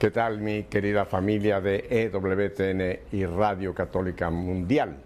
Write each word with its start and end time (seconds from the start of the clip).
¿Qué 0.00 0.10
tal 0.10 0.38
mi 0.38 0.62
querida 0.62 1.04
familia 1.04 1.60
de 1.60 1.86
EWTN 1.90 3.14
y 3.14 3.26
Radio 3.26 3.74
Católica 3.74 4.30
Mundial? 4.30 4.96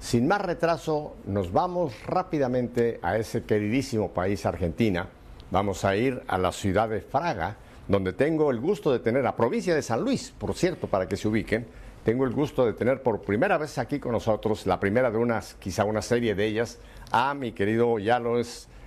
Sin 0.00 0.26
más 0.26 0.40
retraso, 0.40 1.14
nos 1.26 1.52
vamos 1.52 1.94
rápidamente 2.04 2.98
a 3.02 3.16
ese 3.18 3.44
queridísimo 3.44 4.10
país 4.10 4.44
Argentina. 4.44 5.06
Vamos 5.52 5.84
a 5.84 5.94
ir 5.94 6.24
a 6.26 6.38
la 6.38 6.50
ciudad 6.50 6.88
de 6.88 7.02
Fraga, 7.02 7.54
donde 7.86 8.14
tengo 8.14 8.50
el 8.50 8.58
gusto 8.58 8.90
de 8.90 8.98
tener, 8.98 9.22
la 9.22 9.36
provincia 9.36 9.76
de 9.76 9.82
San 9.82 10.00
Luis, 10.00 10.34
por 10.36 10.54
cierto, 10.54 10.88
para 10.88 11.06
que 11.06 11.16
se 11.16 11.28
ubiquen, 11.28 11.64
tengo 12.04 12.24
el 12.24 12.32
gusto 12.32 12.66
de 12.66 12.72
tener 12.72 13.04
por 13.04 13.22
primera 13.22 13.58
vez 13.58 13.78
aquí 13.78 14.00
con 14.00 14.10
nosotros, 14.10 14.66
la 14.66 14.80
primera 14.80 15.08
de 15.08 15.18
unas, 15.18 15.54
quizá 15.54 15.84
una 15.84 16.02
serie 16.02 16.34
de 16.34 16.46
ellas, 16.46 16.80
a 17.12 17.32
mi 17.34 17.52
querido, 17.52 18.00
ya 18.00 18.18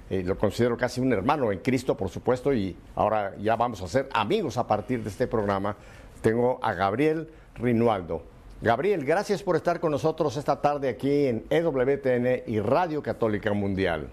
eh, 0.10 0.24
lo 0.24 0.38
considero 0.38 0.76
casi 0.76 1.00
un 1.00 1.14
hermano 1.14 1.52
en 1.52 1.60
Cristo, 1.60 1.96
por 1.96 2.10
supuesto, 2.10 2.54
y 2.54 2.76
ahora 2.96 3.36
ya 3.38 3.56
vamos 3.56 3.82
a 3.82 3.88
ser 3.88 4.10
amigos 4.14 4.58
a 4.58 4.66
partir 4.66 5.04
de 5.04 5.10
este 5.10 5.28
programa. 5.28 5.76
Tengo 6.22 6.60
a 6.62 6.74
Gabriel 6.74 7.30
Rinualdo. 7.56 8.24
Gabriel, 8.62 9.06
gracias 9.06 9.44
por 9.44 9.56
estar 9.56 9.80
con 9.80 9.92
nosotros 9.92 10.36
esta 10.36 10.60
tarde 10.62 10.90
aquí 10.90 11.28
en 11.28 11.46
EWTN 11.50 12.44
y 12.48 12.60
Radio 12.60 13.02
Católica 13.02 13.54
Mundial. 13.54 14.10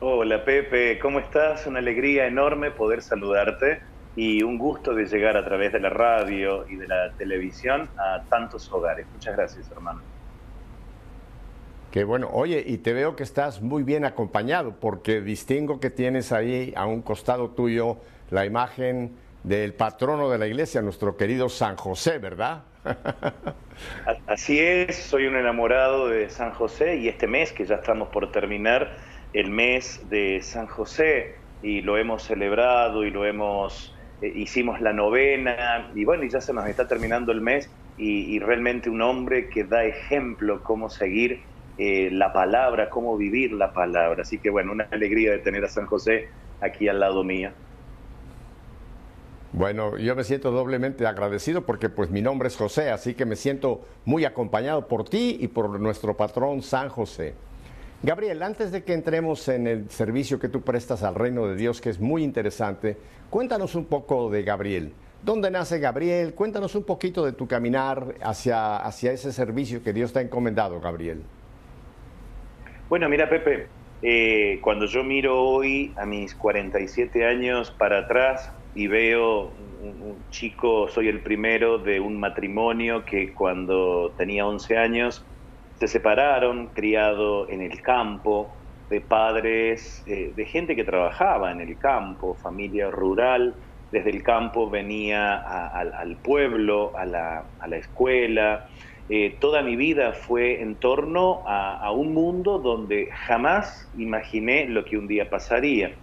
Hola 0.00 0.44
Pepe, 0.44 0.98
¿cómo 0.98 1.18
estás? 1.18 1.66
Una 1.66 1.78
alegría 1.78 2.26
enorme 2.26 2.70
poder 2.70 3.02
saludarte 3.02 3.80
y 4.14 4.42
un 4.42 4.58
gusto 4.58 4.94
de 4.94 5.06
llegar 5.06 5.36
a 5.36 5.44
través 5.44 5.72
de 5.72 5.80
la 5.80 5.90
radio 5.90 6.68
y 6.68 6.76
de 6.76 6.86
la 6.86 7.12
televisión 7.16 7.88
a 7.96 8.22
tantos 8.28 8.70
hogares. 8.70 9.06
Muchas 9.14 9.34
gracias, 9.36 9.70
hermano. 9.70 10.11
Qué 11.92 12.04
bueno. 12.04 12.30
Oye, 12.32 12.64
y 12.66 12.78
te 12.78 12.94
veo 12.94 13.16
que 13.16 13.22
estás 13.22 13.60
muy 13.60 13.82
bien 13.82 14.06
acompañado 14.06 14.76
porque 14.80 15.20
distingo 15.20 15.78
que 15.78 15.90
tienes 15.90 16.32
ahí 16.32 16.72
a 16.74 16.86
un 16.86 17.02
costado 17.02 17.50
tuyo 17.50 17.98
la 18.30 18.46
imagen 18.46 19.12
del 19.44 19.74
patrono 19.74 20.30
de 20.30 20.38
la 20.38 20.46
iglesia, 20.46 20.80
nuestro 20.80 21.18
querido 21.18 21.50
San 21.50 21.76
José, 21.76 22.16
¿verdad? 22.16 22.62
Así 24.26 24.58
es, 24.58 24.96
soy 24.96 25.26
un 25.26 25.36
enamorado 25.36 26.08
de 26.08 26.30
San 26.30 26.52
José 26.52 26.96
y 26.96 27.08
este 27.08 27.26
mes 27.26 27.52
que 27.52 27.66
ya 27.66 27.74
estamos 27.74 28.08
por 28.08 28.32
terminar, 28.32 28.96
el 29.34 29.50
mes 29.50 30.08
de 30.08 30.40
San 30.40 30.68
José 30.68 31.34
y 31.62 31.82
lo 31.82 31.98
hemos 31.98 32.22
celebrado 32.22 33.04
y 33.04 33.10
lo 33.10 33.26
hemos, 33.26 33.94
eh, 34.22 34.32
hicimos 34.34 34.80
la 34.80 34.94
novena 34.94 35.90
y 35.94 36.06
bueno, 36.06 36.24
y 36.24 36.30
ya 36.30 36.40
se 36.40 36.54
nos 36.54 36.66
está 36.66 36.88
terminando 36.88 37.32
el 37.32 37.42
mes 37.42 37.68
y, 37.98 38.38
realmente 38.38 38.88
un 38.88 39.02
hombre 39.02 39.50
que 39.50 39.64
da 39.64 39.84
ejemplo 39.84 40.62
cómo 40.62 40.88
seguir 40.88 41.40
eh, 41.78 42.10
la 42.12 42.32
palabra, 42.32 42.90
cómo 42.90 43.16
vivir 43.16 43.52
la 43.52 43.72
palabra. 43.72 44.22
Así 44.22 44.38
que 44.38 44.50
bueno, 44.50 44.72
una 44.72 44.84
alegría 44.90 45.32
de 45.32 45.38
tener 45.38 45.64
a 45.64 45.68
San 45.68 45.86
José 45.86 46.28
aquí 46.60 46.88
al 46.88 47.00
lado 47.00 47.24
mío. 47.24 47.50
Bueno, 49.52 49.98
yo 49.98 50.16
me 50.16 50.24
siento 50.24 50.50
doblemente 50.50 51.06
agradecido 51.06 51.66
porque 51.66 51.90
pues 51.90 52.10
mi 52.10 52.22
nombre 52.22 52.48
es 52.48 52.56
José, 52.56 52.90
así 52.90 53.12
que 53.12 53.26
me 53.26 53.36
siento 53.36 53.84
muy 54.06 54.24
acompañado 54.24 54.88
por 54.88 55.06
ti 55.06 55.36
y 55.40 55.48
por 55.48 55.78
nuestro 55.78 56.16
patrón 56.16 56.62
San 56.62 56.88
José. 56.88 57.34
Gabriel, 58.02 58.42
antes 58.42 58.72
de 58.72 58.82
que 58.82 58.94
entremos 58.94 59.46
en 59.48 59.66
el 59.66 59.90
servicio 59.90 60.40
que 60.40 60.48
tú 60.48 60.62
prestas 60.62 61.02
al 61.02 61.14
reino 61.14 61.46
de 61.46 61.54
Dios, 61.54 61.82
que 61.82 61.90
es 61.90 62.00
muy 62.00 62.24
interesante, 62.24 62.96
cuéntanos 63.28 63.74
un 63.74 63.84
poco 63.84 64.30
de 64.30 64.42
Gabriel. 64.42 64.92
¿Dónde 65.22 65.50
nace 65.50 65.78
Gabriel? 65.78 66.34
Cuéntanos 66.34 66.74
un 66.74 66.84
poquito 66.84 67.24
de 67.24 67.32
tu 67.32 67.46
caminar 67.46 68.14
hacia, 68.22 68.78
hacia 68.78 69.12
ese 69.12 69.32
servicio 69.32 69.82
que 69.84 69.92
Dios 69.92 70.12
te 70.12 70.18
ha 70.18 70.22
encomendado, 70.22 70.80
Gabriel. 70.80 71.22
Bueno, 72.92 73.08
mira, 73.08 73.26
Pepe, 73.26 73.70
eh, 74.02 74.58
cuando 74.60 74.84
yo 74.84 75.02
miro 75.02 75.40
hoy 75.40 75.94
a 75.96 76.04
mis 76.04 76.34
47 76.34 77.24
años 77.24 77.70
para 77.70 78.00
atrás 78.00 78.52
y 78.74 78.86
veo 78.86 79.44
un, 79.80 80.26
chico, 80.28 80.88
soy 80.88 81.08
el 81.08 81.22
primero 81.22 81.78
de 81.78 82.00
un 82.00 82.20
matrimonio 82.20 83.06
que 83.06 83.32
cuando 83.32 84.14
tenía 84.18 84.46
11 84.46 84.76
años 84.76 85.24
se 85.80 85.88
separaron, 85.88 86.66
criado 86.74 87.48
en 87.48 87.62
el 87.62 87.80
campo, 87.80 88.54
de 88.90 89.00
padres, 89.00 90.02
eh, 90.06 90.34
de 90.36 90.44
gente 90.44 90.76
que 90.76 90.84
trabajaba 90.84 91.50
en 91.50 91.62
el 91.62 91.78
campo, 91.78 92.34
familia 92.34 92.90
rural, 92.90 93.56
desde 93.92 94.10
el 94.10 94.22
campo 94.22 94.68
venía 94.68 95.36
al 95.36 96.16
pueblo, 96.18 96.92
a 96.96 97.06
la, 97.06 97.76
escuela. 97.78 98.66
Eh, 99.08 99.38
toda 99.40 99.62
mi 99.62 99.76
vida 99.76 100.12
fue 100.12 100.62
en 100.62 100.78
torno 100.78 101.42
a, 101.46 101.90
un 101.92 102.14
mundo 102.14 102.58
donde 102.58 103.08
jamás 103.26 103.90
imaginé 103.94 104.66
lo 104.66 104.84
que 104.84 104.96
un 104.96 105.06
día 105.06 105.28
pasaría. 105.28 105.98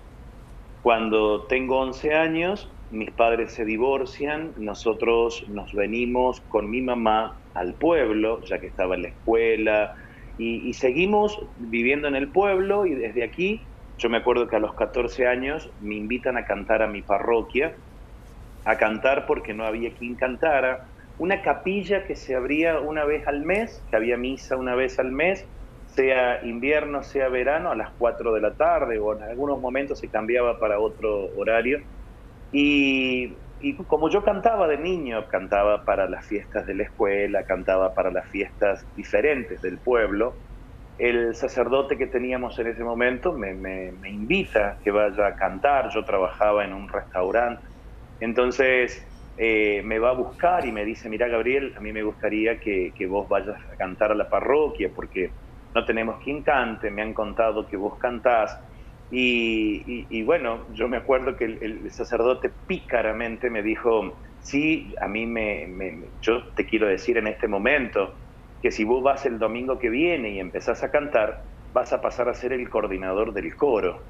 Cuando 0.81 1.47
tengo 1.47 1.79
11 1.79 2.13
años, 2.13 2.71
mis 2.89 3.11
padres 3.11 3.53
se 3.53 3.65
divorcian, 3.65 4.53
nosotros 4.57 5.43
nos 5.47 5.71
venimos 5.73 6.41
con 6.47 6.69
mi 6.69 6.81
mamá 6.81 7.41
al 7.53 7.75
pueblo, 7.75 8.41
ya 8.45 8.59
que 8.59 8.67
estaba 8.67 8.95
en 8.95 9.03
la 9.03 9.09
escuela, 9.09 9.91
y, 10.41 10.73
seguimos 10.73 11.37
viviendo 11.57 12.07
en 12.07 12.15
el 12.15 12.31
pueblo 12.31 12.85
y 12.85 12.95
desde 12.95 13.25
aquí, 13.25 13.67
yo 13.97 14.09
me 14.09 14.17
acuerdo 14.17 14.47
que 14.47 14.55
a 14.55 14.59
los 14.59 14.73
14 14.73 15.27
años 15.27 15.69
me 15.79 15.95
invitan 15.95 16.37
a 16.37 16.45
cantar 16.45 16.81
a 16.81 16.87
mi 16.87 17.01
parroquia, 17.01 17.75
a 18.63 18.77
cantar 18.77 19.25
porque 19.25 19.53
no 19.53 19.65
había 19.65 19.93
quien 19.93 20.15
cantara, 20.15 20.88
una 21.19 21.41
capilla 21.41 22.05
que 22.05 22.15
se 22.15 22.35
abría 22.35 22.79
una 22.79 23.05
vez 23.05 23.27
al 23.27 23.41
mes, 23.41 23.85
que 23.89 23.95
había 23.95 24.17
misa 24.17 24.57
una 24.57 24.73
vez 24.75 24.99
al 24.99 25.11
mes, 25.11 25.45
sea 25.85 26.43
invierno, 26.43 27.03
sea 27.03 27.29
verano, 27.29 27.71
a 27.71 27.75
las 27.75 27.91
4 27.97 28.33
de 28.33 28.41
la 28.41 28.55
tarde 28.55 28.99
o 28.99 29.15
en 29.15 29.23
algunos 29.23 29.59
momentos 29.59 29.99
se 29.99 30.09
cambiaba 30.09 30.59
para 30.59 30.79
otro 30.79 31.27
horario. 31.35 31.79
Y 32.51 33.37
como 33.87 34.09
yo 34.09 34.23
cantaba 34.23 34.67
de 34.67 34.77
niño, 34.77 35.27
cantaba 35.27 35.83
para 35.83 36.09
las 36.09 36.25
fiestas 36.25 36.65
de 36.65 36.75
la 36.75 36.83
escuela, 36.83 37.43
cantaba 37.43 37.93
para 37.93 38.11
las 38.11 38.27
fiestas 38.29 38.87
diferentes 38.95 39.61
del 39.61 39.79
pueblo, 39.79 40.39
el 40.97 41.35
sacerdote 41.35 41.97
que 41.97 42.07
teníamos 42.07 42.57
en 42.59 42.67
ese 42.67 42.83
momento 42.83 43.33
me, 43.33 43.53
me, 43.53 44.09
invita 44.09 44.79
que 44.83 44.91
vaya 44.91 45.27
a 45.27 45.35
cantar, 45.35 45.89
yo 45.93 46.03
trabajaba 46.03 46.65
en 46.65 46.73
un 46.73 46.89
restaurante, 46.89 47.63
entonces 48.19 49.08
eh, 49.41 49.81
me 49.83 49.99
va 49.99 50.09
a 50.09 50.13
buscar 50.13 50.65
y 50.65 50.71
me 50.71 50.83
dice, 50.83 51.09
mira 51.09 51.27
Gabriel, 51.27 51.73
a 51.77 51.79
mí 51.79 51.93
me 51.93 52.03
gustaría 52.03 52.59
que, 52.59 52.93
que 52.95 53.07
vos 53.07 53.29
vayas 53.29 53.57
a 53.71 53.77
cantar 53.77 54.11
a 54.11 54.15
la 54.15 54.29
parroquia 54.29 54.91
porque 54.93 55.35
no 55.73 55.85
tenemos 55.85 56.17
quien 56.23 56.43
cante, 56.43 56.91
me 56.91 57.01
han 57.01 57.13
contado 57.13 57.67
que 57.67 57.77
vos 57.77 57.97
cantás, 57.99 58.57
y, 59.11 60.21
bueno, 60.23 60.67
yo 60.73 60.87
me 60.87 60.97
acuerdo 60.97 61.35
que 61.35 61.45
el, 61.45 61.91
sacerdote 61.91 62.51
pícaramente 62.67 63.49
me 63.49 63.63
dijo, 63.63 64.21
sí, 64.39 64.93
a 65.01 65.07
mí 65.07 65.25
me, 65.25 66.11
yo 66.21 66.53
te 66.53 66.65
quiero 66.65 66.87
decir 66.87 67.17
en 67.17 67.27
este 67.27 67.47
momento 67.47 68.13
que 68.61 68.71
si 68.71 68.83
vos 68.83 69.01
vas 69.01 69.25
el 69.25 69.39
domingo 69.39 69.79
que 69.79 69.89
viene 69.89 70.31
y 70.31 70.39
empezás 70.39 70.83
a 70.83 70.91
cantar, 70.91 71.39
vas 71.71 71.93
a 71.93 72.01
pasar 72.01 72.29
a 72.29 72.33
ser 72.33 72.53
el 72.53 72.69
coordinador 72.69 73.33
del 73.33 73.55
coro. 73.55 74.05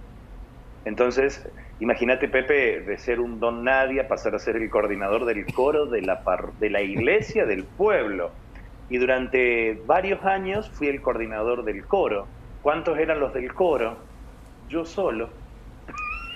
Entonces, 0.84 1.50
imagínate, 1.80 2.28
Pepe, 2.28 2.82
de 2.82 2.98
ser 2.98 3.20
un 3.20 3.40
don 3.40 3.64
nadie 3.64 4.02
a 4.02 4.08
pasar 4.08 4.36
a 4.36 4.40
ser 4.40 4.56
el 4.56 4.70
coordinador 4.70 5.26
del 5.26 5.46
coro 5.54 5.86
de 5.86 6.02
la, 6.02 6.22
de 6.60 6.70
la 6.70 6.81
iglesia 6.81 7.46
del 7.46 7.64
pueblo. 7.64 8.31
Y 8.90 8.98
durante 8.98 9.80
varios 9.86 10.24
años 10.26 10.70
fui 10.72 10.88
el 10.88 11.02
coordinador 11.02 11.64
del 11.64 11.86
coro. 11.86 12.28
¿Cuántos 12.62 12.98
eran 12.98 13.20
los 13.20 13.34
del 13.34 13.54
coro? 13.54 14.10
yo 14.70 14.86
solo. 14.86 15.30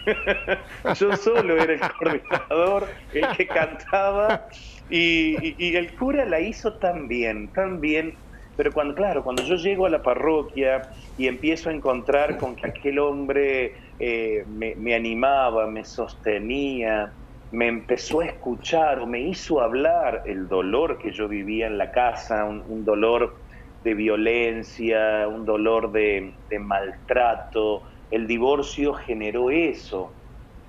yo 1.00 1.16
solo 1.16 1.56
era 1.56 1.74
el 1.74 1.80
coordinador, 1.80 2.88
el 3.14 3.28
que 3.38 3.48
cantaba, 3.48 4.48
y, 4.90 5.76
el 5.76 5.96
cura 5.96 6.26
la 6.26 6.42
hizo 6.42 6.74
tan 6.74 7.08
bien, 7.08 7.48
tan 7.50 7.80
bien. 7.80 8.16
Pero 8.58 8.72
cuando, 8.72 8.94
claro, 8.94 9.24
cuando 9.24 9.42
yo 9.44 9.56
llego 9.56 9.86
a 9.86 9.90
la 9.90 10.04
parroquia 10.04 10.92
y 11.18 11.28
empiezo 11.28 11.70
a 11.70 11.74
encontrar 11.74 12.38
con 12.38 12.56
que 12.56 12.68
aquel 12.68 13.00
hombre 13.00 13.76
eh, 14.00 14.44
me, 14.48 14.96
animaba, 14.96 15.68
me 15.68 15.84
sostenía, 15.84 17.14
me 17.52 17.68
empezó 17.68 18.22
a 18.22 18.26
escuchar 18.26 19.00
o 19.00 19.08
me 19.08 19.22
hizo 19.22 19.62
hablar 19.62 20.24
el 20.26 20.48
dolor 20.48 20.98
que 20.98 21.12
yo 21.12 21.28
vivía 21.28 21.68
en 21.68 21.78
la 21.78 21.92
casa, 21.92 22.46
un, 22.46 22.84
dolor 22.84 23.44
de 23.84 23.94
violencia, 23.94 25.28
un 25.28 25.46
dolor 25.46 25.92
de, 25.92 26.40
de 26.50 26.60
maltrato, 26.60 27.84
el 28.10 28.28
divorcio 28.28 28.94
generó 28.94 29.50
eso, 29.52 30.18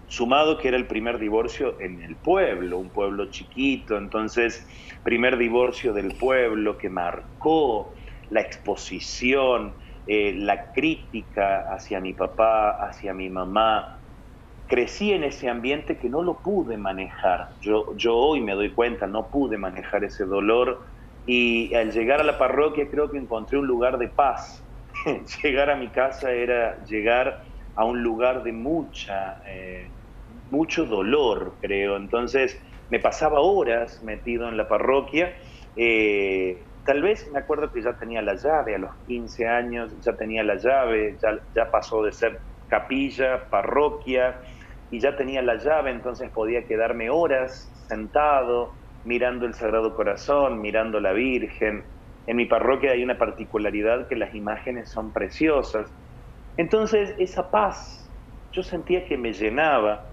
sumado 0.06 0.58
que 0.58 0.68
era 0.68 0.76
el 0.76 0.86
primer 0.86 1.18
divorcio 1.18 1.80
en 1.80 2.02
el 2.02 2.16
pueblo, 2.16 2.78
un 2.78 2.90
pueblo 2.90 3.30
chiquito, 3.30 3.96
entonces 3.96 4.66
primer 5.02 5.36
divorcio 5.36 5.92
del 5.92 6.16
pueblo 6.16 6.78
que 6.78 6.88
marcó 6.88 7.94
la 8.30 8.40
exposición, 8.40 9.76
eh, 10.06 10.34
la 10.36 10.72
crítica 10.72 11.66
hacia 11.72 12.00
mi 12.00 12.12
papá, 12.14 12.70
hacia 12.70 13.14
mi 13.14 13.30
mamá. 13.30 13.86
Crecí 14.66 15.12
en 15.12 15.24
ese 15.24 15.48
ambiente 15.48 15.98
que 15.98 16.08
no 16.08 16.22
lo 16.22 16.42
pude 16.42 16.76
manejar. 16.78 17.50
Yo, 17.60 17.86
yo 17.96 18.16
hoy 18.16 18.40
me 18.40 18.54
doy 18.54 18.74
cuenta, 18.74 19.06
no 19.06 19.30
pude 19.30 19.58
manejar 19.58 20.04
ese 20.04 20.24
dolor 20.24 20.80
y 21.24 21.74
al 21.74 21.92
llegar 21.92 22.20
a 22.20 22.24
la 22.24 22.38
parroquia 22.38 22.90
creo 22.90 23.10
que 23.10 23.18
encontré 23.18 23.58
un 23.58 23.66
lugar 23.66 23.98
de 23.98 24.08
paz, 24.08 24.66
llegar 25.42 25.70
a 25.70 25.76
mi 25.76 25.90
casa 25.90 26.32
era 26.32 26.82
llegar 26.84 27.38
a 27.74 27.84
un 27.84 28.02
lugar 28.02 28.42
de 28.42 28.52
mucha, 28.52 29.38
eh, 29.48 29.94
mucho 30.26 30.84
dolor, 30.86 31.58
creo. 31.60 31.96
Entonces 31.96 32.60
me 32.90 33.00
pasaba 33.00 33.40
horas 33.40 34.02
metido 34.02 34.48
en 34.48 34.56
la 34.56 34.68
parroquia. 34.68 35.34
Eh, 35.74 36.68
tal 36.84 37.02
vez 37.02 37.28
me 37.32 37.38
acuerdo 37.38 37.70
que 37.72 37.82
ya 37.82 37.96
tenía 37.96 38.22
la 38.22 38.34
llave 38.34 38.74
a 38.74 38.78
los 38.78 38.92
15 39.06 39.46
años, 39.46 39.98
ya 40.00 40.16
tenía 40.16 40.42
la 40.42 40.56
llave, 40.56 41.16
ya, 41.22 41.38
ya 41.54 41.70
pasó 41.70 42.02
de 42.02 42.12
ser 42.12 42.40
capilla, 42.66 43.48
parroquia, 43.50 44.38
y 44.90 45.00
ya 45.00 45.16
tenía 45.16 45.42
la 45.42 45.56
llave, 45.56 45.90
entonces 45.90 46.30
podía 46.30 46.66
quedarme 46.66 47.10
horas 47.10 47.72
sentado, 47.88 48.76
mirando 49.02 49.46
el 49.46 49.54
Sagrado 49.54 49.94
Corazón, 49.94 50.60
mirando 50.60 51.00
la 51.00 51.12
Virgen. 51.12 51.84
En 52.26 52.36
mi 52.36 52.46
parroquia 52.46 52.92
hay 52.92 53.02
una 53.02 53.18
particularidad 53.18 54.08
que 54.08 54.16
las 54.16 54.34
imágenes 54.34 54.90
son 54.90 55.12
preciosas. 55.12 55.92
Entonces 56.56 57.14
esa 57.18 57.50
paz 57.50 58.10
yo 58.52 58.62
sentía 58.62 59.06
que 59.06 59.18
me 59.18 59.32
llenaba 59.32 60.06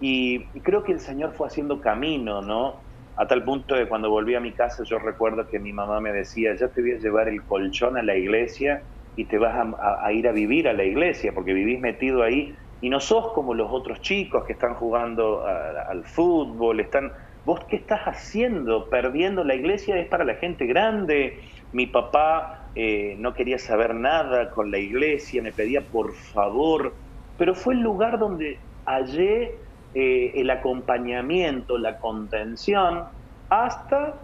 y, 0.00 0.50
creo 0.62 0.82
que 0.82 0.92
el 0.92 1.00
Señor 1.00 1.34
fue 1.34 1.46
haciendo 1.46 1.80
camino, 1.80 2.42
¿no? 2.42 2.82
A 3.22 3.26
tal 3.28 3.44
punto 3.44 3.76
que 3.76 3.86
cuando 3.86 4.10
volví 4.10 4.34
a 4.34 4.40
mi 4.40 4.52
casa 4.52 4.82
yo 4.82 4.98
recuerdo 4.98 5.46
que 5.46 5.60
mi 5.60 5.72
mamá 5.72 6.00
me 6.00 6.12
decía, 6.12 6.56
ya 6.56 6.72
te 6.72 6.80
voy 6.80 6.94
a 6.94 6.98
llevar 6.98 7.28
el 7.28 7.44
colchón 7.44 7.96
a 7.96 8.02
la 8.02 8.16
iglesia 8.16 8.84
y 9.14 9.26
te 9.28 9.38
vas 9.38 9.54
a, 9.78 10.12
ir 10.12 10.26
a 10.26 10.32
vivir 10.32 10.66
a 10.66 10.72
la 10.72 10.82
iglesia, 10.82 11.32
porque 11.32 11.52
vivís 11.52 11.78
metido 11.78 12.24
ahí 12.24 12.52
y 12.80 12.90
no 12.90 12.98
sos 12.98 13.32
como 13.32 13.54
los 13.54 13.68
otros 13.70 14.00
chicos 14.00 14.42
que 14.44 14.54
están 14.54 14.74
jugando 14.74 15.46
al 15.46 16.04
fútbol, 16.04 16.80
están... 16.80 17.12
¿Vos 17.44 17.60
qué 17.68 17.76
estás 17.76 18.00
haciendo? 18.06 18.90
Perdiendo 18.90 19.44
la 19.44 19.54
iglesia 19.54 19.96
es 19.98 20.08
para 20.08 20.24
la 20.24 20.34
gente 20.34 20.66
grande. 20.66 21.38
Mi 21.70 21.86
papá 21.86 22.70
eh, 22.74 23.14
no 23.18 23.34
quería 23.34 23.58
saber 23.60 23.94
nada 23.94 24.50
con 24.50 24.72
la 24.72 24.78
iglesia, 24.78 25.42
me 25.42 25.52
pedía 25.52 25.88
por 25.88 26.12
favor, 26.12 26.98
pero 27.36 27.54
fue 27.54 27.74
el 27.74 27.80
lugar 27.82 28.18
donde 28.18 28.66
hallé 28.84 29.61
eh, 29.94 30.32
el 30.36 30.50
acompañamiento, 30.50 31.78
la 31.78 31.98
contención, 31.98 33.04
hasta 33.48 34.14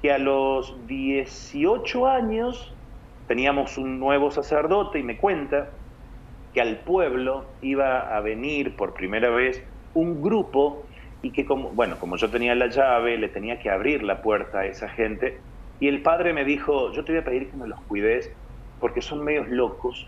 que 0.00 0.12
a 0.12 0.18
los 0.18 0.86
18 0.86 2.06
años 2.06 2.74
teníamos 3.26 3.78
un 3.78 3.98
nuevo 3.98 4.30
sacerdote 4.30 4.98
y 4.98 5.02
me 5.02 5.18
cuenta 5.18 5.70
que 6.52 6.60
al 6.60 6.78
pueblo 6.78 7.44
iba 7.60 8.16
a 8.16 8.20
venir 8.20 8.76
por 8.76 8.94
primera 8.94 9.30
vez 9.30 9.62
un 9.94 10.20
grupo 10.22 10.84
y 11.22 11.32
que 11.32 11.44
como, 11.44 11.70
bueno, 11.70 11.98
como 11.98 12.16
yo 12.16 12.30
tenía 12.30 12.54
la 12.54 12.68
llave, 12.68 13.18
le 13.18 13.28
tenía 13.28 13.58
que 13.58 13.70
abrir 13.70 14.02
la 14.02 14.22
puerta 14.22 14.60
a 14.60 14.66
esa 14.66 14.88
gente 14.88 15.40
y 15.80 15.88
el 15.88 16.02
padre 16.02 16.32
me 16.32 16.44
dijo, 16.44 16.92
yo 16.92 17.04
te 17.04 17.12
voy 17.12 17.20
a 17.20 17.24
pedir 17.24 17.50
que 17.50 17.56
me 17.56 17.66
los 17.66 17.80
cuides 17.82 18.30
porque 18.78 19.02
son 19.02 19.24
medios 19.24 19.48
locos, 19.48 20.06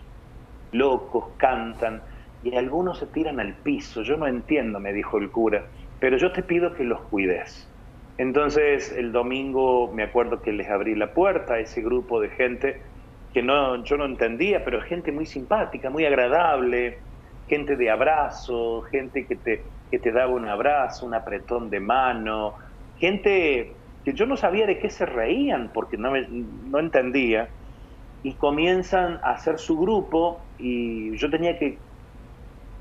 locos, 0.71 1.35
cantan, 1.39 2.03
y 2.43 2.57
algunos 2.57 2.99
se 2.99 3.07
tiran 3.07 3.41
al 3.41 3.57
piso. 3.63 4.03
Yo 4.03 4.17
no 4.17 4.27
entiendo, 4.27 4.81
me 4.81 4.93
dijo 4.93 5.19
el 5.19 5.31
cura, 5.31 5.65
pero 5.99 6.17
yo 6.17 6.33
te 6.33 6.43
pido 6.43 6.75
que 6.75 6.85
los 6.85 7.01
cuides. 7.03 7.73
Entonces 8.19 8.93
el 8.93 9.13
domingo 9.13 9.93
me 9.93 10.03
acuerdo 10.05 10.43
que 10.43 10.53
les 10.53 10.69
abrí 10.69 10.95
la 10.95 11.15
puerta 11.15 11.55
a 11.55 11.61
ese 11.61 11.83
grupo 11.83 12.21
de 12.21 12.31
gente 12.31 12.83
que 13.33 13.43
no, 13.43 13.83
yo 13.85 13.97
no 13.97 14.05
entendía, 14.05 14.65
pero 14.65 14.83
gente 14.83 15.13
muy 15.13 15.27
simpática, 15.27 15.89
muy 15.91 16.05
agradable, 16.05 16.99
gente 17.47 17.77
de 17.77 17.91
abrazo, 17.91 18.83
gente 18.83 19.27
que 19.27 19.37
te, 19.37 19.73
que 19.91 19.99
te 19.99 20.13
daba 20.13 20.33
un 20.33 20.49
abrazo, 20.49 21.07
un 21.07 21.15
apretón 21.15 21.71
de 21.71 21.81
mano, 21.81 22.57
gente 22.97 23.81
que 24.05 24.15
yo 24.15 24.27
no 24.27 24.37
sabía 24.37 24.67
de 24.67 24.79
qué 24.79 24.91
se 24.91 25.07
reían 25.07 25.73
porque 25.73 25.97
no, 25.97 26.13
no 26.29 26.79
entendía, 26.79 27.49
y 28.23 28.37
comienzan 28.37 29.19
a 29.23 29.33
hacer 29.33 29.59
su 29.59 29.79
grupo 29.79 30.53
y 30.57 31.17
yo 31.17 31.29
tenía 31.31 31.59
que 31.59 31.83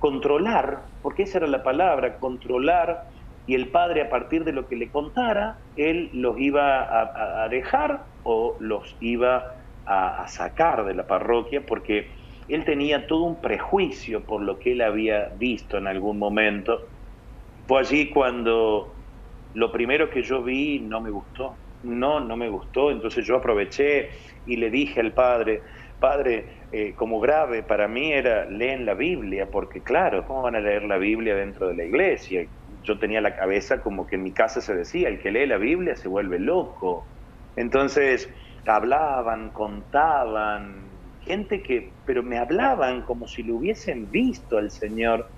controlar, 0.01 0.81
porque 1.03 1.23
esa 1.23 1.37
era 1.37 1.47
la 1.47 1.61
palabra, 1.61 2.17
controlar, 2.17 3.03
y 3.45 3.53
el 3.53 3.69
padre 3.69 4.01
a 4.01 4.09
partir 4.09 4.43
de 4.43 4.51
lo 4.51 4.67
que 4.67 4.75
le 4.75 4.89
contara, 4.89 5.59
él 5.75 6.09
los 6.13 6.39
iba 6.39 7.43
a, 7.43 7.47
dejar 7.49 8.05
o 8.23 8.57
los 8.59 8.97
iba 8.99 9.45
a, 9.85 10.27
sacar 10.27 10.85
de 10.85 10.95
la 10.95 11.05
parroquia, 11.05 11.63
porque 11.67 12.09
él 12.47 12.65
tenía 12.65 13.05
todo 13.05 13.25
un 13.25 13.41
prejuicio 13.41 14.25
por 14.25 14.41
lo 14.41 14.57
que 14.57 14.71
él 14.71 14.81
había 14.81 15.29
visto 15.37 15.77
en 15.77 15.85
algún 15.85 16.17
momento. 16.17 16.79
Fue 17.67 17.81
allí 17.81 18.09
cuando 18.09 18.95
lo 19.53 19.71
primero 19.71 20.09
que 20.09 20.23
yo 20.23 20.41
vi 20.41 20.79
no 20.79 20.99
me 20.99 21.11
gustó, 21.11 21.55
no, 21.83 22.19
no 22.19 22.35
me 22.35 22.49
gustó, 22.49 22.89
entonces 22.89 23.23
yo 23.25 23.35
aproveché 23.35 24.09
y 24.47 24.55
le 24.55 24.71
dije 24.71 24.99
al 24.99 25.13
padre, 25.13 25.61
padre, 26.01 26.49
eh, 26.71 26.95
como 26.95 27.21
grave 27.21 27.63
para 27.63 27.87
mí 27.87 28.11
era 28.11 28.45
leen 28.45 28.85
la 28.85 28.95
Biblia, 28.95 29.49
porque 29.49 29.83
claro, 29.83 30.25
¿cómo 30.25 30.41
van 30.41 30.55
a 30.55 30.59
leer 30.59 30.83
la 30.83 30.97
Biblia 30.97 31.35
dentro 31.35 31.67
de 31.69 31.75
la 31.75 31.85
iglesia? 31.85 32.45
Yo 32.83 32.99
tenía 32.99 33.21
la 33.21 33.35
cabeza 33.37 33.81
como 33.81 34.05
que 34.07 34.15
en 34.15 34.23
mi 34.23 34.33
casa 34.33 34.59
se 34.59 34.75
decía, 34.75 35.07
el 35.07 35.21
que 35.21 35.31
lee 35.31 35.45
la 35.45 35.57
Biblia 35.57 35.95
se 35.95 36.09
vuelve 36.09 36.39
loco. 36.39 37.07
Entonces 37.55 38.29
hablaban, 38.65 39.51
contaban, 39.51 40.89
gente 41.21 41.61
que, 41.61 41.93
pero 42.03 42.23
me 42.23 42.39
hablaban 42.39 43.03
como 43.03 43.27
si 43.27 43.43
lo 43.43 43.57
hubiesen 43.57 44.09
visto 44.09 44.57
al 44.57 44.71
Señor. 44.71 45.29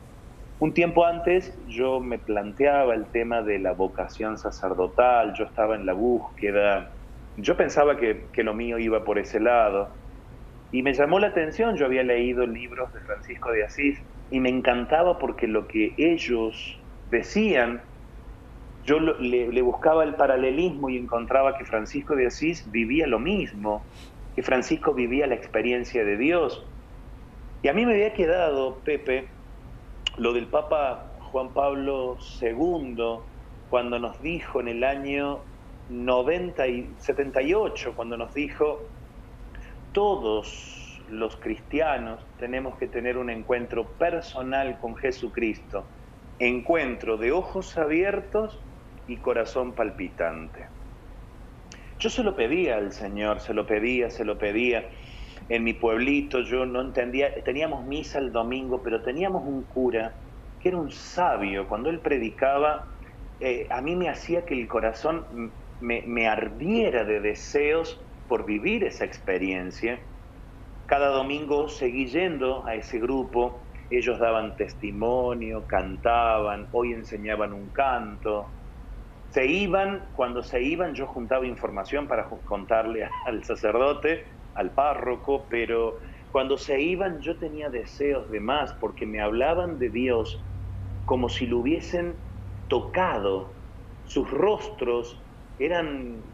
Un 0.59 0.73
tiempo 0.73 1.05
antes 1.05 1.59
yo 1.67 1.99
me 1.99 2.19
planteaba 2.19 2.95
el 2.95 3.11
tema 3.11 3.41
de 3.41 3.59
la 3.59 3.73
vocación 3.73 4.37
sacerdotal, 4.37 5.33
yo 5.37 5.43
estaba 5.43 5.75
en 5.75 5.85
la 5.85 5.93
búsqueda, 5.93 6.89
yo 7.35 7.57
pensaba 7.57 7.97
que, 7.97 8.29
que 8.31 8.43
lo 8.43 8.53
mío 8.53 8.79
iba 8.79 9.03
por 9.03 9.19
ese 9.19 9.41
lado 9.41 10.02
y 10.73 10.81
me 10.81 10.95
llamó 10.95 11.19
la 11.19 11.27
atención, 11.27 11.77
yo 11.77 11.85
había 11.85 12.01
leído 12.01 12.47
libros 12.47 12.91
de 12.93 12.99
Francisco 13.01 13.51
de 13.51 13.63
Asís 13.63 14.01
y 14.31 14.39
me 14.39 14.49
encantaba 14.49 15.19
porque 15.19 15.47
lo 15.47 15.67
que 15.67 15.93
ellos 15.97 16.79
decían, 17.11 17.83
yo 18.83 18.99
le, 18.99 19.61
buscaba 19.61 20.03
el 20.03 20.15
paralelismo 20.15 20.89
y 20.89 20.97
encontraba 20.97 21.55
que 21.55 21.63
Francisco 21.63 22.15
de 22.15 22.25
Asís 22.25 22.71
vivía 22.71 23.05
lo 23.05 23.19
mismo, 23.19 23.85
que 24.35 24.41
Francisco 24.41 24.95
vivía 24.95 25.27
la 25.27 25.35
experiencia 25.35 26.03
de 26.03 26.17
Dios. 26.17 26.65
Y 27.61 27.67
a 27.67 27.73
mí 27.73 27.85
me 27.85 27.93
había 27.93 28.13
quedado, 28.13 28.79
Pepe, 28.83 29.29
lo 30.17 30.33
del 30.33 30.47
Papa 30.47 31.13
Juan 31.19 31.53
Pablo 31.53 32.17
II, 32.41 32.95
cuando 33.69 33.99
nos 33.99 34.19
dijo 34.23 34.59
en 34.59 34.69
el 34.69 34.83
año 34.83 35.43
90 35.87 36.67
y 36.67 36.95
78, 36.97 37.93
cuando 37.95 38.17
nos 38.17 38.33
dijo 38.33 38.89
todos 39.93 41.01
los 41.09 41.35
cristianos 41.37 42.19
tenemos 42.39 42.77
que 42.77 42.87
tener 42.87 43.17
un 43.17 43.29
encuentro 43.29 43.85
personal 43.85 44.79
con 44.79 44.95
Jesucristo, 44.95 45.85
encuentro 46.39 47.17
de 47.17 47.31
ojos 47.31 47.77
abiertos 47.77 48.59
y 49.07 49.17
corazón 49.17 49.73
palpitante. 49.73 50.65
Yo 51.99 52.09
se 52.09 52.23
lo 52.23 52.35
pedía 52.35 52.77
al 52.77 52.91
Señor, 52.91 53.39
se 53.39 53.53
lo 53.53 53.65
pedía, 53.65 54.09
se 54.09 54.25
lo 54.25 54.37
pedía. 54.37 54.89
En 55.49 55.63
mi 55.63 55.73
pueblito 55.73 56.41
yo 56.41 56.65
no 56.65 56.81
entendía, 56.81 57.43
teníamos 57.43 57.85
misa 57.85 58.19
el 58.19 58.31
domingo, 58.31 58.81
pero 58.83 59.01
teníamos 59.03 59.43
un 59.45 59.63
cura 59.63 60.13
que 60.59 60.69
era 60.69 60.77
un 60.77 60.91
sabio. 60.91 61.67
Cuando 61.67 61.89
él 61.89 61.99
predicaba, 61.99 62.87
eh, 63.39 63.67
a 63.69 63.81
mí 63.81 63.95
me 63.95 64.09
hacía 64.09 64.45
que 64.45 64.53
el 64.53 64.67
corazón 64.67 65.51
me, 65.79 66.01
me 66.07 66.27
ardiera 66.27 67.03
de 67.03 67.19
deseos 67.19 68.01
por 68.33 68.47
vivir 68.47 68.83
esa 68.83 69.05
experiencia. 69.05 69.99
Cada 70.87 71.09
domingo 71.09 71.69
seguí 71.69 72.07
yendo 72.07 72.65
a 72.65 72.73
ese 72.73 72.97
grupo, 72.97 73.61
ellos 73.91 74.17
daban 74.17 74.55
testimonio, 74.55 75.67
cantaban, 75.67 76.67
hoy 76.71 76.93
enseñaban 76.93 77.53
un 77.53 77.69
canto. 77.69 78.47
Se 79.29 79.45
iban, 79.45 80.09
cuando 80.15 80.41
se 80.41 80.63
iban 80.63 80.95
yo 80.95 81.05
juntaba 81.05 81.45
información 81.45 82.07
para 82.07 82.27
contarle 82.27 83.07
al 83.27 83.43
sacerdote, 83.43 84.25
al 84.55 84.71
párroco, 84.71 85.45
pero 85.47 85.99
cuando 86.31 86.57
se 86.57 86.81
iban 86.81 87.21
yo 87.21 87.37
tenía 87.37 87.69
deseos 87.69 88.31
de 88.31 88.39
más 88.39 88.73
porque 88.81 89.05
me 89.05 89.21
hablaban 89.21 89.77
de 89.77 89.91
Dios 89.91 90.43
como 91.05 91.29
si 91.29 91.45
lo 91.45 91.59
hubiesen 91.59 92.17
tocado. 92.67 93.53
Sus 94.05 94.27
rostros 94.31 95.23
eran 95.59 96.32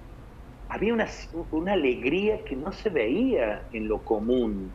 había 0.69 0.93
una, 0.93 1.07
una, 1.51 1.73
alegría 1.73 2.45
que 2.45 2.55
no 2.55 2.71
se 2.71 2.89
veía 2.89 3.67
en 3.71 3.88
lo 3.88 4.03
común. 4.03 4.71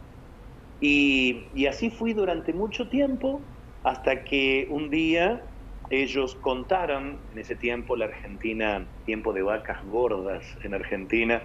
Y, 0.80 1.66
así 1.66 1.88
fui 1.88 2.12
durante 2.12 2.52
mucho 2.52 2.88
tiempo, 2.88 3.40
hasta 3.84 4.24
que 4.24 4.66
un 4.70 4.90
día 4.90 5.46
ellos 5.90 6.34
contaron, 6.36 7.20
en 7.30 7.38
ese 7.38 7.54
tiempo 7.54 7.96
la 7.96 8.06
Argentina, 8.06 8.88
tiempo 9.04 9.32
de 9.32 9.42
vacas 9.42 9.84
gordas 9.86 10.44
en 10.64 10.74
Argentina, 10.74 11.42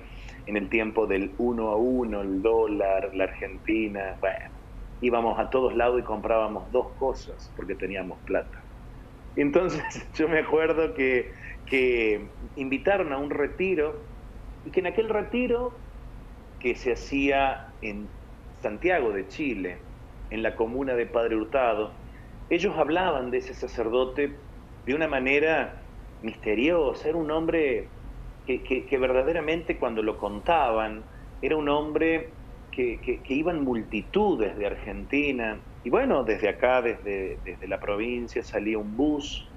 en 0.47 0.57
el 0.57 0.67
tiempo 0.69 1.05
del 1.05 1.35
uno 1.37 1.69
a 1.69 1.77
uno, 1.77 2.21
el 2.21 2.41
dólar, 2.41 3.11
la 3.13 3.25
Argentina, 3.25 4.17
bueno, 4.19 4.49
íbamos 4.99 5.37
a 5.39 5.49
todos 5.51 5.75
lados 5.75 5.99
y 5.99 6.03
comprábamos 6.03 6.71
dos 6.71 6.95
cosas 6.97 7.53
porque 7.55 7.75
teníamos 7.75 8.19
plata. 8.21 8.65
Entonces 9.35 9.83
yo 10.15 10.27
me 10.27 10.39
acuerdo 10.39 10.95
que, 10.95 11.33
que 11.67 12.31
invitaron 12.55 13.13
a 13.13 13.19
un 13.19 13.29
retiro 13.29 14.08
y 14.63 14.71
que 14.71 14.79
en 14.79 14.87
aquel 14.87 15.09
retiro 15.09 15.79
que 16.59 16.75
se 16.75 16.93
hacía 16.93 17.57
en 17.81 18.09
Santiago 18.61 19.11
de 19.11 19.27
Chile, 19.27 19.81
en 20.29 20.43
la 20.43 20.55
comuna 20.55 20.95
de 20.95 21.05
Padre 21.05 21.35
Hurtado, 21.35 21.93
ellos 22.49 22.75
hablaban 22.77 23.31
de 23.31 23.37
ese 23.37 23.53
sacerdote 23.53 24.39
de 24.85 24.93
una 24.93 25.07
manera 25.07 25.83
misteriosa, 26.21 27.09
era 27.09 27.17
un 27.17 27.31
hombre 27.31 27.89
que, 28.45 28.97
verdaderamente 28.99 29.77
cuando 29.77 30.01
lo 30.01 30.17
contaban, 30.17 31.05
era 31.41 31.55
un 31.55 31.69
hombre 31.69 32.33
que, 32.71 32.99
que, 33.01 33.33
iban 33.33 33.63
multitudes 33.63 34.57
de 34.57 34.65
Argentina, 34.65 35.63
y 35.83 35.89
bueno, 35.89 36.23
desde 36.23 36.49
acá, 36.49 36.81
desde, 36.81 37.39
desde 37.43 37.67
la 37.67 37.79
provincia, 37.79 38.43
salía 38.43 38.77
un 38.77 38.97
bus, 38.97 39.47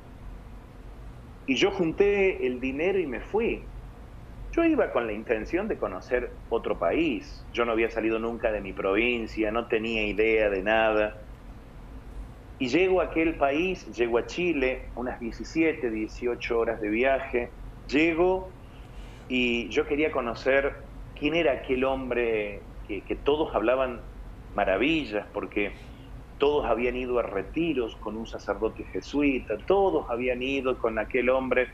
y 1.47 1.57
yo 1.57 1.71
junté 1.71 2.47
el 2.47 2.61
dinero 2.61 2.99
y 2.99 3.07
me 3.07 3.21
fui. 3.21 3.72
Yo 4.55 4.67
iba 4.67 4.93
con 4.93 5.07
la 5.07 5.15
intención 5.15 5.67
de 5.67 5.79
conocer 5.79 6.41
otro 6.51 6.79
país. 6.79 7.49
Yo 7.55 7.65
no 7.65 7.73
había 7.73 7.89
salido 7.89 8.19
nunca 8.19 8.53
de 8.53 8.61
mi 8.61 8.75
provincia, 8.75 9.51
no 9.51 9.67
tenía 9.67 10.07
idea 10.07 10.51
de 10.51 10.63
nada. 10.63 11.17
Y 12.59 12.69
llego 12.69 13.01
a 13.01 13.05
aquel 13.05 13.39
país, 13.39 13.87
llego 13.87 14.19
a 14.19 14.27
Chile, 14.27 14.91
unas 14.95 15.19
17, 15.19 15.91
18 15.91 16.59
horas 16.59 16.83
de 16.83 16.91
viaje. 16.91 17.55
Llego 17.87 18.59
y 19.27 19.71
yo 19.71 19.87
quería 19.87 20.13
conocer 20.13 20.77
quién 21.15 21.35
era 21.35 21.53
aquel 21.53 21.85
hombre 21.85 22.69
que, 22.85 23.07
que 23.07 23.17
todos 23.17 23.55
hablaban 23.55 24.05
maravillas, 24.53 25.29
porque 25.33 25.75
todos 26.37 26.67
habían 26.67 26.97
ido 26.97 27.19
a 27.19 27.23
retiros 27.23 27.97
con 27.97 28.19
un 28.19 28.27
sacerdote 28.27 28.85
jesuita, 28.85 29.57
todos 29.67 30.11
habían 30.11 30.43
ido 30.43 30.77
con 30.77 30.99
aquel 30.99 31.31
hombre 31.31 31.69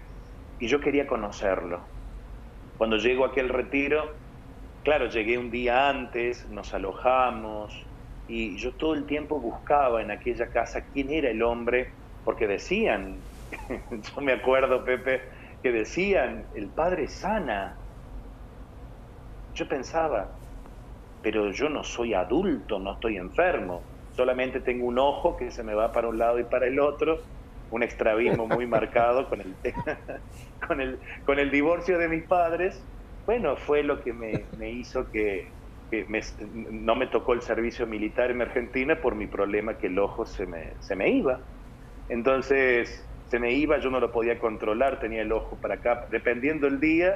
y 0.61 0.69
yo 0.69 0.81
quería 0.81 1.09
conocerlo. 1.09 1.98
Cuando 2.79 2.97
llego 2.97 3.27
a 3.27 3.29
aquel 3.29 3.51
retiro, 3.51 4.11
claro, 4.83 5.09
llegué 5.11 5.37
un 5.37 5.51
día 5.51 5.91
antes, 5.91 6.49
nos 6.49 6.73
alojamos 6.73 7.75
y 8.27 8.57
yo 8.59 8.77
todo 8.79 8.95
el 8.95 9.05
tiempo 9.05 9.41
buscaba 9.41 10.01
en 10.01 10.11
aquella 10.11 10.49
casa 10.49 10.87
quién 10.91 11.11
era 11.11 11.29
el 11.31 11.43
hombre, 11.43 11.89
porque 12.23 12.47
decían, 12.47 13.27
yo 13.91 14.23
me 14.23 14.33
acuerdo, 14.33 14.83
Pepe, 14.85 15.23
que 15.63 15.73
decían, 15.73 16.49
el 16.55 16.73
padre 16.73 17.09
sana. 17.09 17.83
Yo 19.55 19.69
pensaba, 19.69 20.39
pero 21.21 21.51
yo 21.53 21.69
no 21.69 21.83
soy 21.85 22.15
adulto, 22.15 22.79
no 22.79 22.93
estoy 22.95 23.19
enfermo 23.19 23.89
solamente 24.19 24.61
tengo 24.61 24.87
un 24.87 24.99
ojo 24.99 25.37
que 25.37 25.53
se 25.53 25.63
me 25.63 25.75
va 25.75 25.93
para 25.93 26.09
un 26.09 26.19
lado 26.19 26.41
y 26.41 26.45
para 26.45 26.67
el 26.67 26.81
otro, 26.81 27.21
un 27.71 27.85
extravismo 27.85 28.49
muy 28.49 28.67
marcado 28.67 29.29
con 29.29 29.41
el, 29.41 29.57
con 30.67 30.81
el, 30.81 31.01
con 31.25 31.39
el 31.39 31.51
divorcio 31.51 31.99
de 31.99 32.09
mis 32.09 32.27
padres. 32.27 32.87
Bueno, 33.27 33.57
fue 33.57 33.83
lo 33.83 34.03
que 34.03 34.13
me, 34.13 34.71
hizo 34.71 35.11
que, 35.11 35.53
no 36.51 36.97
me 36.97 37.07
tocó 37.09 37.35
el 37.35 37.43
servicio 37.43 37.87
militar 37.87 38.31
en 38.31 38.43
Argentina 38.43 39.01
por 39.01 39.15
mi 39.15 39.27
problema 39.27 39.79
que 39.79 39.89
el 39.89 39.99
ojo 39.99 40.25
se 40.25 40.47
me, 40.47 40.75
se 40.81 40.97
me 40.97 41.11
iba. 41.11 41.41
Entonces 42.09 43.07
se 43.27 43.39
me 43.39 43.53
iba, 43.53 43.79
yo 43.79 43.91
no 43.91 44.01
lo 44.01 44.11
podía 44.11 44.39
controlar, 44.39 44.99
tenía 44.99 45.23
el 45.23 45.33
ojo 45.33 45.61
para 45.61 45.75
acá. 45.75 46.07
Dependiendo 46.11 46.67
el 46.67 46.81
día, 46.81 47.15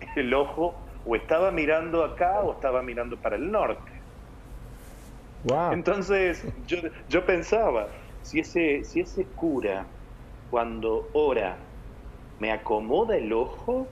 el 0.16 0.32
ojo 0.34 0.86
o 1.04 1.16
estaba 1.16 1.50
mirando 1.50 2.04
acá 2.04 2.40
o 2.40 2.52
estaba 2.52 2.82
mirando 2.82 3.20
para 3.20 3.36
el 3.36 3.50
norte. 3.50 3.90
Entonces 5.72 6.46
yo, 6.66 6.78
yo 7.08 7.26
pensaba, 7.26 7.88
si 8.22 8.40
ese, 8.40 8.84
si 8.84 9.00
ese 9.00 9.26
cura 9.34 9.86
cuando 10.48 11.10
ora 11.12 11.73
me 12.38 12.52
acomoda 12.52 13.16
el 13.16 13.32
ojo, 13.32 13.88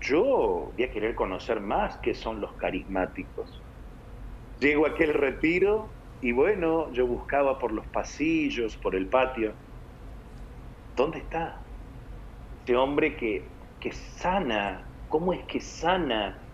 yo 0.00 0.72
voy 0.76 0.84
a 0.84 0.90
querer 0.90 1.14
conocer 1.14 1.60
más 1.60 1.98
qué 1.98 2.14
son 2.14 2.40
los 2.40 2.54
carismáticos. 2.56 3.62
Llego 4.58 4.86
a 4.86 4.90
aquel 4.90 5.14
retiro 5.14 5.88
y 6.20 6.32
bueno, 6.32 6.92
yo 6.92 7.06
buscaba 7.06 7.58
por 7.58 7.72
los 7.72 7.86
pasillos, 7.86 8.76
por 8.76 8.94
el 8.94 9.08
patio. 9.08 9.54
¿Dónde 10.94 11.18
está? 11.18 11.66
Este 12.60 12.76
hombre 12.76 13.16
que, 13.16 13.48
que 13.80 13.92
sana, 13.92 14.90
¿cómo 15.08 15.32
es 15.32 15.44
que 15.46 15.60
sana 15.60 16.44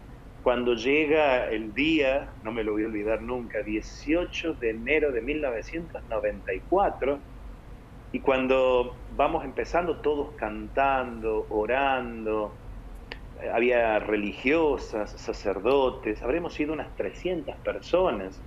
cuando 0.43 0.75
llega 0.75 1.51
el 1.51 1.75
día, 1.75 2.33
no 2.43 2.53
me 2.53 2.65
lo 2.65 2.73
voy 2.73 2.85
a 2.85 2.87
olvidar 2.87 3.21
nunca, 3.21 3.63
18 3.63 4.55
de 4.55 4.71
enero 4.71 5.13
de 5.13 5.21
1994, 5.21 7.23
y 8.13 8.21
cuando 8.21 8.97
vamos 9.17 9.45
empezando 9.45 10.01
todos 10.01 10.35
cantando, 10.37 11.47
orando, 11.51 12.53
había 13.53 13.99
religiosas, 14.01 15.13
sacerdotes, 15.13 16.23
habremos 16.23 16.55
sido 16.55 16.73
unas 16.73 16.95
300 16.97 17.57
personas. 17.57 18.41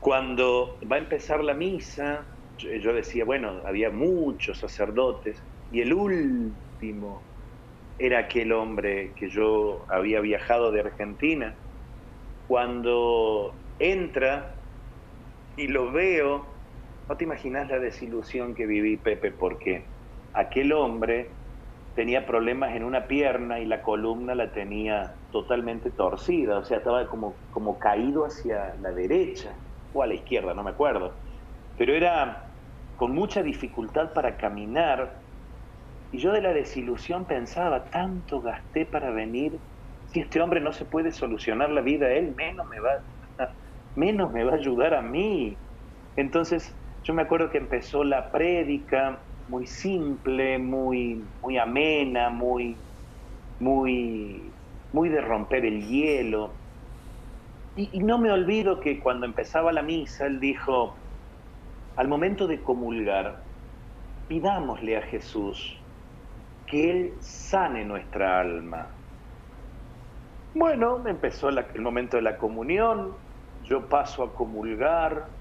Cuando 0.00 0.78
va 0.90 0.96
a 0.96 0.98
empezar 0.98 1.42
la 1.42 1.54
misa, 1.54 2.24
yo 2.58 2.92
decía, 2.92 3.24
bueno, 3.24 3.62
había 3.64 3.90
muchos 3.90 4.58
sacerdotes, 4.58 5.42
y 5.72 5.80
el 5.80 5.92
último 5.94 7.22
era 7.98 8.20
aquel 8.20 8.52
hombre 8.52 9.12
que 9.14 9.28
yo 9.28 9.84
había 9.88 10.20
viajado 10.20 10.72
de 10.72 10.80
Argentina. 10.80 11.54
Cuando 12.48 13.54
entra 13.78 14.54
y 15.56 15.68
lo 15.68 15.92
veo, 15.92 16.49
no 17.10 17.16
te 17.16 17.24
imaginas 17.24 17.68
la 17.68 17.80
desilusión 17.80 18.54
que 18.54 18.66
viví, 18.66 18.96
Pepe, 18.96 19.32
porque 19.32 19.90
aquel 20.32 20.72
hombre 20.72 21.32
tenía 21.96 22.24
problemas 22.24 22.76
en 22.76 22.84
una 22.84 23.08
pierna 23.08 23.58
y 23.58 23.66
la 23.66 23.82
columna 23.82 24.36
la 24.36 24.52
tenía 24.52 25.16
totalmente 25.32 25.90
torcida, 25.90 26.58
o 26.58 26.64
sea, 26.64 26.78
estaba 26.78 27.08
como, 27.08 27.34
como 27.50 27.80
caído 27.80 28.24
hacia 28.24 28.76
la 28.76 28.92
derecha 28.92 29.56
o 29.90 30.04
a 30.04 30.06
la 30.06 30.14
izquierda, 30.14 30.54
no 30.54 30.62
me 30.62 30.70
acuerdo. 30.70 31.18
Pero 31.76 31.94
era 31.94 32.44
con 32.94 33.10
mucha 33.10 33.42
dificultad 33.42 34.12
para 34.12 34.36
caminar 34.36 35.24
y 36.12 36.18
yo 36.18 36.30
de 36.30 36.42
la 36.42 36.52
desilusión 36.52 37.26
pensaba, 37.26 37.90
tanto 37.90 38.40
gasté 38.40 38.86
para 38.86 39.10
venir, 39.10 39.58
si 40.04 40.20
este 40.20 40.40
hombre 40.40 40.60
no 40.60 40.72
se 40.72 40.84
puede 40.84 41.10
solucionar 41.10 41.70
la 41.70 41.80
vida 41.80 42.12
él, 42.12 42.36
menos 42.36 42.68
me 42.68 42.78
va, 42.78 43.02
menos 43.96 44.30
me 44.30 44.44
va 44.44 44.52
a 44.52 44.56
ayudar 44.56 44.94
a 44.94 45.02
mí. 45.02 45.60
Entonces 46.16 46.79
yo 47.02 47.14
me 47.14 47.22
acuerdo 47.22 47.50
que 47.50 47.58
empezó 47.58 48.04
la 48.04 48.30
prédica 48.30 49.26
muy 49.46 49.66
simple, 49.66 50.58
muy, 50.58 51.34
muy 51.40 51.58
amena, 51.58 52.30
muy, 52.30 52.86
muy, 53.58 54.58
muy 54.92 55.08
de 55.08 55.20
romper 55.20 55.64
el 55.64 55.86
hielo. 55.86 56.62
Y, 57.74 57.90
y 57.98 58.00
no 58.00 58.18
me 58.18 58.30
olvido 58.30 58.80
que 58.80 59.00
cuando 59.00 59.26
empezaba 59.26 59.72
la 59.72 59.82
misa, 59.82 60.26
él 60.26 60.40
dijo, 60.40 61.00
al 61.96 62.08
momento 62.08 62.46
de 62.46 62.62
comulgar, 62.62 63.46
pidámosle 64.26 64.96
a 64.96 65.02
Jesús 65.02 65.84
que 66.66 66.90
Él 66.90 67.18
sane 67.20 67.84
nuestra 67.84 68.40
alma. 68.40 68.96
Bueno, 70.54 71.06
empezó 71.06 71.48
el 71.48 71.82
momento 71.82 72.16
de 72.16 72.22
la 72.22 72.38
comunión, 72.38 73.18
yo 73.60 73.88
paso 73.88 74.22
a 74.22 74.34
comulgar, 74.34 75.39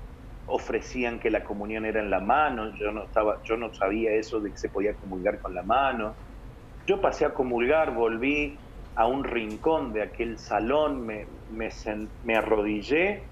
ofrecían 0.49 1.19
que 1.19 1.29
la 1.31 1.43
comunión 1.43 1.85
era 1.85 2.01
en 2.01 2.09
la 2.09 2.19
mano, 2.21 2.73
yo 2.75 2.91
no, 2.91 3.05
estaba, 3.05 3.39
yo 3.45 3.57
no 3.57 3.73
sabía 3.73 4.13
eso 4.13 4.41
de 4.41 4.51
que 4.51 4.57
se 4.57 4.69
podía 4.69 4.95
comulgar 4.97 5.39
con 5.39 5.53
la 5.53 5.63
mano. 5.63 6.17
Yo 6.87 7.01
pasé 7.01 7.25
a 7.25 7.33
comulgar, 7.33 7.93
volví 7.95 8.65
a 8.95 9.07
un 9.07 9.23
rincón 9.23 9.93
de 9.93 10.03
aquel 10.03 10.39
salón, 10.39 11.05
me, 11.05 11.27
me, 11.47 11.69
me 12.23 12.35
arrodillé 12.35 13.29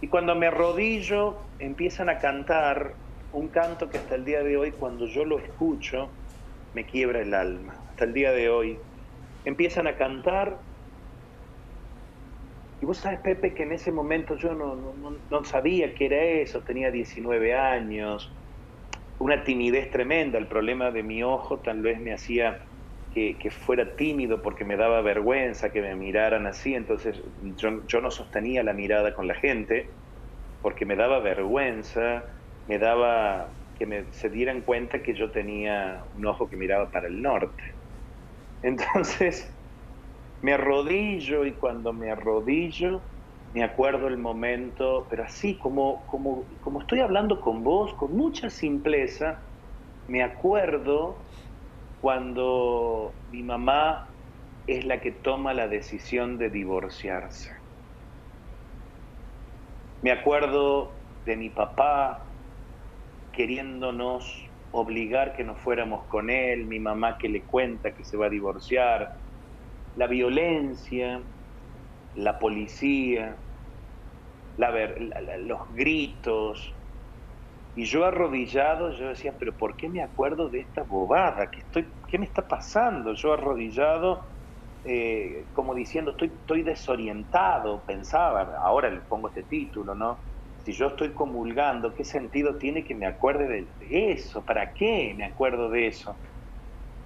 y 0.00 0.08
cuando 0.08 0.34
me 0.34 0.48
arrodillo 0.48 1.52
empiezan 1.58 2.10
a 2.10 2.18
cantar 2.18 2.98
un 3.30 3.50
canto 3.50 3.88
que 3.88 3.98
hasta 3.98 4.16
el 4.16 4.24
día 4.24 4.42
de 4.42 4.56
hoy 4.56 4.72
cuando 4.72 5.06
yo 5.06 5.24
lo 5.24 5.38
escucho, 5.38 6.18
me 6.74 6.86
quiebra 6.86 7.22
el 7.22 7.34
alma. 7.34 7.82
Hasta 7.88 8.04
el 8.04 8.12
día 8.14 8.32
de 8.32 8.50
hoy 8.50 8.86
empiezan 9.44 9.86
a 9.86 9.96
cantar. 9.96 10.62
Y 12.84 12.86
vos 12.86 12.98
sabes, 12.98 13.20
Pepe, 13.20 13.54
que 13.54 13.62
en 13.62 13.72
ese 13.72 13.90
momento 13.90 14.36
yo 14.36 14.52
no, 14.52 14.76
no, 15.30 15.44
sabía 15.44 15.94
qué 15.94 16.04
era 16.04 16.22
eso, 16.22 16.62
tenía 16.64 16.90
19 16.90 17.54
años, 17.54 18.36
una 19.16 19.42
timidez 19.42 19.90
tremenda, 19.90 20.36
el 20.36 20.48
problema 20.48 20.90
de 20.90 21.02
mi 21.02 21.22
ojo 21.22 21.62
tal 21.62 21.80
vez 21.80 21.98
me 21.98 22.12
hacía 22.12 22.60
que, 23.10 23.38
fuera 23.50 23.96
tímido 23.96 24.42
porque 24.42 24.66
me 24.66 24.76
daba 24.76 25.00
vergüenza 25.00 25.72
que 25.72 25.80
me 25.80 25.96
miraran 25.96 26.46
así, 26.46 26.74
entonces 26.74 27.22
yo, 27.56 27.86
yo 27.86 28.02
no 28.02 28.10
sostenía 28.10 28.62
la 28.62 28.74
mirada 28.74 29.14
con 29.14 29.28
la 29.28 29.34
gente 29.34 29.96
porque 30.60 30.84
me 30.84 30.94
daba 30.94 31.20
vergüenza, 31.20 32.26
me 32.66 32.78
daba 32.78 33.56
que 33.74 33.86
me, 33.86 34.12
se 34.12 34.28
dieran 34.28 34.60
cuenta 34.60 35.02
que 35.02 35.14
yo 35.14 35.30
tenía 35.30 36.04
un 36.12 36.26
ojo 36.26 36.50
que 36.50 36.58
miraba 36.58 36.90
para 36.90 37.06
el 37.06 37.22
norte. 37.22 37.62
Entonces, 38.60 39.53
me 40.44 40.52
arrodillo 40.52 41.46
y 41.46 41.56
cuando 41.56 41.94
me 41.94 42.10
arrodillo, 42.10 43.08
me 43.54 43.64
acuerdo 43.64 44.08
el 44.08 44.18
momento, 44.18 45.06
pero 45.08 45.24
así 45.24 45.56
como, 45.56 46.04
como, 46.04 46.48
como 46.60 46.82
estoy 46.82 47.00
hablando 47.00 47.40
con 47.40 47.64
vos, 47.64 47.94
con 47.94 48.12
mucha 48.14 48.50
simpleza, 48.50 49.42
me 50.06 50.22
acuerdo 50.22 51.24
cuando 51.98 53.22
mi 53.24 53.42
mamá 53.42 54.06
es 54.66 54.84
la 54.84 55.00
que 55.00 55.12
toma 55.12 55.54
la 55.54 55.66
decisión 55.66 56.36
de 56.36 56.50
divorciarse. 56.50 57.50
Me 60.02 60.12
acuerdo 60.12 61.06
de 61.24 61.38
mi 61.38 61.48
papá 61.48 62.22
queriéndonos 63.32 64.30
obligar 64.72 65.34
que 65.34 65.42
nos 65.42 65.58
fuéramos 65.58 66.06
con 66.06 66.28
él, 66.28 66.66
mi 66.66 66.80
mamá 66.80 67.16
que 67.18 67.30
le 67.30 67.46
cuenta 67.46 67.94
que 67.94 68.04
se 68.04 68.18
va 68.18 68.26
a 68.26 68.30
divorciar, 68.30 69.08
la 69.94 70.06
violencia, 70.06 71.24
la 72.14 72.38
policía, 72.38 73.42
los 74.56 75.60
gritos. 75.70 76.76
Y 77.74 77.86
yo 77.86 78.04
arrodillado, 78.04 78.92
yo 78.92 79.08
decía, 79.08 79.36
pero 79.38 79.56
¿por 79.56 79.76
qué 79.76 79.88
me 79.88 80.02
acuerdo 80.02 80.48
de 80.48 80.60
esta 80.60 80.84
bobada? 80.84 81.50
¿Qué, 81.50 81.60
estoy, 81.62 81.92
qué 82.08 82.18
me 82.18 82.26
está 82.26 82.46
pasando? 82.46 83.14
Yo 83.14 83.32
arrodillado, 83.32 84.22
eh, 84.84 85.48
como 85.52 85.74
diciendo, 85.74 86.12
estoy, 86.12 86.32
estoy 86.38 86.62
desorientado, 86.62 87.84
pensaba, 87.84 88.58
ahora 88.62 88.90
le 88.90 89.00
pongo 89.02 89.28
este 89.28 89.42
título, 89.44 89.94
¿no? 89.94 90.20
Si 90.58 90.72
yo 90.72 90.88
estoy 90.88 91.14
comulgando, 91.14 91.94
¿qué 91.94 92.04
sentido 92.04 92.58
tiene 92.58 92.84
que 92.84 92.94
me 92.94 93.06
acuerde 93.06 93.74
de 93.80 94.12
eso? 94.12 94.44
¿Para 94.44 94.72
qué 94.72 95.14
me 95.16 95.24
acuerdo 95.24 95.68
de 95.68 95.88
eso? 95.88 96.20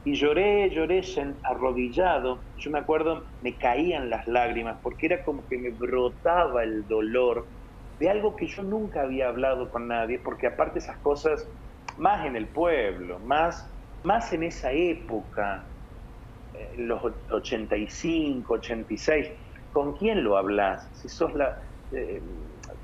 Y 0.08 0.14
lloré, 0.14 0.70
lloré 0.70 1.02
arrodillado. 1.42 2.46
Yo 2.56 2.70
me 2.70 2.78
acuerdo, 2.78 3.26
me 3.42 3.58
caían 3.58 4.08
las 4.08 4.26
lágrimas 4.26 4.78
porque 4.82 5.04
era 5.04 5.22
como 5.22 5.46
que 5.46 5.58
me 5.58 5.70
brotaba 5.76 6.64
el 6.64 6.86
dolor 6.86 7.50
de 7.98 8.08
algo 8.08 8.34
que 8.34 8.46
yo 8.46 8.62
nunca 8.62 9.02
había 9.02 9.28
hablado 9.28 9.70
con 9.70 9.86
nadie, 9.86 10.18
porque 10.18 10.46
aparte 10.46 10.78
esas 10.78 10.98
cosas, 11.00 11.46
más 11.98 12.24
en 12.24 12.36
el 12.36 12.48
pueblo, 12.48 13.20
más, 13.20 13.70
más 14.02 14.32
en 14.32 14.44
esa 14.44 14.72
época, 14.72 15.70
eh, 16.54 16.76
los 16.78 17.02
85, 17.28 18.54
86, 18.54 19.30
¿con 19.70 19.94
quién 19.94 20.24
lo 20.24 20.38
hablas? 20.38 20.88
Si 20.98 21.10
sos 21.10 21.34
la... 21.34 21.54
Eh, 21.90 22.22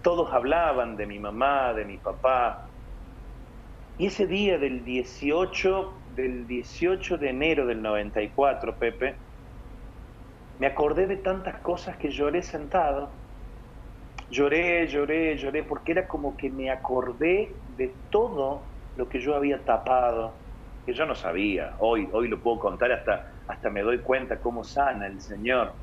todos 0.03 0.31
hablaban 0.31 0.95
de 0.99 1.07
mi 1.07 1.19
mamá, 1.19 1.73
de 1.73 1.87
mi 1.87 1.97
papá. 1.97 2.69
Y 3.97 4.09
ese 4.09 4.27
día 4.27 4.59
del 4.59 4.85
18 4.85 6.04
del 6.15 6.47
18 6.47 7.19
de 7.19 7.31
enero 7.31 7.67
del 7.67 7.83
94, 7.83 8.79
Pepe, 8.79 9.19
me 10.59 10.67
acordé 10.67 11.07
de 11.07 11.17
tantas 11.17 11.61
cosas 11.61 11.97
que 11.97 12.11
lloré 12.11 12.43
sentado. 12.43 13.13
Lloré, 14.31 14.87
lloré, 14.87 15.37
lloré, 15.37 15.65
porque 15.65 15.93
era 15.93 16.07
como 16.07 16.37
que 16.37 16.51
me 16.51 16.71
acordé 16.71 17.61
de 17.67 17.99
todo 18.11 18.73
lo 18.95 19.09
que 19.09 19.21
yo 19.21 19.35
había 19.35 19.65
tapado, 19.65 20.45
que 20.87 20.95
yo 20.95 21.07
no 21.07 21.15
sabía. 21.15 21.75
Hoy, 21.81 22.09
hoy 22.13 22.29
lo 22.29 22.41
puedo 22.41 22.61
contar 22.61 22.93
hasta, 22.93 23.25
hasta 23.49 23.71
me 23.71 23.83
doy 23.83 24.01
cuenta 24.01 24.41
cómo 24.41 24.63
sana 24.63 25.07
el 25.07 25.21
Señor. 25.21 25.77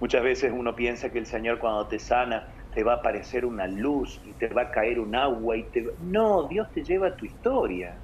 Muchas 0.00 0.22
veces 0.22 0.52
uno 0.54 0.74
piensa 0.74 1.12
que 1.12 1.18
el 1.18 1.26
Señor 1.26 1.58
cuando 1.58 1.86
te 1.86 1.98
sana 1.98 2.48
te 2.72 2.82
va 2.82 2.94
a 2.94 2.96
aparecer 2.96 3.44
una 3.44 3.66
luz 3.68 4.20
y 4.24 4.34
te 4.34 4.48
va 4.48 4.62
a 4.62 4.70
caer 4.70 4.98
un 4.98 5.14
agua 5.14 5.56
y 5.56 5.70
te... 5.70 5.84
No, 5.98 6.48
Dios 6.48 6.72
te 6.72 6.82
lleva 6.82 7.14
tu 7.14 7.26
historia 7.26 8.03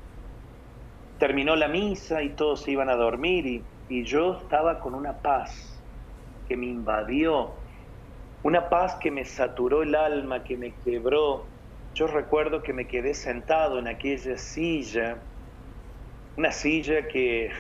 terminó 1.21 1.55
la 1.55 1.69
misa 1.69 2.23
y 2.23 2.35
todos 2.35 2.63
se 2.63 2.73
iban 2.73 2.89
a 2.89 2.97
dormir 2.97 3.47
y, 3.47 4.05
yo 4.05 4.39
estaba 4.39 4.81
con 4.81 4.95
una 4.95 5.21
paz 5.21 5.85
que 6.47 6.57
me 6.57 6.67
invadió, 6.67 7.57
una 8.43 8.69
paz 8.69 8.97
que 9.01 9.11
me 9.11 9.25
saturó 9.25 9.83
el 9.83 9.97
alma, 9.97 10.45
que 10.45 10.57
me 10.57 10.79
quebró. 10.79 11.51
Yo 11.93 12.07
recuerdo 12.07 12.63
que 12.63 12.73
me 12.73 12.87
quedé 12.87 13.15
sentado 13.15 13.81
en 13.81 13.89
aquella 13.89 14.39
silla, 14.39 15.27
una 16.37 16.53
silla 16.53 17.09
que 17.09 17.51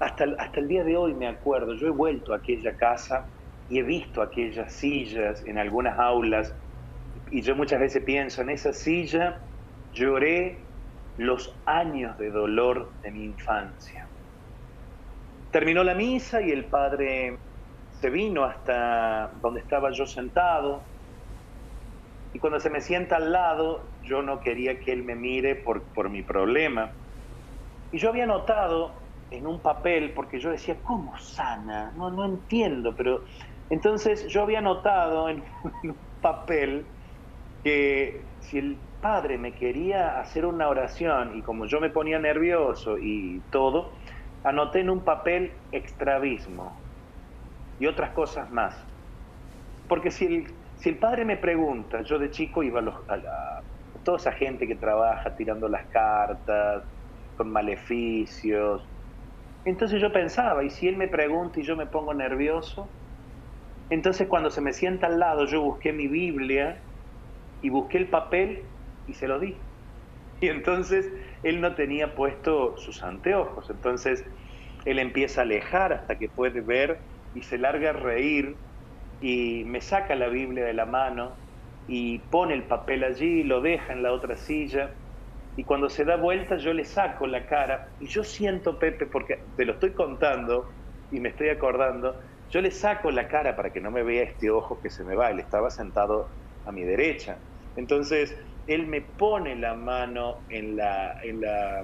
hasta, 0.00 0.24
hasta 0.38 0.60
el 0.60 0.66
día 0.66 0.82
de 0.82 0.96
hoy 0.96 1.14
me 1.14 1.28
acuerdo, 1.28 1.74
yo 1.74 1.86
he 1.86 1.90
vuelto 1.90 2.32
a 2.32 2.38
aquella 2.38 2.76
casa 2.76 3.30
y 3.68 3.78
he 3.78 3.84
visto 3.84 4.22
aquellas 4.22 4.72
sillas 4.74 5.42
en 5.46 5.56
algunas 5.56 5.98
aulas 5.98 6.54
y 7.30 7.42
yo 7.42 7.54
muchas 7.54 7.78
veces 7.80 8.02
pienso, 8.02 8.42
en 8.42 8.50
esa 8.50 8.72
silla 8.72 9.40
lloré 9.92 10.69
los 11.20 11.60
años 11.66 12.16
de 12.18 12.30
dolor 12.30 12.94
de 13.02 13.10
mi 13.12 13.24
infancia. 13.24 14.10
Terminó 15.50 15.84
la 15.84 15.94
misa 15.94 16.40
y 16.40 16.50
el 16.50 16.70
padre 16.70 17.36
se 17.90 18.10
vino 18.10 18.44
hasta 18.44 19.32
donde 19.42 19.60
estaba 19.60 19.90
yo 19.90 20.06
sentado 20.06 20.90
y 22.32 22.38
cuando 22.38 22.60
se 22.60 22.70
me 22.70 22.80
sienta 22.80 23.16
al 23.16 23.32
lado 23.32 23.92
yo 24.00 24.22
no 24.22 24.40
quería 24.40 24.80
que 24.80 24.92
él 24.92 25.04
me 25.04 25.16
mire 25.16 25.56
por, 25.56 25.92
por 25.92 26.08
mi 26.08 26.22
problema. 26.22 26.94
Y 27.90 27.98
yo 27.98 28.08
había 28.08 28.26
notado 28.26 29.10
en 29.30 29.46
un 29.46 29.62
papel, 29.62 30.14
porque 30.14 30.40
yo 30.40 30.50
decía, 30.50 30.80
¿cómo 30.82 31.12
sana? 31.18 31.92
No, 31.96 32.10
no 32.10 32.24
entiendo, 32.24 32.94
pero 32.96 33.24
entonces 33.68 34.26
yo 34.28 34.42
había 34.42 34.60
notado 34.60 35.28
en 35.28 35.44
un 35.84 36.00
papel 36.20 36.94
que 37.62 38.36
si 38.40 38.58
el 38.58 38.89
padre 39.00 39.38
me 39.38 39.52
quería 39.52 40.20
hacer 40.20 40.46
una 40.46 40.68
oración 40.68 41.36
y 41.36 41.42
como 41.42 41.66
yo 41.66 41.80
me 41.80 41.90
ponía 41.90 42.18
nervioso 42.18 42.98
y 42.98 43.40
todo, 43.50 43.92
anoté 44.44 44.80
en 44.80 44.90
un 44.90 45.04
papel 45.04 45.52
extravismo 45.72 46.72
y 47.78 47.86
otras 47.86 48.10
cosas 48.10 48.50
más. 48.50 48.76
Porque 49.88 50.10
si 50.10 50.26
el, 50.26 50.54
si 50.76 50.90
el 50.90 50.98
padre 50.98 51.24
me 51.24 51.36
pregunta, 51.36 52.02
yo 52.02 52.18
de 52.18 52.30
chico 52.30 52.62
iba 52.62 52.80
a, 52.80 52.82
los, 52.82 52.94
a, 53.08 53.62
toda 54.04 54.18
esa 54.18 54.32
gente 54.32 54.66
que 54.66 54.76
trabaja 54.76 55.34
tirando 55.36 55.68
las 55.68 55.86
cartas, 55.88 56.84
con 57.36 57.50
maleficios. 57.50 58.86
Entonces 59.64 60.00
yo 60.00 60.12
pensaba, 60.12 60.62
y 60.62 60.70
si 60.70 60.88
él 60.88 60.96
me 60.96 61.08
pregunta 61.08 61.60
y 61.60 61.62
yo 61.62 61.76
me 61.76 61.86
pongo 61.86 62.14
nervioso, 62.14 62.88
entonces 63.88 64.28
cuando 64.28 64.50
se 64.50 64.60
me 64.60 64.72
sienta 64.72 65.06
al 65.06 65.18
lado 65.18 65.46
yo 65.46 65.62
busqué 65.62 65.92
mi 65.92 66.06
Biblia 66.06 66.82
y 67.60 67.70
busqué 67.70 67.98
el 67.98 68.08
papel 68.08 68.69
y 69.10 69.14
se 69.14 69.28
lo 69.28 69.40
di. 69.40 69.66
Y 70.40 70.48
entonces 70.48 71.10
él 71.42 71.60
no 71.60 71.74
tenía 71.74 72.14
puesto 72.14 72.76
sus 72.76 73.02
anteojos, 73.02 73.70
entonces 73.70 74.24
él 74.84 74.98
empieza 74.98 75.42
a 75.42 75.44
alejar 75.44 75.92
hasta 75.92 76.16
que 76.18 76.28
puede 76.28 76.60
ver 76.62 77.02
y 77.32 77.42
se 77.42 77.58
larga 77.58 77.90
a 77.90 77.92
reír 77.92 78.60
y 79.20 79.64
me 79.66 79.80
saca 79.80 80.14
la 80.16 80.28
Biblia 80.28 80.64
de 80.64 80.74
la 80.74 80.86
mano 80.86 81.38
y 81.86 82.28
pone 82.30 82.54
el 82.54 82.66
papel 82.66 83.04
allí, 83.04 83.42
lo 83.44 83.60
deja 83.60 83.92
en 83.92 84.02
la 84.02 84.12
otra 84.12 84.36
silla 84.36 84.94
y 85.56 85.64
cuando 85.64 85.88
se 85.90 86.04
da 86.04 86.16
vuelta 86.16 86.56
yo 86.56 86.72
le 86.72 86.84
saco 86.84 87.26
la 87.26 87.46
cara 87.46 87.84
y 87.98 88.08
yo 88.08 88.24
siento, 88.24 88.78
Pepe, 88.78 89.06
porque 89.06 89.38
te 89.56 89.64
lo 89.64 89.74
estoy 89.74 89.94
contando 89.94 90.68
y 91.10 91.20
me 91.20 91.30
estoy 91.30 91.48
acordando, 91.50 92.16
yo 92.48 92.60
le 92.62 92.70
saco 92.70 93.10
la 93.10 93.28
cara 93.28 93.56
para 93.56 93.72
que 93.72 93.80
no 93.80 93.90
me 93.90 94.02
vea 94.02 94.22
este 94.24 94.50
ojo 94.50 94.80
que 94.80 94.90
se 94.90 95.04
me 95.04 95.16
va, 95.16 95.30
él 95.30 95.40
estaba 95.40 95.70
sentado 95.70 96.30
a 96.64 96.72
mi 96.72 96.84
derecha. 96.84 97.42
Entonces, 97.76 98.36
él 98.66 98.86
me 98.86 99.02
pone 99.02 99.56
la 99.56 99.74
mano 99.74 100.44
en 100.48 100.76
la, 100.76 101.14
en 101.22 101.40
la, 101.40 101.80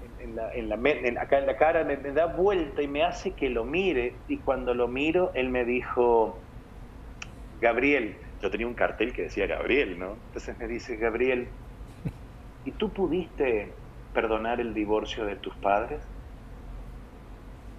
en 0.00 0.34
la, 0.34 0.50
en 0.54 1.14
la 1.46 1.56
cara, 1.56 1.84
me, 1.84 1.96
da 1.96 2.26
vuelta 2.26 2.82
y 2.82 2.88
me 2.88 3.02
hace 3.04 3.34
que 3.36 3.48
lo 3.50 3.64
mire. 3.64 4.22
Y 4.26 4.42
cuando 4.42 4.74
lo 4.74 4.88
miro, 4.88 5.32
él 5.34 5.50
me 5.50 5.64
dijo, 5.64 6.46
Gabriel, 7.52 8.20
yo 8.40 8.50
tenía 8.50 8.66
un 8.66 8.74
cartel 8.74 9.12
que 9.12 9.22
decía 9.22 9.46
Gabriel, 9.46 9.98
¿no? 9.98 10.22
Entonces 10.26 10.58
me 10.58 10.68
dice, 10.68 10.96
Gabriel, 10.96 11.56
¿y 12.64 12.76
tú 12.76 12.92
pudiste 12.92 13.78
perdonar 14.12 14.60
el 14.60 14.74
divorcio 14.74 15.24
de 15.24 15.36
tus 15.36 15.56
padres? 15.58 16.04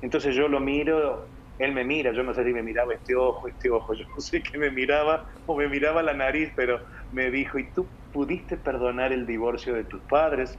Entonces 0.02 0.36
yo 0.36 0.48
lo 0.48 0.60
miro, 0.60 1.32
él 1.58 1.74
me 1.74 1.84
mira, 1.84 2.12
yo 2.14 2.24
no 2.24 2.34
sé 2.34 2.44
si 2.44 2.54
me 2.54 2.64
miraba 2.64 2.94
este 2.94 3.16
ojo, 3.16 3.48
este 3.48 3.70
ojo, 3.70 3.94
yo 3.96 4.04
no 4.16 4.22
sé 4.22 4.42
qué 4.44 4.58
me 4.58 4.72
miraba 4.72 5.26
o 5.46 5.58
me 5.58 5.68
miraba 5.68 6.04
la 6.04 6.14
nariz, 6.14 6.52
pero 6.56 6.80
me 7.12 7.32
dijo, 7.32 7.60
¿y 7.60 7.74
tú 7.74 7.96
¿pudiste 8.16 8.56
perdonar 8.58 9.12
el 9.12 9.28
divorcio 9.28 9.74
de 9.74 9.84
tus 9.84 10.04
padres? 10.06 10.58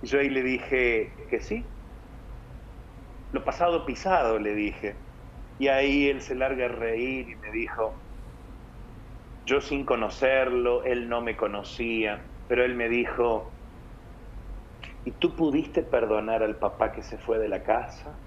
Y 0.00 0.08
yo 0.08 0.20
ahí 0.20 0.30
le 0.30 0.42
dije 0.42 1.14
que 1.28 1.40
sí. 1.40 1.70
Lo 3.30 3.44
pasado 3.44 3.84
pisado, 3.84 4.38
le 4.38 4.54
dije. 4.54 5.04
Y 5.58 5.68
ahí 5.68 6.08
él 6.08 6.22
se 6.22 6.34
larga 6.34 6.64
a 6.66 6.68
reír 6.68 7.28
y 7.28 7.36
me 7.36 7.50
dijo, 7.52 8.02
yo 9.44 9.60
sin 9.60 9.84
conocerlo, 9.84 10.82
él 10.84 11.10
no 11.10 11.20
me 11.20 11.36
conocía, 11.36 12.26
pero 12.46 12.64
él 12.64 12.74
me 12.74 12.88
dijo, 12.88 13.58
¿y 15.04 15.12
tú 15.12 15.36
pudiste 15.36 15.82
perdonar 15.82 16.42
al 16.42 16.58
papá 16.58 16.92
que 16.92 17.02
se 17.02 17.18
fue 17.18 17.38
de 17.38 17.48
la 17.48 17.62
casa? 17.62 18.18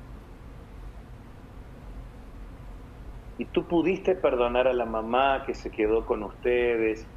¿Y 3.38 3.46
tú 3.52 3.68
pudiste 3.68 4.16
perdonar 4.16 4.68
a 4.68 4.74
la 4.74 4.86
mamá 4.86 5.44
que 5.48 5.56
se 5.56 5.72
quedó 5.72 6.06
con 6.06 6.22
ustedes 6.24 7.15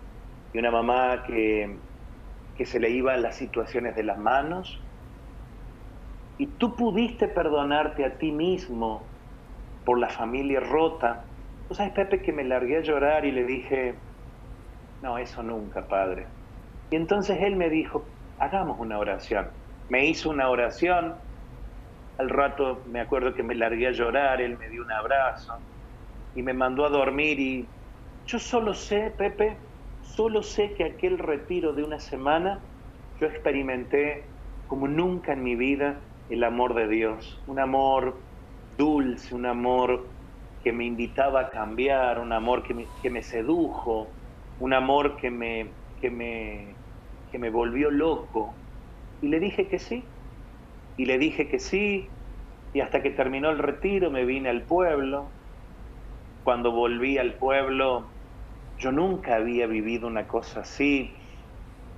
y 0.53 0.59
una 0.59 0.71
mamá 0.71 1.25
que, 1.27 1.77
que 2.57 2.67
se 2.67 2.81
le 2.81 2.91
iba 2.91 3.17
las 3.17 3.37
situaciones 3.37 3.97
de 3.97 4.03
las 4.03 4.19
manos. 4.19 4.81
Y 6.39 6.47
tú 6.47 6.77
pudiste 6.77 7.29
perdonarte 7.29 8.05
a 8.05 8.19
ti 8.19 8.31
mismo 8.31 9.03
por 9.85 9.99
la 9.99 10.09
familia 10.09 10.61
rota. 10.61 11.25
Tú 11.69 11.75
sabes, 11.75 11.93
Pepe, 11.93 12.23
que 12.23 12.33
me 12.33 12.45
largué 12.45 12.79
a 12.79 12.83
llorar 12.83 13.25
y 13.25 13.33
le 13.33 13.45
dije, 13.45 13.95
no, 15.03 15.19
eso 15.19 15.43
nunca, 15.43 15.87
padre. 15.87 16.27
Y 16.91 16.97
entonces 16.97 17.39
él 17.41 17.57
me 17.57 17.69
dijo, 17.69 18.05
hagamos 18.39 18.79
una 18.79 18.99
oración. 18.99 19.49
Me 19.89 20.07
hizo 20.07 20.31
una 20.31 20.49
oración. 20.49 21.15
Al 22.19 22.31
rato 22.31 22.83
me 22.87 23.01
acuerdo 23.01 23.35
que 23.35 23.43
me 23.43 23.55
largué 23.55 23.89
a 23.89 23.93
llorar, 23.93 24.41
él 24.41 24.59
me 24.59 24.69
dio 24.69 24.83
un 24.83 24.91
abrazo 24.91 25.55
y 26.35 26.43
me 26.43 26.53
mandó 26.53 26.85
a 26.85 26.89
dormir 26.89 27.39
y 27.41 27.69
yo 28.27 28.39
solo 28.39 28.75
sé, 28.75 29.13
Pepe, 29.17 29.57
Solo 30.15 30.43
sé 30.43 30.75
que 30.75 30.85
aquel 30.85 31.19
retiro 31.19 31.75
de 31.75 31.83
una 31.85 31.99
semana 31.99 32.67
yo 33.21 33.27
experimenté 33.27 34.33
como 34.67 34.89
nunca 34.89 35.35
en 35.35 35.43
mi 35.43 35.55
vida 35.55 36.03
el 36.29 36.45
amor 36.45 36.75
de 36.75 36.89
Dios, 36.89 37.43
un 37.47 37.61
amor 37.61 38.27
dulce, 38.71 39.35
un 39.35 39.45
amor 39.45 40.17
que 40.61 40.73
me 40.73 40.87
invitaba 40.87 41.43
a 41.43 41.51
cambiar, 41.51 42.21
un 42.21 42.33
amor 42.33 42.63
que 42.63 42.73
me, 42.73 42.95
que 43.03 43.11
me 43.11 43.23
sedujo, 43.23 44.17
un 44.57 44.73
amor 44.73 45.17
que 45.19 45.31
me, 45.31 45.77
que, 45.95 46.11
me, 46.11 46.81
que 47.31 47.39
me 47.39 47.51
volvió 47.51 47.91
loco. 47.91 48.63
Y 49.21 49.29
le 49.29 49.39
dije 49.41 49.69
que 49.69 49.79
sí, 49.79 50.11
y 50.97 51.05
le 51.05 51.19
dije 51.19 51.49
que 51.49 51.59
sí, 51.59 52.17
y 52.73 52.81
hasta 52.81 53.03
que 53.03 53.11
terminó 53.11 53.51
el 53.51 53.59
retiro 53.59 54.11
me 54.11 54.25
vine 54.25 54.49
al 54.49 54.65
pueblo. 54.65 55.37
Cuando 56.43 56.73
volví 56.73 57.19
al 57.19 57.37
pueblo, 57.39 58.18
yo 58.79 58.93
nunca 58.93 59.37
había 59.37 59.67
vivido 59.67 60.07
una 60.07 60.27
cosa 60.27 60.61
así. 60.61 61.15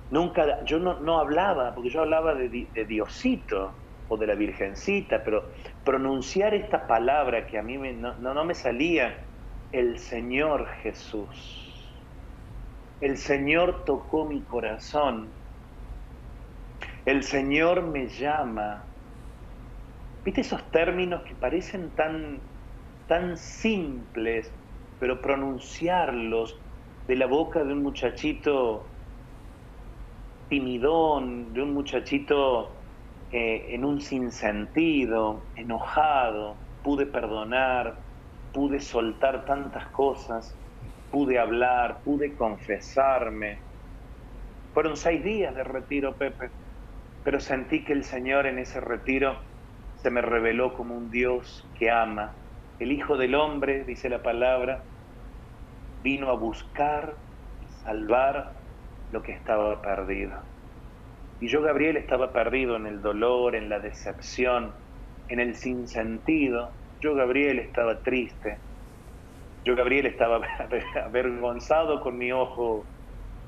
Nunca, 0.09 0.63
yo 0.65 0.79
no, 0.79 0.99
no 0.99 1.19
hablaba, 1.19 1.73
porque 1.73 1.89
yo 1.89 2.01
hablaba 2.01 2.35
de, 2.35 2.49
de 2.73 2.85
Diosito, 2.85 3.73
o 4.11 4.17
de 4.17 4.27
la 4.27 4.35
Virgencita, 4.35 5.23
pero 5.23 5.45
pronunciar 5.85 6.53
esta 6.53 6.85
palabra 6.85 7.47
que 7.47 7.57
a 7.57 7.63
mí 7.63 7.77
no, 7.77 8.13
no, 8.19 8.43
me 8.43 8.53
salía, 8.53 9.17
el 9.71 9.99
Señor 9.99 10.67
Jesús. 10.83 11.97
El 12.99 13.15
Señor 13.17 13.85
tocó 13.85 14.25
mi 14.25 14.41
corazón. 14.41 15.29
El 17.05 17.23
Señor 17.23 17.83
me 17.83 18.09
llama. 18.09 18.83
¿Viste 20.25 20.41
esos 20.41 20.69
términos 20.71 21.21
que 21.23 21.33
parecen 21.35 21.89
tan, 21.91 22.41
tan 23.07 23.37
simples, 23.37 24.51
pero 24.99 25.21
pronunciarlos 25.21 26.60
de 27.11 27.17
la 27.17 27.25
boca 27.25 27.61
de 27.61 27.73
un 27.73 27.83
muchachito 27.83 28.85
timidón, 30.47 31.53
de 31.53 31.61
un 31.61 31.73
muchachito 31.73 32.71
en 33.33 33.83
un 33.83 33.99
sinsentido, 33.99 35.41
enojado, 35.57 36.55
pude 36.81 37.05
perdonar, 37.05 37.97
pude 38.53 38.79
soltar 38.79 39.43
tantas 39.43 39.87
cosas, 39.87 40.55
pude 41.11 41.37
hablar, 41.37 41.99
pude 42.05 42.33
confesarme. 42.37 43.59
Fueron 44.73 44.95
seis 44.95 45.21
días 45.21 45.53
de 45.53 45.65
retiro, 45.65 46.15
Pepe, 46.15 46.49
pero 47.25 47.41
sentí 47.41 47.83
que 47.83 47.91
el 47.91 48.05
Señor 48.05 48.45
en 48.45 48.57
ese 48.57 48.79
retiro 48.79 49.35
se 49.97 50.09
me 50.11 50.21
reveló 50.21 50.75
como 50.75 50.95
un 50.95 51.11
Dios 51.11 51.67
que 51.77 51.91
ama. 51.91 52.31
El 52.79 52.93
Hijo 52.93 53.17
del 53.17 53.35
Hombre, 53.35 53.83
dice 53.83 54.07
la 54.07 54.23
palabra, 54.23 54.85
vino 56.01 56.29
a 56.29 56.35
buscar 56.35 57.15
y 57.59 57.67
salvar 57.67 58.53
lo 59.11 59.21
que 59.21 59.33
estaba 59.33 59.81
perdido. 59.81 60.33
Y 61.39 61.47
yo, 61.47 61.61
Gabriel, 61.61 61.97
estaba 61.97 62.31
perdido 62.33 62.75
en 62.75 62.85
el 62.85 63.01
dolor, 63.01 63.55
en 63.55 63.69
la 63.69 63.79
decepción, 63.79 64.75
en 65.27 65.39
el 65.39 65.55
sinsentido. 65.55 66.77
Yo, 67.01 67.15
Gabriel, 67.15 67.59
estaba 67.59 68.03
triste. 68.03 68.59
Yo, 69.65 69.75
Gabriel, 69.75 70.05
estaba 70.05 70.41
avergonzado 71.05 72.01
con 72.01 72.17
mi 72.17 72.31
ojo. 72.31 72.91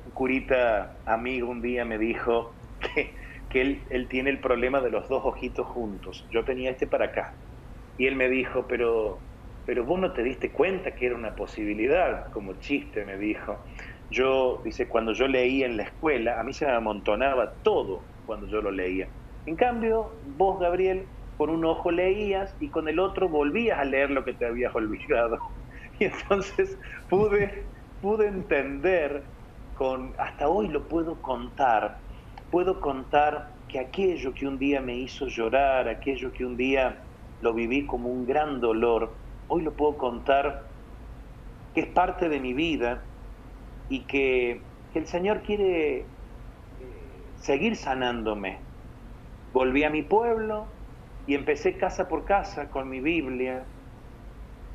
Un 0.05 0.11
curita 0.11 1.01
amigo 1.05 1.49
un 1.49 1.61
día 1.61 1.85
me 1.85 1.97
dijo 1.97 2.57
que, 2.79 3.15
que 3.49 3.61
él, 3.61 3.87
él 3.89 4.07
tiene 4.09 4.31
el 4.31 4.41
problema 4.41 4.81
de 4.81 4.89
los 4.89 5.07
dos 5.07 5.23
ojitos 5.25 5.67
juntos. 5.67 6.27
Yo 6.31 6.43
tenía 6.43 6.71
este 6.71 6.87
para 6.87 7.05
acá. 7.05 7.37
Y 7.97 8.07
él 8.07 8.15
me 8.15 8.27
dijo, 8.27 8.67
pero, 8.67 9.23
pero 9.65 9.85
vos 9.85 9.99
no 9.99 10.11
te 10.13 10.23
diste 10.23 10.51
cuenta 10.51 10.95
que 10.95 11.07
era 11.07 11.15
una 11.15 11.35
posibilidad, 11.35 12.29
como 12.31 12.53
chiste 12.55 13.05
me 13.05 13.17
dijo. 13.17 13.59
Yo, 14.09 14.61
dice, 14.63 14.87
cuando 14.87 15.13
yo 15.13 15.27
leía 15.27 15.65
en 15.65 15.77
la 15.77 15.83
escuela, 15.83 16.39
a 16.39 16.43
mí 16.43 16.53
se 16.53 16.65
me 16.65 16.73
amontonaba 16.73 17.55
todo 17.63 18.01
cuando 18.25 18.47
yo 18.47 18.61
lo 18.61 18.71
leía. 18.71 19.07
En 19.45 19.55
cambio, 19.55 20.11
vos, 20.37 20.59
Gabriel, 20.59 21.07
con 21.37 21.49
un 21.49 21.65
ojo 21.65 21.91
leías 21.91 22.55
y 22.59 22.69
con 22.69 22.87
el 22.87 22.99
otro 22.99 23.29
volvías 23.29 23.79
a 23.79 23.85
leer 23.85 24.11
lo 24.11 24.23
que 24.23 24.33
te 24.33 24.45
habías 24.45 24.73
olvidado. 24.75 25.39
Y 25.99 26.05
entonces 26.05 26.79
pude, 27.07 27.67
pude 28.01 28.27
entender, 28.27 29.23
con, 29.75 30.15
hasta 30.17 30.47
hoy 30.49 30.67
lo 30.67 30.87
puedo 30.87 31.21
contar, 31.21 31.99
puedo 32.49 32.81
contar 32.81 33.53
que 33.67 33.79
aquello 33.79 34.33
que 34.33 34.47
un 34.47 34.57
día 34.57 34.81
me 34.81 34.95
hizo 34.95 35.27
llorar, 35.27 35.87
aquello 35.87 36.31
que 36.31 36.45
un 36.45 36.57
día 36.57 37.05
lo 37.41 37.53
viví 37.53 37.85
como 37.85 38.09
un 38.09 38.25
gran 38.25 38.59
dolor, 38.59 39.22
hoy 39.47 39.63
lo 39.63 39.73
puedo 39.73 39.97
contar 39.97 40.63
que 41.73 41.81
es 41.81 41.87
parte 41.87 42.29
de 42.29 42.39
mi 42.39 42.53
vida 42.53 43.03
y 43.89 44.01
que, 44.01 44.61
el 44.93 45.07
Señor 45.07 45.41
quiere 45.41 46.01
eh, 46.01 46.05
seguir 47.35 47.75
sanándome. 47.75 48.59
Volví 49.51 49.83
a 49.83 49.89
mi 49.89 50.03
pueblo 50.03 50.67
y 51.25 51.33
empecé 51.33 51.77
casa 51.77 52.07
por 52.07 52.25
casa 52.25 52.69
con 52.69 52.89
mi 52.89 52.99
Biblia, 52.99 53.65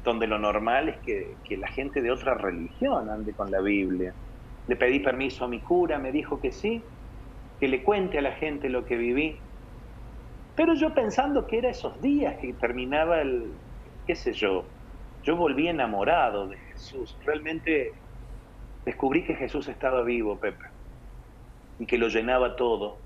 donde 0.02 0.26
lo 0.26 0.40
normal 0.40 0.88
es 0.88 0.96
que, 0.98 1.36
que, 1.44 1.56
la 1.56 1.68
gente 1.68 2.02
de 2.02 2.10
otra 2.10 2.34
religión 2.34 3.08
ande 3.08 3.32
con 3.32 3.52
la 3.52 3.60
Biblia. 3.60 4.12
Le 4.66 4.74
pedí 4.74 4.98
permiso 4.98 5.44
a 5.44 5.48
mi 5.48 5.60
cura, 5.60 5.98
me 5.98 6.10
dijo 6.10 6.40
que 6.40 6.50
sí, 6.50 6.82
que 7.60 7.68
le 7.68 7.84
cuente 7.84 8.18
a 8.18 8.22
la 8.22 8.32
gente 8.32 8.68
lo 8.68 8.84
que 8.84 8.96
viví. 8.96 9.36
Pero 10.56 10.74
yo 10.74 10.94
pensando 10.94 11.46
que 11.46 11.58
era 11.58 11.70
esos 11.70 12.00
días 12.00 12.38
que 12.40 12.52
terminaba 12.54 13.20
el, 13.20 13.52
qué 14.08 14.14
sé 14.14 14.32
yo, 14.32 14.64
yo 15.22 15.36
volví 15.36 15.68
enamorado 15.68 16.48
de 16.48 16.56
Jesús. 16.56 17.14
Realmente 17.26 17.92
descubrí 18.86 19.22
que 19.22 19.34
Jesús 19.34 19.68
estaba 19.68 20.02
vivo, 20.02 20.40
Pepe, 20.40 20.64
y 21.78 21.84
que 21.84 21.98
lo 21.98 22.08
llenaba 22.08 22.56
todo. 22.56 22.96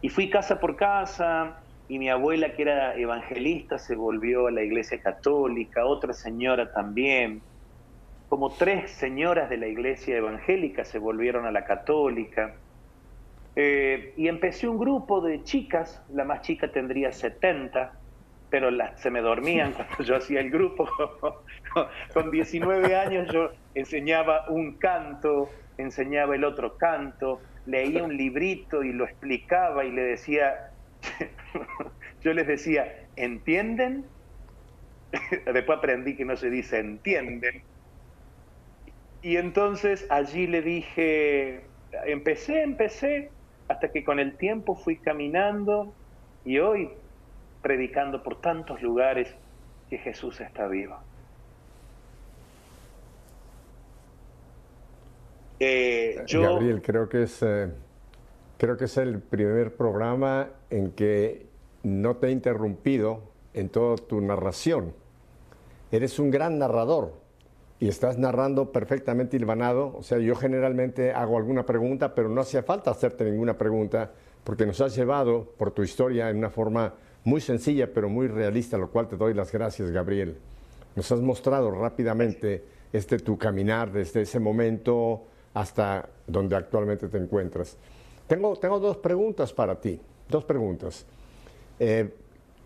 Y 0.00 0.08
fui 0.08 0.28
casa 0.28 0.58
por 0.58 0.74
casa, 0.74 1.62
y 1.86 2.00
mi 2.00 2.10
abuela, 2.10 2.54
que 2.54 2.62
era 2.62 2.96
evangelista, 2.96 3.78
se 3.78 3.94
volvió 3.94 4.48
a 4.48 4.50
la 4.50 4.64
iglesia 4.64 5.00
católica, 5.00 5.86
otra 5.86 6.12
señora 6.12 6.72
también. 6.72 7.40
Como 8.28 8.50
tres 8.56 8.90
señoras 8.90 9.48
de 9.48 9.58
la 9.58 9.68
iglesia 9.68 10.16
evangélica 10.16 10.84
se 10.84 10.98
volvieron 10.98 11.46
a 11.46 11.52
la 11.52 11.64
católica. 11.64 12.56
Eh, 13.54 14.12
y 14.16 14.26
empecé 14.26 14.66
un 14.66 14.78
grupo 14.78 15.20
de 15.20 15.44
chicas, 15.44 16.02
la 16.08 16.24
más 16.24 16.40
chica 16.42 16.72
tendría 16.72 17.12
70, 17.12 17.99
pero 18.50 18.70
se 18.96 19.10
me 19.10 19.20
dormían 19.20 19.72
cuando 19.72 20.02
yo 20.02 20.16
hacía 20.16 20.40
el 20.40 20.50
grupo. 20.50 20.88
Con 22.12 22.30
19 22.30 22.96
años 22.96 23.32
yo 23.32 23.50
enseñaba 23.74 24.44
un 24.48 24.76
canto, 24.78 25.48
enseñaba 25.78 26.34
el 26.34 26.44
otro 26.44 26.76
canto, 26.76 27.40
leía 27.66 28.02
un 28.02 28.16
librito 28.16 28.82
y 28.82 28.92
lo 28.92 29.04
explicaba 29.04 29.84
y 29.84 29.92
le 29.92 30.02
decía, 30.02 30.72
yo 32.22 32.32
les 32.32 32.46
decía, 32.46 32.92
¿entienden? 33.16 34.06
Después 35.52 35.78
aprendí 35.78 36.16
que 36.16 36.24
no 36.24 36.36
se 36.36 36.50
dice 36.50 36.78
entienden. 36.78 37.62
Y 39.22 39.36
entonces 39.36 40.06
allí 40.10 40.46
le 40.46 40.62
dije, 40.62 41.66
empecé, 42.06 42.62
empecé, 42.62 43.30
hasta 43.68 43.92
que 43.92 44.02
con 44.02 44.18
el 44.18 44.36
tiempo 44.36 44.74
fui 44.74 44.96
caminando 44.96 45.94
y 46.44 46.58
hoy 46.58 46.90
predicando 47.62 48.22
por 48.22 48.40
tantos 48.40 48.80
lugares 48.82 49.34
que 49.88 49.98
Jesús 49.98 50.40
está 50.40 50.66
vivo. 50.66 50.96
Eh, 55.58 56.24
Gabriel, 56.32 56.80
creo 56.80 57.08
que 57.08 57.24
es 57.24 57.42
eh, 57.42 57.68
creo 58.56 58.78
que 58.78 58.86
es 58.86 58.96
el 58.96 59.20
primer 59.20 59.76
programa 59.76 60.48
en 60.70 60.92
que 60.92 61.46
no 61.82 62.16
te 62.16 62.28
he 62.28 62.30
interrumpido 62.30 63.22
en 63.52 63.68
toda 63.68 63.96
tu 63.96 64.20
narración. 64.20 64.94
Eres 65.92 66.18
un 66.18 66.30
gran 66.30 66.58
narrador 66.58 67.12
y 67.78 67.88
estás 67.88 68.18
narrando 68.18 68.70
perfectamente 68.70 69.36
hilvanado. 69.36 69.94
O 69.96 70.02
sea, 70.02 70.18
yo 70.18 70.34
generalmente 70.36 71.12
hago 71.12 71.36
alguna 71.36 71.66
pregunta, 71.66 72.14
pero 72.14 72.28
no 72.28 72.42
hacía 72.42 72.62
falta 72.62 72.90
hacerte 72.90 73.24
ninguna 73.24 73.56
pregunta 73.56 74.12
porque 74.44 74.66
nos 74.66 74.80
has 74.80 74.94
llevado 74.94 75.52
por 75.56 75.72
tu 75.72 75.82
historia 75.82 76.30
en 76.30 76.38
una 76.38 76.50
forma 76.50 76.94
muy 77.24 77.40
sencilla 77.40 77.92
pero 77.92 78.08
muy 78.08 78.28
realista, 78.28 78.78
lo 78.78 78.90
cual 78.90 79.08
te 79.08 79.16
doy 79.16 79.34
las 79.34 79.52
gracias, 79.52 79.90
Gabriel. 79.90 80.36
Nos 80.96 81.10
has 81.12 81.20
mostrado 81.20 81.70
rápidamente 81.70 82.64
este 82.92 83.18
tu 83.18 83.38
caminar 83.38 83.92
desde 83.92 84.22
ese 84.22 84.40
momento 84.40 85.22
hasta 85.54 86.08
donde 86.26 86.56
actualmente 86.56 87.08
te 87.08 87.18
encuentras. 87.18 87.76
Tengo, 88.26 88.56
tengo 88.56 88.78
dos 88.78 88.96
preguntas 88.98 89.52
para 89.52 89.80
ti, 89.80 90.00
dos 90.28 90.44
preguntas. 90.44 91.04
Eh, 91.78 92.14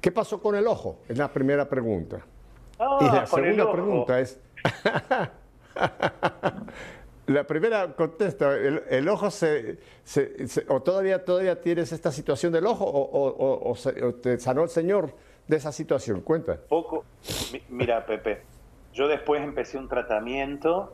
¿Qué 0.01 0.13
pasó 0.13 0.41
con 0.41 0.55
el 0.55 0.67
ojo? 0.67 0.99
Es 1.09 1.17
la 1.17 1.33
primera 1.33 1.69
pregunta. 1.69 2.21
Ah, 2.79 2.99
y 3.01 3.05
la 3.05 3.27
segunda 3.27 3.73
pregunta 3.73 4.21
es, 4.21 4.39
la 7.27 7.45
primera 7.45 7.95
contesta, 7.95 8.55
¿el, 8.57 9.09
ojo 9.09 9.31
se, 9.31 9.79
o 10.69 10.83
todavía, 10.83 11.25
todavía 11.25 11.61
tienes 11.61 11.93
esta 11.93 12.13
situación 12.13 12.53
del 12.53 12.67
ojo 12.67 12.85
o, 12.85 13.71
o, 13.71 14.15
te 14.15 14.39
sanó 14.39 14.63
el 14.63 14.69
Señor 14.69 15.15
de 15.49 15.57
esa 15.57 15.73
situación? 15.73 16.21
Cuenta. 16.21 16.59
Poco, 16.69 17.05
mira 17.69 18.05
Pepe, 18.05 18.43
yo 18.93 19.09
después 19.09 19.43
empecé 19.43 19.79
un 19.79 19.89
tratamiento 19.89 20.93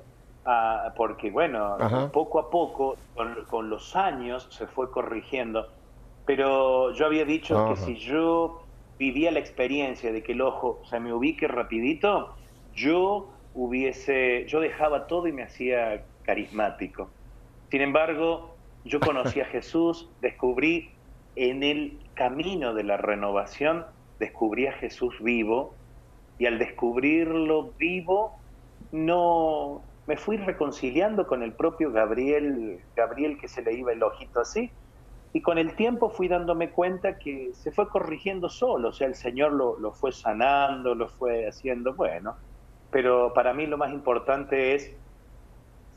porque 0.97 1.31
bueno, 1.31 1.77
poco 2.13 2.39
a 2.39 2.51
poco, 2.51 2.97
con, 3.49 3.71
los 3.71 3.95
años 3.95 4.49
se 4.51 4.67
fue 4.67 4.91
corrigiendo, 4.91 5.69
pero 6.27 6.93
yo 6.93 7.07
había 7.07 7.25
dicho 7.25 7.69
que 7.69 7.77
si 7.77 7.97
yo 7.97 8.63
vivía 8.99 9.31
la 9.31 9.39
experiencia 9.39 10.13
de 10.13 10.23
que 10.23 10.33
el 10.33 10.41
ojo 10.41 10.81
se 10.89 10.99
me 11.01 11.13
ubique 11.13 11.47
rapidito, 11.47 12.35
yo 12.75 13.29
hubiese, 13.55 14.47
yo 14.47 14.61
dejaba 14.61 15.07
todo 15.07 15.27
y 15.27 15.33
me 15.33 15.43
hacía 15.43 16.05
carismático. 16.25 17.09
Sin 17.71 17.81
embargo, 17.81 18.55
yo 18.85 19.01
conocí 19.01 19.41
a 19.41 19.45
Jesús, 19.47 20.09
descubrí 20.21 20.91
en 21.37 21.63
el 21.63 21.99
camino 22.15 22.75
de 22.75 22.85
la 22.85 22.97
renovación, 22.97 23.87
descubrí 24.19 24.67
a 24.67 24.73
Jesús 24.73 25.15
vivo 25.21 25.75
y 26.39 26.47
al 26.47 26.59
descubrirlo 26.59 27.73
vivo, 27.79 28.39
no 28.93 29.83
me 30.07 30.17
fui 30.17 30.37
reconciliando 30.37 31.27
con 31.27 31.43
el 31.43 31.53
propio 31.53 31.93
Gabriel, 31.93 32.81
Gabriel 32.97 33.39
que 33.39 33.47
se 33.47 33.63
le 33.63 33.75
iba 33.75 33.93
el 33.93 34.03
ojito 34.03 34.41
así, 34.41 34.71
y 35.33 35.43
con 35.43 35.59
el 35.59 35.77
tiempo 35.77 36.11
fui 36.11 36.27
dándome 36.27 36.71
cuenta 36.71 37.19
que 37.19 37.51
se 37.53 37.71
fue 37.71 37.89
corrigiendo 37.89 38.49
solo, 38.49 38.89
o 38.89 38.93
sea, 38.93 39.07
el 39.07 39.15
Señor 39.15 39.53
lo, 39.53 39.79
lo 39.79 39.93
fue 39.93 40.11
sanando, 40.11 40.95
lo 40.95 41.09
fue 41.09 41.47
haciendo, 41.47 41.95
bueno, 41.95 42.37
pero 42.91 43.33
para 43.33 43.55
mí 43.55 43.67
lo 43.67 43.79
más 43.79 43.93
importante 43.93 44.75
es 44.75 44.97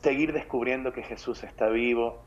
seguir 0.04 0.34
descubriendo 0.34 0.92
que 0.92 1.02
Jesús 1.02 1.42
está 1.44 1.70
vivo 1.70 2.18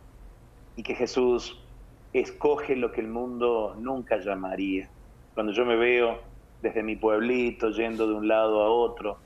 y 0.75 0.81
que 0.81 0.95
Jesús 0.95 1.63
escoge 2.11 2.75
lo 2.75 2.91
que 2.91 3.01
el 3.01 3.07
mundo 3.07 3.75
nunca 3.77 4.17
llamaría. 4.17 4.89
Cuando 5.35 5.53
yo 5.53 5.63
me 5.63 5.75
veo 5.75 6.17
desde 6.63 6.81
mi 6.81 6.95
pueblito 6.95 7.69
yendo 7.69 8.07
de 8.07 8.15
un 8.15 8.27
lado 8.27 8.63
a 8.63 8.69
otro, 8.71 9.19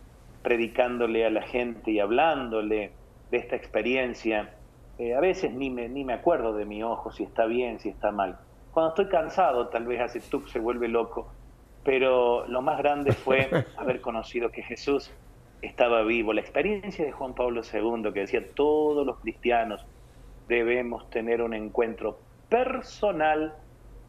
predicándole 0.43 1.25
a 1.25 1.29
la 1.29 1.43
gente 1.43 1.91
y 1.91 2.01
hablándole 2.01 2.91
de 3.31 3.37
esta 3.37 3.55
experiencia, 3.55 4.53
eh, 4.99 5.15
a 5.15 5.21
veces 5.21 5.53
ni 5.53 5.69
me, 5.69 5.87
ni 5.87 6.03
me 6.03 6.11
acuerdo 6.11 6.51
de 6.51 6.65
mi 6.65 6.83
ojo, 6.83 7.09
si 7.09 7.23
está 7.23 7.45
bien, 7.45 7.79
si 7.79 7.87
está 7.87 8.11
mal. 8.11 8.37
Cuando 8.73 8.89
estoy 8.89 9.07
cansado, 9.07 9.69
tal 9.69 9.85
vez 9.85 10.01
hace 10.01 10.19
tú 10.19 10.45
se 10.49 10.59
vuelve 10.59 10.89
loco, 10.89 11.31
pero 11.85 12.45
lo 12.47 12.61
más 12.61 12.77
grande 12.79 13.13
fue 13.13 13.49
haber 13.77 14.01
conocido 14.01 14.51
que 14.51 14.61
Jesús 14.61 15.09
estaba 15.61 16.03
vivo. 16.03 16.33
La 16.33 16.41
experiencia 16.41 17.05
de 17.05 17.11
Juan 17.11 17.33
Pablo 17.33 17.61
II, 17.61 18.11
que 18.13 18.21
decía, 18.21 18.45
todos 18.55 19.05
los 19.05 19.19
cristianos 19.19 19.85
debemos 20.47 21.09
tener 21.09 21.41
un 21.41 21.53
encuentro 21.53 22.19
personal 22.49 23.53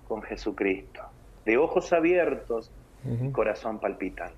con 0.09 0.23
Jesucristo, 0.23 1.03
de 1.45 1.57
ojos 1.57 1.93
abiertos 1.93 2.71
y 3.05 3.31
corazón 3.31 3.79
palpitante. 3.79 4.37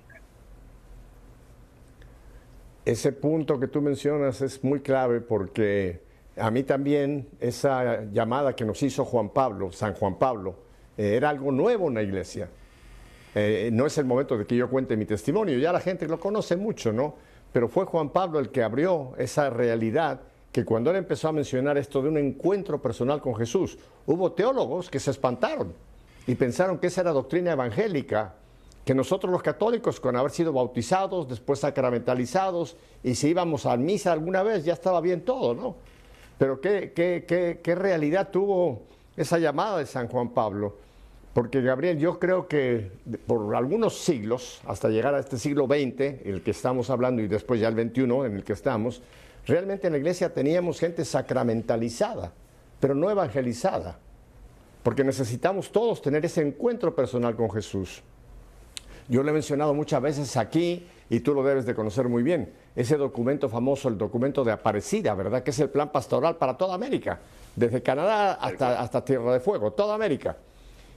Ese 2.85 3.11
punto 3.11 3.59
que 3.59 3.67
tú 3.67 3.81
mencionas 3.81 4.41
es 4.41 4.63
muy 4.63 4.81
clave 4.81 5.19
porque 5.21 6.01
a 6.37 6.51
mí 6.51 6.63
también 6.63 7.27
esa 7.39 8.03
llamada 8.11 8.55
que 8.55 8.65
nos 8.65 8.81
hizo 8.83 9.05
Juan 9.05 9.29
Pablo, 9.29 9.71
San 9.71 9.93
Juan 9.95 10.19
Pablo, 10.19 10.55
eh, 10.97 11.15
era 11.15 11.29
algo 11.29 11.51
nuevo 11.51 11.87
en 11.87 11.95
la 11.95 12.03
iglesia. 12.03 12.49
Eh, 13.37 13.69
no 13.71 13.85
es 13.85 13.97
el 13.97 14.05
momento 14.05 14.37
de 14.37 14.45
que 14.45 14.55
yo 14.55 14.69
cuente 14.69 14.95
mi 14.95 15.05
testimonio, 15.05 15.59
ya 15.59 15.73
la 15.73 15.81
gente 15.81 16.07
lo 16.07 16.19
conoce 16.19 16.55
mucho, 16.55 16.93
¿no? 16.93 17.15
Pero 17.51 17.67
fue 17.67 17.83
Juan 17.83 18.09
Pablo 18.09 18.39
el 18.39 18.49
que 18.49 18.63
abrió 18.63 19.11
esa 19.17 19.49
realidad 19.49 20.21
que 20.53 20.63
cuando 20.63 20.89
él 20.89 20.95
empezó 20.95 21.27
a 21.27 21.33
mencionar 21.33 21.77
esto 21.77 22.01
de 22.01 22.07
un 22.07 22.17
encuentro 22.17 22.81
personal 22.81 23.21
con 23.21 23.35
Jesús, 23.35 23.77
hubo 24.05 24.31
teólogos 24.31 24.89
que 24.89 25.01
se 25.01 25.11
espantaron 25.11 25.73
y 26.25 26.35
pensaron 26.35 26.77
que 26.77 26.87
esa 26.87 27.01
era 27.01 27.11
doctrina 27.11 27.51
evangélica, 27.51 28.35
que 28.85 28.95
nosotros 28.95 29.29
los 29.29 29.43
católicos, 29.43 29.99
con 29.99 30.15
haber 30.15 30.31
sido 30.31 30.53
bautizados, 30.53 31.27
después 31.27 31.59
sacramentalizados, 31.59 32.77
y 33.03 33.15
si 33.15 33.27
íbamos 33.29 33.65
a 33.65 33.75
misa 33.75 34.13
alguna 34.13 34.43
vez, 34.43 34.63
ya 34.63 34.71
estaba 34.71 35.01
bien 35.01 35.25
todo, 35.25 35.53
¿no? 35.53 35.75
Pero 36.37 36.61
qué, 36.61 36.93
qué, 36.95 37.25
qué, 37.27 37.59
qué 37.61 37.75
realidad 37.75 38.29
tuvo 38.31 38.83
esa 39.17 39.39
llamada 39.39 39.79
de 39.79 39.85
San 39.85 40.07
Juan 40.07 40.29
Pablo. 40.29 40.84
Porque 41.35 41.61
Gabriel, 41.61 41.99
yo 41.99 42.17
creo 42.17 42.47
que 42.47 42.91
por 43.27 43.53
algunos 43.57 43.99
siglos, 43.99 44.61
hasta 44.65 44.87
llegar 44.87 45.15
a 45.15 45.19
este 45.19 45.37
siglo 45.37 45.65
XX, 45.65 46.23
el 46.23 46.41
que 46.41 46.51
estamos 46.51 46.89
hablando, 46.89 47.21
y 47.21 47.27
después 47.27 47.59
ya 47.59 47.67
el 47.67 47.73
XXI 47.73 48.03
en 48.03 48.37
el 48.37 48.43
que 48.45 48.53
estamos, 48.53 49.01
realmente 49.45 49.87
en 49.87 49.91
la 49.91 49.99
iglesia 49.99 50.33
teníamos 50.33 50.79
gente 50.79 51.03
sacramentalizada, 51.03 52.31
pero 52.79 52.95
no 52.95 53.11
evangelizada. 53.11 53.99
Porque 54.81 55.03
necesitamos 55.03 55.73
todos 55.73 56.01
tener 56.01 56.23
ese 56.23 56.41
encuentro 56.41 56.95
personal 56.95 57.35
con 57.35 57.51
Jesús. 57.51 58.01
Yo 59.09 59.21
lo 59.21 59.29
he 59.29 59.33
mencionado 59.33 59.73
muchas 59.73 60.01
veces 60.01 60.37
aquí 60.37 60.87
y 61.09 61.19
tú 61.19 61.33
lo 61.33 61.43
debes 61.43 61.65
de 61.65 61.75
conocer 61.75 62.07
muy 62.07 62.23
bien. 62.23 62.53
Ese 62.77 62.95
documento 62.95 63.49
famoso, 63.49 63.89
el 63.89 63.97
documento 63.97 64.45
de 64.45 64.53
Aparecida, 64.53 65.13
¿verdad? 65.13 65.43
Que 65.43 65.51
es 65.51 65.59
el 65.59 65.69
plan 65.69 65.91
pastoral 65.91 66.37
para 66.37 66.55
toda 66.55 66.75
América, 66.75 67.19
desde 67.57 67.83
Canadá 67.83 68.35
hasta, 68.35 68.79
hasta 68.79 69.03
Tierra 69.03 69.33
de 69.33 69.41
Fuego, 69.41 69.73
toda 69.73 69.95
América. 69.95 70.37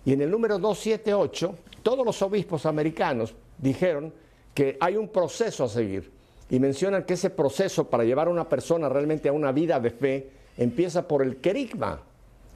Y 0.05 0.13
en 0.13 0.23
el 0.23 0.31
número 0.31 0.59
278, 0.59 1.55
todos 1.83 2.05
los 2.05 2.21
obispos 2.23 2.67
americanos 2.67 3.35
dijeron 3.59 4.13
que 4.55 4.77
hay 4.81 4.97
un 4.97 5.09
proceso 5.09 5.65
a 5.65 5.69
seguir. 5.69 6.11
Y 6.51 6.59
mencionan 6.59 7.05
que 7.05 7.15
ese 7.15 7.31
proceso 7.31 7.89
para 7.89 8.05
llevar 8.05 8.29
a 8.29 8.31
una 8.31 8.49
persona 8.49 8.89
realmente 8.89 9.29
a 9.29 9.33
una 9.33 9.53
vida 9.53 9.79
de 9.81 9.91
fe 9.91 10.31
empieza 10.57 11.07
por 11.07 11.23
el 11.23 11.37
querigma, 11.37 12.01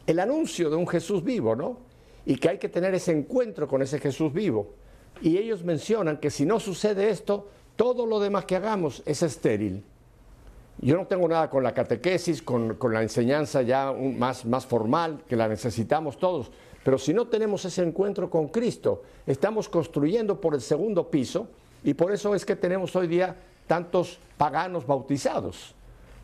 el 0.07 0.19
anuncio 0.19 0.71
de 0.71 0.77
un 0.77 0.89
Jesús 0.89 1.23
vivo, 1.23 1.55
¿no? 1.55 1.79
Y 2.25 2.37
que 2.37 2.49
hay 2.49 2.59
que 2.59 2.69
tener 2.69 2.95
ese 2.95 3.13
encuentro 3.13 3.69
con 3.69 3.83
ese 3.83 3.99
Jesús 3.99 4.33
vivo. 4.33 4.75
Y 5.21 5.37
ellos 5.37 5.63
mencionan 5.63 6.19
que 6.19 6.31
si 6.31 6.47
no 6.47 6.59
sucede 6.59 7.11
esto, 7.11 7.49
todo 7.77 8.07
lo 8.07 8.19
demás 8.19 8.45
que 8.45 8.57
hagamos 8.57 9.03
es 9.07 9.23
estéril. 9.23 9.85
Yo 10.79 10.97
no 10.97 11.07
tengo 11.07 11.29
nada 11.29 11.49
con 11.49 11.63
la 11.63 11.73
catequesis, 11.73 12.43
con, 12.43 12.77
la 12.91 13.03
enseñanza 13.03 13.63
ya 13.63 13.93
más, 13.93 14.45
más 14.45 14.67
formal, 14.67 15.23
que 15.29 15.37
la 15.37 15.47
necesitamos 15.47 16.19
todos, 16.19 16.51
pero 16.85 16.99
si 16.99 17.15
no 17.15 17.27
tenemos 17.29 17.65
ese 17.65 17.83
encuentro 17.83 18.29
con 18.29 18.49
Cristo, 18.49 19.03
estamos 19.27 19.69
construyendo 19.69 20.41
por 20.41 20.55
el 20.55 20.61
segundo 20.61 21.09
piso 21.09 21.49
y 21.85 21.95
por 21.95 22.13
eso 22.13 22.35
es 22.35 22.45
que 22.45 22.57
tenemos 22.57 22.95
hoy 22.97 23.07
día 23.07 23.37
tantos 23.67 24.19
paganos 24.37 24.87
bautizados. 24.87 25.75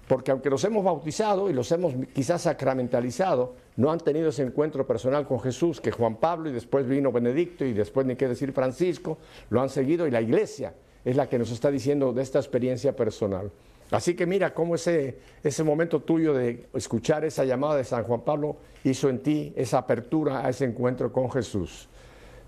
Porque 0.08 0.30
aunque 0.30 0.48
los 0.48 0.64
hemos 0.64 0.82
bautizado 0.82 1.50
y 1.50 1.52
los 1.52 1.70
hemos 1.70 1.92
quizás 2.14 2.42
sacramentalizado, 2.42 3.54
no 3.76 3.92
han 3.92 3.98
tenido 3.98 4.30
ese 4.30 4.42
encuentro 4.42 4.86
personal 4.86 5.26
con 5.26 5.38
Jesús, 5.38 5.80
que 5.80 5.92
Juan 5.92 6.16
Pablo 6.16 6.48
y 6.48 6.52
después 6.52 6.88
vino 6.88 7.12
Benedicto 7.12 7.64
y 7.64 7.74
después 7.74 8.06
ni 8.06 8.16
qué 8.16 8.26
decir 8.26 8.52
Francisco, 8.52 9.18
lo 9.50 9.60
han 9.60 9.68
seguido 9.68 10.06
y 10.06 10.10
la 10.10 10.22
iglesia 10.22 10.74
es 11.04 11.14
la 11.14 11.28
que 11.28 11.38
nos 11.38 11.50
está 11.50 11.70
diciendo 11.70 12.12
de 12.12 12.22
esta 12.22 12.38
experiencia 12.38 12.96
personal. 12.96 13.50
Así 13.90 14.14
que 14.14 14.26
mira 14.26 14.52
cómo 14.52 14.74
ese, 14.74 15.18
ese 15.42 15.64
momento 15.64 16.00
tuyo 16.00 16.34
de 16.34 16.66
escuchar 16.74 17.24
esa 17.24 17.44
llamada 17.44 17.76
de 17.76 17.84
San 17.84 18.04
Juan 18.04 18.20
Pablo 18.20 18.56
hizo 18.84 19.08
en 19.08 19.22
ti 19.22 19.52
esa 19.56 19.78
apertura 19.78 20.44
a 20.44 20.50
ese 20.50 20.64
encuentro 20.64 21.12
con 21.12 21.30
Jesús. 21.30 21.88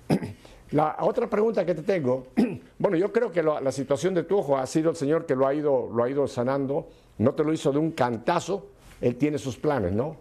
La 0.72 0.98
otra 1.00 1.29
pregunta 1.29 1.66
que 1.66 1.74
te 1.74 1.83
tengo, 1.83 2.29
bueno, 2.79 2.96
yo 2.96 3.12
creo 3.12 3.33
que 3.33 3.42
la 3.42 3.72
situación 3.72 4.14
de 4.14 4.22
tu 4.22 4.38
ojo 4.38 4.57
ha 4.57 4.66
sido 4.66 4.90
el 4.90 4.96
Señor 4.96 5.26
que 5.26 5.35
lo 5.35 5.46
ha, 5.46 5.53
ido, 5.53 5.90
lo 5.92 6.05
ha 6.05 6.09
ido 6.09 6.29
sanando, 6.29 6.88
no 7.18 7.35
te 7.35 7.42
lo 7.42 7.53
hizo 7.53 7.72
de 7.72 7.79
un 7.79 7.90
cantazo, 7.90 8.68
Él 9.00 9.16
tiene 9.16 9.38
sus 9.38 9.57
planes, 9.57 9.92
¿no? 9.92 10.16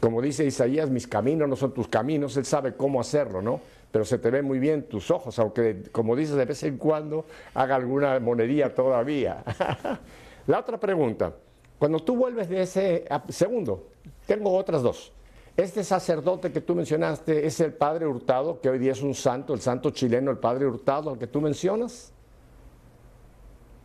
Como 0.00 0.20
dice 0.20 0.44
Isaías, 0.44 0.90
mis 0.90 1.06
caminos 1.06 1.48
no 1.48 1.56
son 1.56 1.72
tus 1.72 1.88
caminos, 1.88 2.36
Él 2.36 2.44
sabe 2.44 2.74
cómo 2.74 3.00
hacerlo, 3.00 3.40
¿no? 3.40 3.60
Pero 3.90 4.04
se 4.04 4.18
te 4.18 4.30
ven 4.30 4.44
muy 4.44 4.58
bien 4.58 4.82
tus 4.82 5.10
ojos, 5.10 5.38
aunque, 5.38 5.84
como 5.92 6.14
dices, 6.14 6.36
de 6.36 6.44
vez 6.44 6.62
en 6.64 6.76
cuando 6.76 7.24
haga 7.54 7.76
alguna 7.76 8.20
monedía 8.20 8.74
todavía. 8.74 9.42
La 10.46 10.60
otra 10.60 10.78
pregunta, 10.78 11.34
cuando 11.78 11.98
tú 12.00 12.16
vuelves 12.16 12.48
de 12.48 12.62
ese, 12.62 13.04
segundo, 13.28 13.88
tengo 14.26 14.54
otras 14.54 14.82
dos. 14.82 15.12
Este 15.56 15.82
sacerdote 15.82 16.52
que 16.52 16.60
tú 16.60 16.74
mencionaste 16.74 17.46
es 17.46 17.60
el 17.60 17.72
padre 17.72 18.06
Hurtado, 18.06 18.60
que 18.60 18.68
hoy 18.68 18.78
día 18.78 18.92
es 18.92 19.02
un 19.02 19.14
santo, 19.14 19.54
el 19.54 19.60
santo 19.60 19.90
chileno, 19.90 20.30
el 20.30 20.38
padre 20.38 20.66
Hurtado, 20.66 21.10
al 21.10 21.18
que 21.18 21.26
tú 21.26 21.40
mencionas. 21.40 22.12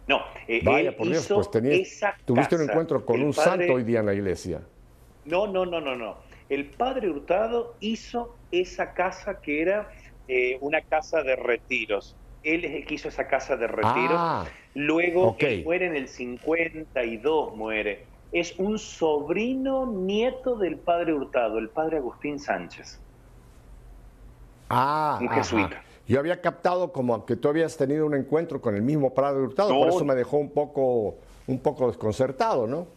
No, 0.07 0.19
eh, 0.47 0.61
vaya 0.63 0.95
por 0.95 1.07
Dios, 1.07 1.27
pues 1.27 1.49
tuviste 2.25 2.55
un 2.55 2.61
encuentro 2.63 3.05
con 3.05 3.21
un 3.21 3.33
santo 3.33 3.73
hoy 3.73 3.83
día 3.83 4.01
en 4.01 4.07
la 4.07 4.13
iglesia. 4.13 4.61
No, 5.25 5.47
no, 5.47 5.65
no, 5.65 5.79
no, 5.79 5.95
no. 5.95 6.17
El 6.49 6.65
padre 6.71 7.09
Hurtado 7.09 7.75
hizo 7.79 8.35
esa 8.51 8.93
casa 8.93 9.39
que 9.39 9.61
era 9.61 9.89
eh, 10.27 10.57
una 10.59 10.81
casa 10.81 11.23
de 11.23 11.37
retiros. 11.37 12.17
Él 12.43 12.65
es 12.65 12.73
el 12.73 12.85
que 12.85 12.95
hizo 12.95 13.07
esa 13.09 13.27
casa 13.27 13.55
de 13.55 13.67
retiros. 13.67 14.15
Ah. 14.17 14.45
Luego 14.73 15.35
muere 15.63 15.87
en 15.87 15.95
el 15.95 16.07
52, 16.07 17.55
muere. 17.55 18.05
Es 18.31 18.57
un 18.57 18.79
sobrino 18.79 19.85
nieto 19.85 20.55
del 20.55 20.77
padre 20.77 21.13
Hurtado, 21.13 21.59
el 21.59 21.69
padre 21.69 21.97
Agustín 21.97 22.39
Sánchez. 22.39 22.99
Ah, 24.69 25.19
un 25.21 25.29
jesuita. 25.29 25.83
Yo 26.07 26.19
había 26.19 26.41
captado 26.41 26.91
como 26.91 27.25
que 27.25 27.35
tú 27.35 27.49
habías 27.49 27.77
tenido 27.77 28.05
un 28.05 28.15
encuentro 28.15 28.61
con 28.61 28.75
el 28.75 28.81
mismo 28.81 29.13
padre 29.13 29.41
Hurtado, 29.41 29.69
por 29.69 29.89
eso 29.89 30.05
me 30.05 30.15
dejó 30.15 30.37
un 30.37 30.51
poco, 30.51 31.15
un 31.47 31.59
poco 31.59 31.87
desconcertado, 31.87 32.67
¿no? 32.67 32.87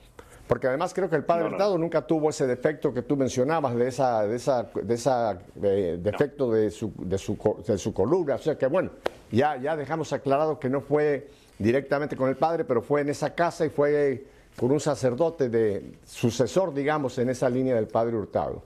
Porque 0.46 0.66
además 0.66 0.92
creo 0.92 1.08
que 1.08 1.16
el 1.16 1.24
padre 1.24 1.46
Hurtado 1.46 1.78
nunca 1.78 2.06
tuvo 2.06 2.30
ese 2.30 2.46
defecto 2.46 2.92
que 2.92 3.02
tú 3.02 3.16
mencionabas 3.16 3.74
de 3.74 3.88
esa, 3.88 4.26
de 4.26 4.36
esa, 4.36 4.64
de 4.64 4.94
esa 4.94 5.38
eh, 5.62 5.98
defecto 6.00 6.50
de, 6.50 6.70
su, 6.70 6.92
de, 6.98 7.16
su, 7.16 7.38
de 7.66 7.78
su 7.78 7.94
columna. 7.94 8.34
O 8.34 8.38
sea 8.38 8.58
que 8.58 8.66
bueno, 8.66 8.90
ya, 9.34 9.56
ya 9.56 9.76
dejamos 9.76 10.12
aclarado 10.12 10.58
que 10.58 10.68
no 10.68 10.80
fue 10.80 11.28
directamente 11.58 12.16
con 12.16 12.28
el 12.28 12.36
padre, 12.36 12.64
pero 12.64 12.82
fue 12.82 13.00
en 13.00 13.08
esa 13.08 13.34
casa 13.34 13.64
y 13.66 13.70
fue 13.70 14.24
con 14.56 14.70
un 14.70 14.80
sacerdote 14.80 15.48
de 15.48 15.94
sucesor, 16.04 16.72
digamos, 16.72 17.18
en 17.18 17.28
esa 17.30 17.48
línea 17.48 17.74
del 17.74 17.88
Padre 17.88 18.16
Hurtado. 18.16 18.62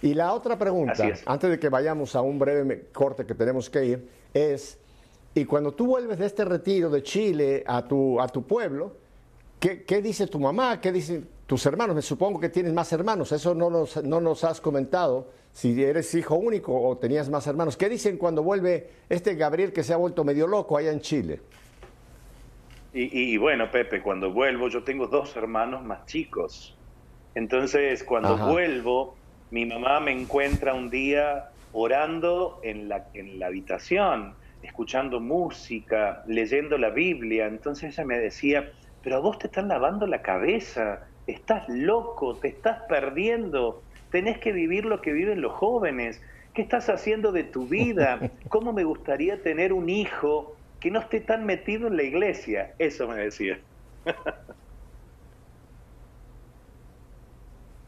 Y 0.00 0.14
la 0.14 0.32
otra 0.32 0.58
pregunta, 0.58 1.04
antes 1.26 1.50
de 1.50 1.58
que 1.58 1.68
vayamos 1.68 2.16
a 2.16 2.22
un 2.22 2.38
breve 2.38 2.88
corte 2.92 3.24
que 3.24 3.34
tenemos 3.34 3.70
que 3.70 3.84
ir, 3.84 4.08
es, 4.34 4.78
y 5.34 5.44
cuando 5.44 5.72
tú 5.72 5.86
vuelves 5.86 6.18
de 6.18 6.26
este 6.26 6.44
retiro 6.44 6.90
de 6.90 7.02
Chile 7.02 7.62
a 7.66 7.86
tu, 7.86 8.20
a 8.20 8.28
tu 8.28 8.42
pueblo, 8.42 8.96
¿qué, 9.60 9.84
¿qué, 9.84 10.02
dice 10.02 10.26
tu 10.26 10.40
mamá? 10.40 10.80
¿Qué 10.80 10.90
dicen 10.90 11.28
tus 11.46 11.64
hermanos? 11.66 11.94
Me 11.94 12.02
supongo 12.02 12.40
que 12.40 12.48
tienes 12.48 12.72
más 12.72 12.92
hermanos, 12.92 13.30
eso 13.30 13.54
no 13.54 13.70
nos, 13.70 14.02
no 14.02 14.20
nos 14.20 14.42
has 14.42 14.60
comentado, 14.60 15.28
si 15.52 15.82
eres 15.82 16.14
hijo 16.14 16.34
único 16.34 16.80
o 16.80 16.96
tenías 16.96 17.28
más 17.28 17.46
hermanos. 17.46 17.76
¿Qué 17.76 17.88
dicen 17.88 18.16
cuando 18.16 18.42
vuelve 18.42 18.90
este 19.08 19.34
Gabriel 19.34 19.72
que 19.72 19.82
se 19.82 19.92
ha 19.92 19.96
vuelto 19.96 20.24
medio 20.24 20.46
loco 20.46 20.76
allá 20.76 20.92
en 20.92 21.00
Chile? 21.00 21.40
Y, 22.94 23.38
bueno, 23.38 23.70
Pepe, 23.70 24.02
cuando 24.02 24.32
vuelvo, 24.32 24.68
yo 24.68 24.82
tengo 24.82 25.06
dos 25.06 25.34
hermanos 25.34 25.82
más 25.82 26.04
chicos. 26.04 26.76
Entonces, 27.34 28.04
cuando 28.04 28.36
vuelvo, 28.36 29.14
mi 29.50 29.64
mamá 29.64 29.98
me 30.00 30.12
encuentra 30.12 30.74
un 30.74 30.90
día 30.90 31.52
orando 31.72 32.60
en 32.62 32.90
la, 32.90 33.06
en 33.14 33.38
la 33.38 33.46
habitación, 33.46 34.34
escuchando 34.62 35.20
música, 35.20 36.22
leyendo 36.26 36.76
la 36.76 36.90
Biblia. 36.90 37.46
Entonces 37.46 37.94
ella 37.94 38.04
me 38.04 38.18
decía, 38.18 38.72
pero 39.02 39.16
a 39.16 39.20
vos 39.20 39.38
te 39.38 39.46
están 39.46 39.68
lavando 39.68 40.06
la 40.06 40.20
cabeza, 40.20 41.06
estás 41.26 41.66
loco, 41.70 42.34
te 42.36 42.48
estás 42.48 42.82
perdiendo, 42.90 43.82
tenés 44.12 44.38
que 44.38 44.52
vivir 44.52 44.84
lo 44.84 45.00
que 45.00 45.12
viven 45.12 45.40
los 45.40 45.52
jóvenes. 45.52 46.22
¿Qué 46.54 46.62
estás 46.62 46.88
haciendo 46.88 47.32
de 47.32 47.42
tu 47.42 47.66
vida? 47.66 48.30
¿Cómo 48.48 48.72
me 48.72 48.84
gustaría 48.84 49.42
tener 49.42 49.72
un 49.72 49.88
hijo 49.88 50.54
que 50.82 50.90
no 50.90 50.98
esté 50.98 51.20
tan 51.20 51.46
metido 51.46 51.86
en 51.86 51.96
la 51.96 52.02
iglesia. 52.02 52.74
Eso 52.76 53.06
me 53.06 53.14
decía. 53.14 53.60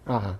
Ajá. 0.06 0.38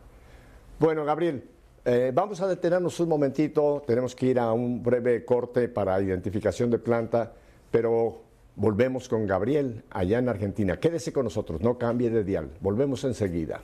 Bueno, 0.79 1.05
Gabriel, 1.05 1.43
eh, 1.85 2.13
vamos 2.15 2.41
a 2.41 2.47
detenernos 2.47 3.01
un 3.01 3.09
momentito. 3.09 3.83
Tenemos 3.85 4.15
que 4.15 4.27
ir 4.27 4.39
a 4.39 4.53
un 4.53 4.85
breve 4.85 5.25
corte 5.25 5.69
para 5.69 6.01
identificación 6.01 6.71
de 6.71 6.79
planta, 6.79 7.33
pero 7.73 8.23
volvemos 8.55 9.09
con 9.09 9.27
Gabriel 9.27 9.83
allá 9.91 10.21
en 10.21 10.29
Argentina. 10.29 10.79
Quédese 10.79 11.13
con 11.13 11.25
nosotros, 11.25 11.61
no 11.61 11.77
cambie 11.77 12.09
de 12.09 12.23
dial. 12.23 12.53
Volvemos 12.61 13.03
enseguida. 13.03 13.63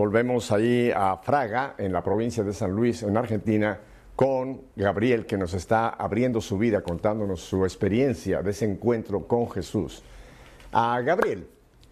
Volvemos 0.00 0.50
ahí 0.50 0.90
a 0.96 1.18
Fraga, 1.18 1.74
en 1.76 1.92
la 1.92 2.02
provincia 2.02 2.42
de 2.42 2.54
San 2.54 2.70
Luis, 2.70 3.02
en 3.02 3.18
Argentina, 3.18 3.78
con 4.16 4.62
Gabriel, 4.74 5.26
que 5.26 5.36
nos 5.36 5.52
está 5.52 5.90
abriendo 5.90 6.40
su 6.40 6.56
vida, 6.56 6.80
contándonos 6.80 7.40
su 7.40 7.66
experiencia 7.66 8.40
de 8.40 8.50
ese 8.50 8.64
encuentro 8.64 9.26
con 9.26 9.50
Jesús. 9.50 10.02
A 10.72 10.98
Gabriel, 11.02 11.46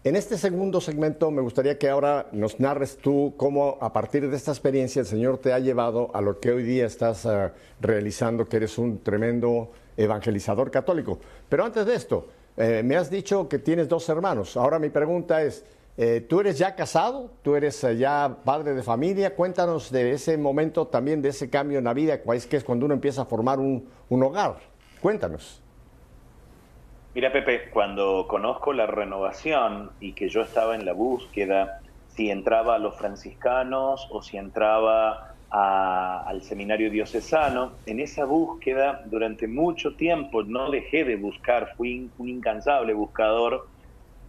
en 0.04 0.16
este 0.16 0.38
segundo 0.38 0.80
segmento 0.80 1.30
me 1.30 1.42
gustaría 1.42 1.76
que 1.76 1.90
ahora 1.90 2.28
nos 2.32 2.58
narres 2.58 2.96
tú 2.96 3.34
cómo 3.36 3.76
a 3.78 3.92
partir 3.92 4.30
de 4.30 4.36
esta 4.36 4.52
experiencia 4.52 5.00
el 5.00 5.06
Señor 5.06 5.36
te 5.36 5.52
ha 5.52 5.58
llevado 5.58 6.10
a 6.14 6.22
lo 6.22 6.40
que 6.40 6.50
hoy 6.50 6.62
día 6.62 6.86
estás 6.86 7.26
ah, 7.26 7.52
realizando, 7.78 8.46
que 8.46 8.56
eres 8.56 8.78
un 8.78 9.02
tremendo 9.02 9.70
evangelizador 9.98 10.70
católico. 10.70 11.18
Pero 11.46 11.62
antes 11.62 11.84
de 11.84 11.94
esto, 11.94 12.26
eh, 12.56 12.80
me 12.82 12.96
has 12.96 13.10
dicho 13.10 13.50
que 13.50 13.58
tienes 13.58 13.86
dos 13.86 14.08
hermanos. 14.08 14.56
Ahora 14.56 14.78
mi 14.78 14.88
pregunta 14.88 15.42
es, 15.42 15.62
eh, 16.00 16.20
tú 16.20 16.38
eres 16.38 16.56
ya 16.56 16.76
casado, 16.76 17.32
tú 17.42 17.56
eres 17.56 17.82
eh, 17.82 17.96
ya 17.96 18.36
padre 18.44 18.72
de 18.72 18.84
familia. 18.84 19.34
Cuéntanos 19.34 19.90
de 19.90 20.12
ese 20.12 20.38
momento 20.38 20.86
también, 20.86 21.22
de 21.22 21.30
ese 21.30 21.50
cambio 21.50 21.78
en 21.78 21.84
la 21.86 21.92
vida, 21.92 22.22
que 22.22 22.56
es 22.56 22.62
cuando 22.62 22.86
uno 22.86 22.94
empieza 22.94 23.22
a 23.22 23.24
formar 23.24 23.58
un, 23.58 23.84
hogar. 24.08 24.58
Cuéntanos. 25.00 25.60
Mira, 27.16 27.32
Pepe, 27.32 27.68
cuando 27.70 28.28
conozco 28.28 28.72
la 28.72 28.86
renovación 28.86 29.90
y 29.98 30.12
que 30.12 30.28
yo 30.28 30.42
estaba 30.42 30.76
en 30.76 30.84
la 30.86 30.92
búsqueda, 30.92 31.80
si 32.06 32.30
entraba 32.30 32.76
a 32.76 32.78
los 32.78 32.94
franciscanos 32.94 34.06
o 34.12 34.22
si 34.22 34.36
entraba 34.36 35.34
al 35.50 36.42
seminario 36.42 36.92
diocesano, 36.92 37.72
en 37.86 37.98
esa 37.98 38.24
búsqueda 38.24 39.02
durante 39.06 39.48
mucho 39.48 39.96
tiempo 39.96 40.44
no 40.44 40.70
dejé 40.70 41.04
de 41.04 41.16
buscar, 41.16 41.74
fui 41.76 42.08
un 42.18 42.28
incansable 42.28 42.94
buscador 42.94 43.66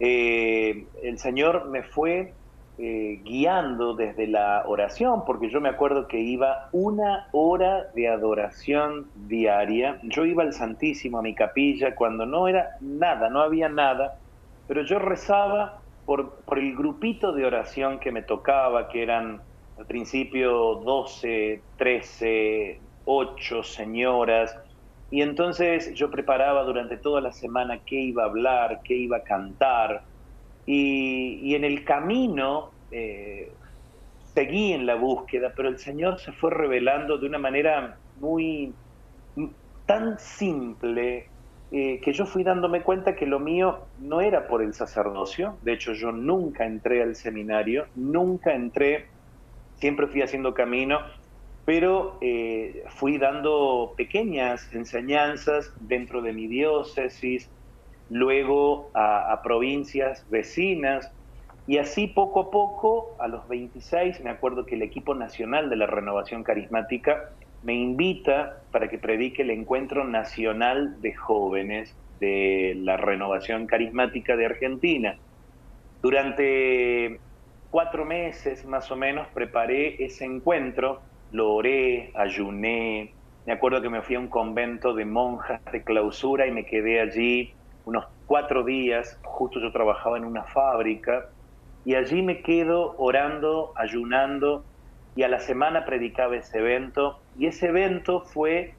eh, 0.00 0.86
el 1.02 1.18
Señor 1.18 1.68
me 1.68 1.82
fue 1.82 2.32
eh, 2.78 3.20
guiando 3.22 3.92
desde 3.92 4.26
la 4.26 4.64
oración, 4.66 5.26
porque 5.26 5.50
yo 5.50 5.60
me 5.60 5.68
acuerdo 5.68 6.08
que 6.08 6.18
iba 6.18 6.70
una 6.72 7.28
hora 7.32 7.90
de 7.94 8.08
adoración 8.08 9.10
diaria. 9.28 10.00
Yo 10.02 10.24
iba 10.24 10.42
al 10.42 10.54
Santísimo, 10.54 11.18
a 11.18 11.22
mi 11.22 11.34
capilla, 11.34 11.94
cuando 11.94 12.24
no 12.24 12.48
era 12.48 12.70
nada, 12.80 13.28
no 13.28 13.42
había 13.42 13.68
nada, 13.68 14.16
pero 14.66 14.82
yo 14.82 14.98
rezaba 14.98 15.82
por, 16.06 16.36
por 16.46 16.58
el 16.58 16.74
grupito 16.74 17.32
de 17.32 17.44
oración 17.44 17.98
que 17.98 18.12
me 18.12 18.22
tocaba, 18.22 18.88
que 18.88 19.02
eran 19.02 19.42
al 19.78 19.84
principio 19.84 20.76
12, 20.76 21.60
13, 21.76 22.80
8 23.04 23.62
señoras, 23.62 24.56
y 25.10 25.22
entonces 25.22 25.92
yo 25.94 26.10
preparaba 26.10 26.62
durante 26.62 26.96
toda 26.96 27.20
la 27.20 27.32
semana 27.32 27.80
qué 27.84 27.96
iba 27.96 28.22
a 28.22 28.26
hablar, 28.26 28.80
qué 28.84 28.94
iba 28.94 29.18
a 29.18 29.22
cantar. 29.22 30.04
Y, 30.66 31.54
en 31.54 31.64
el 31.64 31.84
camino 31.84 32.70
eh, 32.92 33.50
seguí 34.34 34.72
en 34.72 34.86
la 34.86 34.94
búsqueda, 34.94 35.52
pero 35.56 35.68
el 35.68 35.78
Señor 35.78 36.20
se 36.20 36.30
fue 36.32 36.52
revelando 36.52 37.18
de 37.18 37.26
una 37.26 37.38
manera 37.38 37.98
muy 38.20 38.72
tan 39.86 40.16
simple 40.20 41.26
eh, 41.72 42.00
que 42.00 42.12
yo 42.12 42.24
fui 42.24 42.44
dándome 42.44 42.82
cuenta 42.82 43.16
que 43.16 43.26
lo 43.26 43.40
mío 43.40 43.88
no 43.98 44.20
era 44.20 44.46
por 44.46 44.62
el 44.62 44.74
sacerdocio. 44.74 45.58
De 45.62 45.72
hecho, 45.72 45.92
yo 45.92 46.12
nunca 46.12 46.66
entré 46.66 47.02
al 47.02 47.16
seminario, 47.16 47.86
nunca 47.96 48.54
entré, 48.54 49.06
siempre 49.74 50.06
fui 50.06 50.22
haciendo 50.22 50.54
camino 50.54 51.00
pero 51.64 52.18
eh, 52.20 52.84
fui 52.88 53.18
dando 53.18 53.94
pequeñas 53.96 54.72
enseñanzas 54.72 55.72
dentro 55.80 56.22
de 56.22 56.32
mi 56.32 56.46
diócesis, 56.46 57.50
luego 58.08 58.90
a, 58.94 59.40
provincias 59.42 60.28
vecinas, 60.30 61.12
y 61.66 61.78
así 61.78 62.08
poco 62.08 62.40
a 62.40 62.50
poco, 62.50 63.16
a 63.20 63.28
los 63.28 63.46
26, 63.48 64.22
me 64.24 64.30
acuerdo 64.30 64.66
que 64.66 64.74
el 64.74 64.82
equipo 64.82 65.14
nacional 65.14 65.70
de 65.70 65.76
la 65.76 65.86
renovación 65.86 66.42
carismática 66.42 67.30
me 67.62 67.74
invita 67.74 68.64
para 68.72 68.88
que 68.88 68.98
predique 68.98 69.42
el 69.42 69.50
encuentro 69.50 70.04
nacional 70.04 71.00
de 71.00 71.14
jóvenes 71.14 71.94
de 72.18 72.74
la 72.78 72.96
renovación 72.96 73.66
carismática 73.66 74.36
de 74.36 74.46
Argentina. 74.46 75.18
Durante 76.02 77.20
cuatro 77.68 78.04
meses 78.04 78.64
más 78.64 78.90
o 78.90 78.96
menos 78.96 79.28
preparé 79.28 80.02
ese 80.04 80.24
encuentro 80.24 81.02
lo 81.32 81.54
oré, 81.54 82.10
ayuné. 82.14 83.14
Me 83.46 83.52
acuerdo 83.52 83.80
que 83.80 83.88
me 83.88 84.02
fui 84.02 84.16
a 84.16 84.20
un 84.20 84.28
convento 84.28 84.94
de 84.94 85.04
monjas 85.04 85.60
de 85.72 85.82
clausura 85.82 86.46
y 86.46 86.50
me 86.50 86.66
quedé 86.66 87.00
allí 87.00 87.52
unos 87.84 88.06
cuatro 88.26 88.64
días. 88.64 89.18
Justo 89.22 89.60
yo 89.60 89.72
trabajaba 89.72 90.18
en 90.18 90.24
una 90.24 90.44
fábrica 90.44 91.26
y 91.84 91.94
allí 91.94 92.22
me 92.22 92.42
quedo 92.42 92.94
orando, 92.98 93.72
ayunando 93.76 94.64
y 95.16 95.22
a 95.22 95.28
la 95.28 95.40
semana 95.40 95.84
predicaba 95.84 96.36
ese 96.36 96.58
evento. 96.58 97.20
Y 97.38 97.46
ese 97.46 97.68
evento 97.68 98.20
fue, 98.20 98.74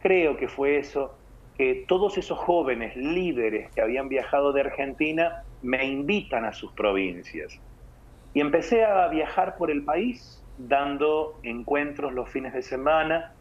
creo 0.00 0.36
que 0.36 0.48
fue 0.48 0.78
eso, 0.78 1.14
que 1.56 1.84
todos 1.86 2.18
esos 2.18 2.38
jóvenes 2.38 2.96
líderes 2.96 3.70
que 3.72 3.82
habían 3.82 4.08
viajado 4.08 4.52
de 4.52 4.62
Argentina 4.62 5.44
me 5.60 5.84
invitan 5.84 6.44
a 6.44 6.52
sus 6.52 6.72
provincias. 6.72 7.58
Y 8.34 8.40
empecé 8.40 8.84
a 8.84 9.08
viajar 9.08 9.56
por 9.56 9.70
el 9.70 9.84
país 9.84 10.41
dando 10.58 11.38
encuentros 11.42 12.12
los 12.12 12.28
fines 12.28 12.52
de 12.52 12.62
semana, 12.62 13.32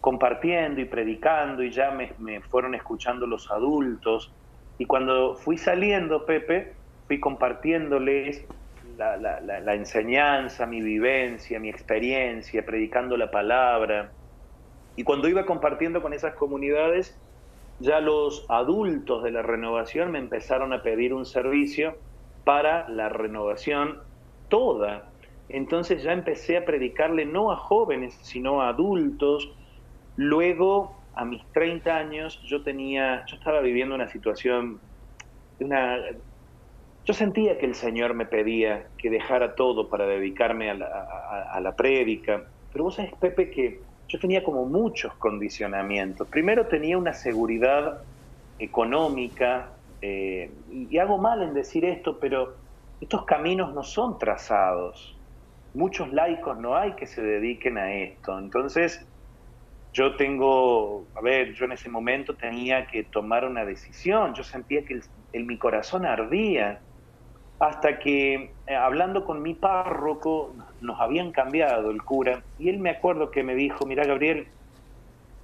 compartiendo 0.00 0.80
y 0.80 0.84
predicando, 0.84 1.62
y 1.62 1.70
ya 1.70 1.90
me, 1.90 2.40
fueron 2.42 2.74
escuchando 2.74 3.26
los 3.26 3.50
adultos. 3.50 4.32
Y 4.78 4.86
cuando 4.86 5.34
fui 5.34 5.58
saliendo, 5.58 6.24
Pepe, 6.24 6.74
fui 7.06 7.20
compartiéndoles 7.20 8.46
la, 8.96 9.74
enseñanza, 9.74 10.66
mi 10.66 10.80
vivencia, 10.80 11.58
mi 11.58 11.68
experiencia, 11.68 12.64
predicando 12.64 13.16
la 13.16 13.30
palabra. 13.30 14.12
Y 14.96 15.04
cuando 15.04 15.28
iba 15.28 15.46
compartiendo 15.46 16.02
con 16.02 16.12
esas 16.12 16.34
comunidades, 16.34 17.18
ya 17.78 18.00
los 18.00 18.44
adultos 18.48 19.22
de 19.22 19.30
la 19.30 19.42
renovación 19.42 20.10
me 20.12 20.18
empezaron 20.18 20.72
a 20.72 20.82
pedir 20.82 21.14
un 21.14 21.24
servicio 21.24 21.96
para 22.44 22.88
la 22.88 23.08
renovación 23.08 24.00
toda. 24.48 25.09
Entonces 25.52 26.02
ya 26.02 26.12
empecé 26.12 26.56
a 26.56 26.64
predicarle 26.64 27.24
no 27.26 27.52
a 27.52 27.56
jóvenes, 27.56 28.18
sino 28.22 28.62
a 28.62 28.68
adultos. 28.70 29.48
Luego, 30.16 31.08
a 31.14 31.24
mis 31.24 31.42
30 31.52 31.96
años, 31.96 32.40
yo 32.44 32.62
tenía, 32.62 33.24
yo 33.26 33.36
estaba 33.36 33.60
viviendo 33.60 33.94
una 33.94 34.08
situación, 34.08 34.82
una, 35.60 35.98
yo 37.04 37.14
sentía 37.14 37.58
que 37.58 37.66
el 37.66 37.74
Señor 37.74 38.14
me 38.14 38.26
pedía 38.26 38.90
que 38.98 39.10
dejara 39.10 39.54
todo 39.54 39.88
para 39.88 40.06
dedicarme 40.06 40.70
a 40.70 40.74
la, 40.74 40.86
a 41.52 41.60
la 41.60 41.74
prédica. 41.74 42.52
Pero 42.70 42.84
vos 42.84 42.96
sabés, 42.96 43.14
Pepe, 43.20 43.50
que 43.50 43.86
yo 44.08 44.18
tenía 44.18 44.44
como 44.44 44.66
muchos 44.66 45.14
condicionamientos. 45.16 46.28
Primero 46.28 46.68
tenía 46.68 46.98
una 46.98 47.14
seguridad 47.14 48.04
económica, 48.58 49.80
eh, 50.00 50.62
y 50.68 50.98
hago 50.98 51.18
mal 51.18 51.42
en 51.42 51.54
decir 51.54 51.84
esto, 51.84 52.18
pero 52.20 52.58
estos 53.00 53.24
caminos 53.24 53.74
no 53.74 53.82
son 53.82 54.18
trazados. 54.18 55.19
Muchos 55.74 56.12
laicos 56.12 56.58
no 56.58 56.76
hay 56.76 56.94
que 56.94 57.06
se 57.06 57.22
dediquen 57.22 57.78
a 57.78 57.92
esto. 57.94 58.38
Entonces, 58.38 59.06
yo 59.92 60.16
tengo, 60.16 61.08
a 61.14 61.20
ver, 61.20 61.52
yo 61.54 61.64
en 61.64 61.72
ese 61.72 61.88
momento 61.88 62.36
tenía 62.36 62.86
que 62.86 63.04
tomar 63.04 63.44
una 63.44 63.64
decisión. 63.64 64.34
Yo 64.34 64.44
sentía 64.44 64.84
que 64.84 65.00
el, 65.32 65.44
mi 65.44 65.58
corazón 65.58 66.06
ardía 66.06 66.80
hasta 67.58 67.98
que 67.98 68.54
eh, 68.66 68.74
hablando 68.74 69.24
con 69.24 69.42
mi 69.42 69.54
párroco 69.54 70.54
nos 70.80 70.98
habían 70.98 71.30
cambiado 71.30 71.90
el 71.90 72.02
cura 72.02 72.42
y 72.56 72.70
él 72.70 72.78
me 72.78 72.90
acuerdo 72.90 73.30
que 73.30 73.42
me 73.42 73.54
dijo, 73.54 73.84
mira 73.84 74.04
Gabriel, 74.04 74.48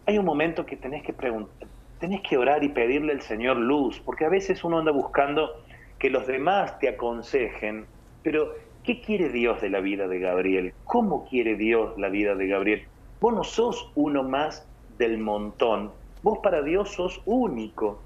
hay 0.06 0.16
un 0.18 0.24
momento 0.24 0.64
que 0.64 0.76
tenés 0.76 1.02
que 1.02 1.12
preguntar, 1.12 1.68
tenés 1.98 2.22
que 2.22 2.38
orar 2.38 2.64
y 2.64 2.70
pedirle 2.70 3.12
al 3.12 3.20
Señor 3.20 3.58
luz, 3.58 4.00
porque 4.00 4.24
a 4.24 4.30
veces 4.30 4.64
uno 4.64 4.78
anda 4.78 4.92
buscando 4.92 5.50
que 5.98 6.08
los 6.08 6.26
demás 6.26 6.78
te 6.78 6.88
aconsejen, 6.88 7.86
pero 8.22 8.54
¿qué 8.86 9.00
quiere 9.00 9.28
Dios 9.28 9.60
de 9.60 9.68
la 9.68 9.80
vida 9.80 10.08
de 10.08 10.20
Gabriel? 10.20 10.72
¿Cómo 10.84 11.26
quiere 11.28 11.56
Dios 11.56 11.98
la 11.98 12.08
vida 12.08 12.34
de 12.34 12.46
Gabriel? 12.46 12.84
Vos 13.20 13.34
no 13.34 13.44
sos 13.44 13.90
uno 13.94 14.22
más 14.22 14.66
del 14.96 15.18
montón, 15.18 15.90
vos 16.22 16.38
para 16.42 16.62
Dios 16.62 16.90
sos 16.90 17.20
único, 17.26 18.00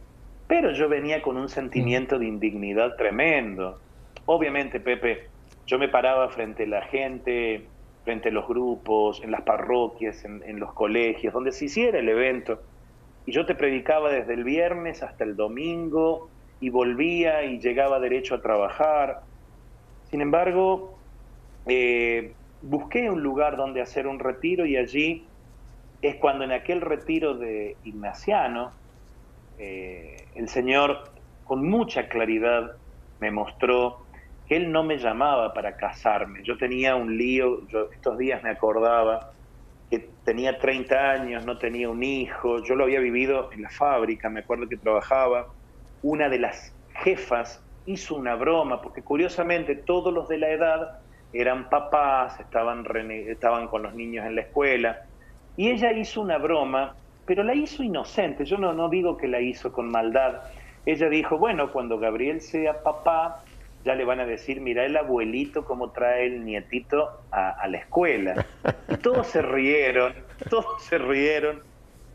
pero 0.48 0.72
yo 0.72 0.88
venía 0.88 1.22
con 1.22 1.36
un 1.36 1.48
sentimiento 1.48 2.18
de 2.18 2.26
indignidad 2.26 2.96
tremendo 2.96 3.78
obviamente, 4.32 4.78
Pepe, 4.78 5.28
yo 5.66 5.78
me 5.78 5.88
paraba 5.88 6.28
frente 6.28 6.62
a 6.62 6.68
la 6.68 6.82
gente, 6.82 7.66
frente 8.04 8.28
a 8.28 8.32
los 8.32 8.46
grupos, 8.46 9.20
en 9.22 9.32
las 9.32 9.42
parroquias, 9.42 10.24
en, 10.24 10.60
los 10.60 10.72
colegios, 10.72 11.34
donde 11.34 11.52
se 11.52 11.64
hiciera 11.66 11.98
el 11.98 12.08
evento. 12.08 12.62
Y 13.26 13.32
yo 13.32 13.44
te 13.44 13.56
predicaba 13.56 14.10
desde 14.10 14.34
el 14.34 14.44
viernes 14.44 15.02
hasta 15.02 15.24
el 15.24 15.36
domingo 15.36 16.30
y 16.60 16.70
volvía 16.70 17.42
y 17.44 17.58
llegaba 17.58 17.98
derecho 17.98 18.36
a 18.36 18.42
trabajar. 18.42 19.22
Sin 20.10 20.20
embargo, 20.20 20.98
eh, 21.66 22.34
busqué 22.62 23.10
un 23.10 23.22
lugar 23.22 23.56
donde 23.56 23.80
hacer 23.80 24.06
un 24.06 24.18
retiro 24.18 24.66
y 24.66 24.76
allí 24.76 25.26
es 26.02 26.16
cuando 26.16 26.44
en 26.44 26.52
aquel 26.52 26.80
retiro 26.80 27.34
de 27.34 27.76
Ignaciano, 27.84 28.72
eh, 29.58 30.16
el 30.34 30.48
Señor 30.48 31.12
con 31.44 31.68
mucha 31.68 32.08
claridad 32.08 32.76
me 33.20 33.30
mostró 33.30 34.06
él 34.50 34.72
no 34.72 34.82
me 34.82 34.98
llamaba 34.98 35.54
para 35.54 35.76
casarme. 35.76 36.42
Yo 36.42 36.58
tenía 36.58 36.96
un 36.96 37.16
lío, 37.16 37.60
estos 37.92 38.18
días 38.18 38.42
me 38.42 38.50
acordaba 38.50 39.32
que 39.88 40.10
tenía 40.24 40.58
30 40.58 41.10
años, 41.12 41.46
no 41.46 41.56
tenía 41.56 41.88
un 41.88 42.02
hijo, 42.02 42.60
yo 42.64 42.74
lo 42.74 42.84
había 42.84 42.98
vivido 42.98 43.52
en 43.52 43.62
la 43.62 43.70
fábrica, 43.70 44.28
me 44.28 44.40
acuerdo 44.40 44.68
que 44.68 44.76
trabajaba. 44.76 45.46
Una 46.02 46.28
de 46.28 46.40
las 46.40 46.74
jefas 46.94 47.64
hizo 47.92 48.14
una 48.16 48.34
broma, 48.34 48.80
porque 48.80 49.02
curiosamente 49.02 49.74
todos 49.74 50.12
los 50.12 50.28
de 50.28 50.38
la 50.38 50.50
edad 50.50 50.98
eran 51.32 51.68
papás, 51.68 52.38
estaban, 52.40 52.86
estaban 53.10 53.68
con 53.68 53.82
los 53.82 53.94
niños 53.94 54.26
en 54.26 54.34
la 54.34 54.42
escuela, 54.42 55.00
y 55.56 55.70
ella 55.70 55.92
hizo 55.92 56.20
una 56.20 56.38
broma, 56.38 56.94
pero 57.26 57.42
la 57.42 57.54
hizo 57.54 57.82
inocente, 57.82 58.44
yo 58.44 58.58
no, 58.58 58.72
no 58.72 58.88
digo 58.88 59.16
que 59.16 59.28
la 59.28 59.40
hizo 59.40 59.72
con 59.72 59.90
maldad. 59.90 60.40
Ella 60.86 61.08
dijo, 61.08 61.38
bueno, 61.38 61.70
cuando 61.72 61.98
Gabriel 61.98 62.40
sea 62.40 62.82
papá, 62.82 63.44
ya 63.84 63.94
le 63.94 64.04
van 64.04 64.20
a 64.20 64.26
decir, 64.26 64.60
mira 64.60 64.84
el 64.84 64.96
abuelito 64.96 65.64
cómo 65.64 65.90
trae 65.90 66.26
el 66.26 66.44
nietito 66.44 67.22
a, 67.30 67.66
la 67.68 67.78
escuela. 67.78 68.46
Todos 69.02 69.26
se 69.28 69.42
rieron, 69.42 70.14
todos 70.48 70.82
se 70.82 70.98
rieron, 70.98 71.62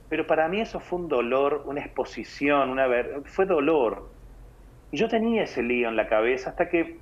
pero 0.10 0.28
para 0.28 0.48
mí 0.48 0.62
eso 0.62 0.80
fue 0.80 1.00
un 1.00 1.08
dolor, 1.08 1.64
una 1.66 1.82
exposición, 1.82 2.70
una 2.70 2.88
ver 2.88 3.22
fue 3.26 3.46
dolor. 3.46 4.10
Y 4.96 4.98
yo 4.98 5.10
tenía 5.10 5.44
ese 5.44 5.62
lío 5.62 5.90
en 5.90 5.98
la 5.98 6.08
cabeza 6.08 6.52
hasta 6.52 6.70
que 6.70 7.00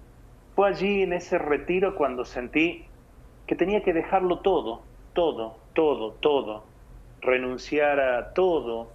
fue 0.56 0.68
allí 0.68 1.04
en 1.04 1.14
ese 1.14 1.38
retiro 1.38 1.94
cuando 1.94 2.26
sentí 2.26 2.86
que 3.46 3.54
tenía 3.54 3.84
que 3.84 3.94
dejarlo 3.94 4.39
todo, 4.39 4.82
todo, 5.14 5.58
todo, 5.76 6.14
todo, 6.14 6.64
renunciar 7.22 8.00
a 8.00 8.34
todo. 8.34 8.89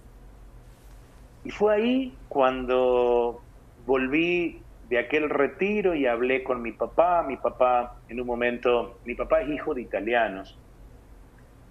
Y 1.45 1.49
fue 1.51 1.75
ahí 1.75 2.13
cuando 2.27 3.39
volví 3.85 4.61
de 4.89 4.99
aquel 4.99 5.29
retiro 5.29 5.95
y 5.95 6.05
hablé 6.05 6.43
con 6.43 6.61
mi 6.61 6.73
papá. 6.73 7.23
Mi 7.23 7.37
papá, 7.37 7.95
en 8.09 8.19
un 8.19 8.27
momento, 8.27 8.99
mi 9.05 9.15
papá 9.15 9.43
es 9.43 9.49
hijo 9.49 9.73
de 9.73 9.81
italianos, 9.81 10.59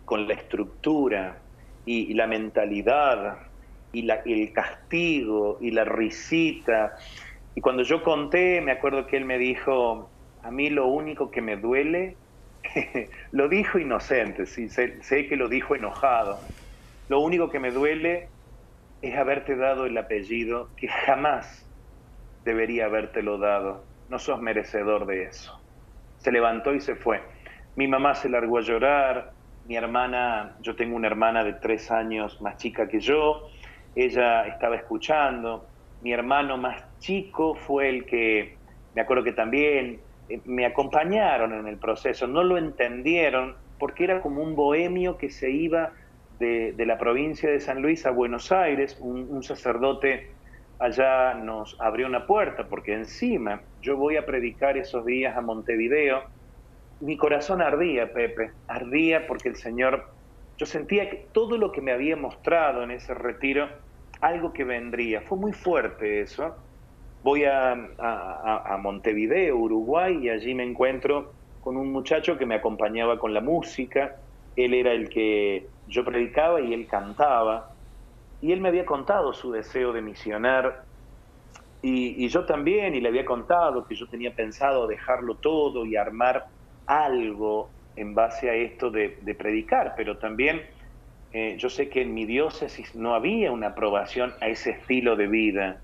con 0.06 0.26
la 0.26 0.32
estructura 0.32 1.36
y, 1.84 2.14
la 2.14 2.26
mentalidad 2.26 3.47
y, 3.92 4.02
la, 4.02 4.16
el 4.24 4.52
castigo 4.52 5.58
y 5.60 5.70
la 5.70 5.84
risita. 5.84 6.96
Y 7.54 7.60
cuando 7.60 7.82
yo 7.82 8.02
conté, 8.02 8.60
me 8.60 8.72
acuerdo 8.72 9.06
que 9.06 9.16
él 9.16 9.24
me 9.24 9.38
dijo, 9.38 10.10
a 10.42 10.50
mí 10.50 10.70
lo 10.70 10.86
único 10.86 11.30
que 11.30 11.42
me 11.42 11.56
duele, 11.56 12.16
lo 13.32 13.48
dijo 13.48 13.78
inocente, 13.78 14.46
sí, 14.46 14.68
sé, 14.68 15.02
sé 15.02 15.26
que 15.28 15.36
lo 15.36 15.48
dijo 15.48 15.74
enojado, 15.74 16.38
lo 17.08 17.20
único 17.20 17.50
que 17.50 17.58
me 17.58 17.70
duele 17.70 18.28
es 19.00 19.16
haberte 19.16 19.56
dado 19.56 19.86
el 19.86 19.96
apellido 19.96 20.70
que 20.76 20.88
jamás 20.88 21.68
debería 22.44 22.86
habértelo 22.86 23.38
dado, 23.38 23.86
no 24.08 24.18
sos 24.18 24.40
merecedor 24.40 25.06
de 25.06 25.24
eso. 25.24 25.52
Se 26.18 26.32
levantó 26.32 26.74
y 26.74 26.80
se 26.80 26.96
fue. 26.96 27.22
Mi 27.76 27.86
mamá 27.86 28.14
se 28.14 28.28
largó 28.28 28.58
a 28.58 28.62
llorar, 28.62 29.32
mi 29.64 29.76
hermana, 29.76 30.56
yo 30.60 30.74
tengo 30.74 30.96
una 30.96 31.08
hermana 31.08 31.44
de 31.44 31.52
tres 31.52 31.90
años 31.90 32.40
más 32.40 32.56
chica 32.56 32.88
que 32.88 33.00
yo, 33.00 33.42
ella 33.94 34.46
estaba 34.46 34.76
escuchando, 34.76 35.66
mi 36.02 36.12
hermano 36.12 36.56
más 36.56 36.82
chico 36.98 37.54
fue 37.54 37.88
el 37.88 38.06
que, 38.06 38.56
me 38.94 39.02
acuerdo 39.02 39.24
que 39.24 39.32
también 39.32 40.00
eh, 40.28 40.40
me 40.44 40.66
acompañaron 40.66 41.54
en 41.54 41.66
el 41.66 41.78
proceso, 41.78 42.26
no 42.26 42.42
lo 42.42 42.56
entendieron 42.56 43.56
porque 43.78 44.04
era 44.04 44.20
como 44.20 44.42
un 44.42 44.56
bohemio 44.56 45.16
que 45.16 45.30
se 45.30 45.50
iba 45.50 45.92
de, 46.38 46.74
la 46.78 46.98
provincia 46.98 47.50
de 47.50 47.60
San 47.60 47.82
Luis 47.82 48.06
a 48.06 48.10
Buenos 48.10 48.52
Aires, 48.52 48.96
un 49.00 49.42
sacerdote 49.42 50.38
allá 50.78 51.34
nos 51.34 51.76
abrió 51.80 52.06
una 52.06 52.26
puerta, 52.26 52.68
porque 52.68 52.94
encima 52.94 53.62
yo 53.82 53.96
voy 53.96 54.16
a 54.16 54.26
predicar 54.26 54.76
esos 54.76 55.04
días 55.04 55.36
a 55.36 55.40
Montevideo. 55.40 56.22
Mi 57.00 57.16
corazón 57.16 57.62
ardía, 57.62 58.12
Pepe, 58.12 58.52
ardía 58.66 59.26
porque 59.26 59.48
el 59.48 59.56
Señor, 59.56 60.08
yo 60.58 60.66
sentía 60.66 61.08
que 61.08 61.28
todo 61.32 61.56
lo 61.56 61.72
que 61.72 61.80
me 61.80 61.92
había 61.92 62.16
mostrado 62.16 62.82
en 62.82 62.90
ese 62.90 63.14
retiro, 63.14 63.68
algo 64.20 64.52
que 64.52 64.64
vendría, 64.64 65.22
fue 65.22 65.38
muy 65.38 65.52
fuerte 65.52 66.20
eso. 66.20 66.56
Voy 67.22 67.44
a, 67.44 67.72
a, 67.72 68.76
Montevideo, 68.80 69.56
Uruguay, 69.56 70.18
y 70.22 70.30
allí 70.30 70.54
me 70.54 70.64
encuentro 70.64 71.32
con 71.62 71.76
un 71.76 71.90
muchacho 71.92 72.36
que 72.36 72.46
me 72.46 72.56
acompañaba 72.56 73.18
con 73.18 73.34
la 73.34 73.40
música. 73.40 74.16
Él 74.56 74.74
era 74.74 74.92
el 74.92 75.08
que 75.08 75.66
yo 75.86 76.04
predicaba 76.04 76.60
y 76.60 76.74
él 76.74 76.86
cantaba 76.86 77.70
y 78.40 78.52
él 78.52 78.60
me 78.60 78.68
había 78.68 78.86
contado 78.86 79.32
su 79.32 79.50
deseo 79.50 79.92
de 79.92 80.02
misionar 80.02 80.84
y, 81.80 82.26
yo 82.28 82.44
también, 82.44 82.94
y 82.94 83.00
le 83.00 83.08
había 83.08 83.24
contado 83.24 83.86
que 83.86 83.94
yo 83.94 84.08
tenía 84.08 84.34
pensado 84.34 84.88
dejarlo 84.88 85.36
todo 85.36 85.86
y 85.86 85.94
armar 85.94 86.46
algo 86.86 87.70
en 88.00 88.14
base 88.14 88.50
a 88.50 88.54
esto 88.54 88.90
de, 88.90 89.08
predicar, 89.38 89.94
pero 89.96 90.18
también 90.18 90.62
eh, 91.32 91.56
yo 91.58 91.68
sé 91.68 91.88
que 91.88 92.02
en 92.02 92.14
mi 92.14 92.24
diócesis 92.24 92.94
no 92.94 93.14
había 93.14 93.52
una 93.52 93.68
aprobación 93.68 94.34
a 94.40 94.48
ese 94.48 94.70
estilo 94.70 95.16
de 95.16 95.26
vida. 95.26 95.80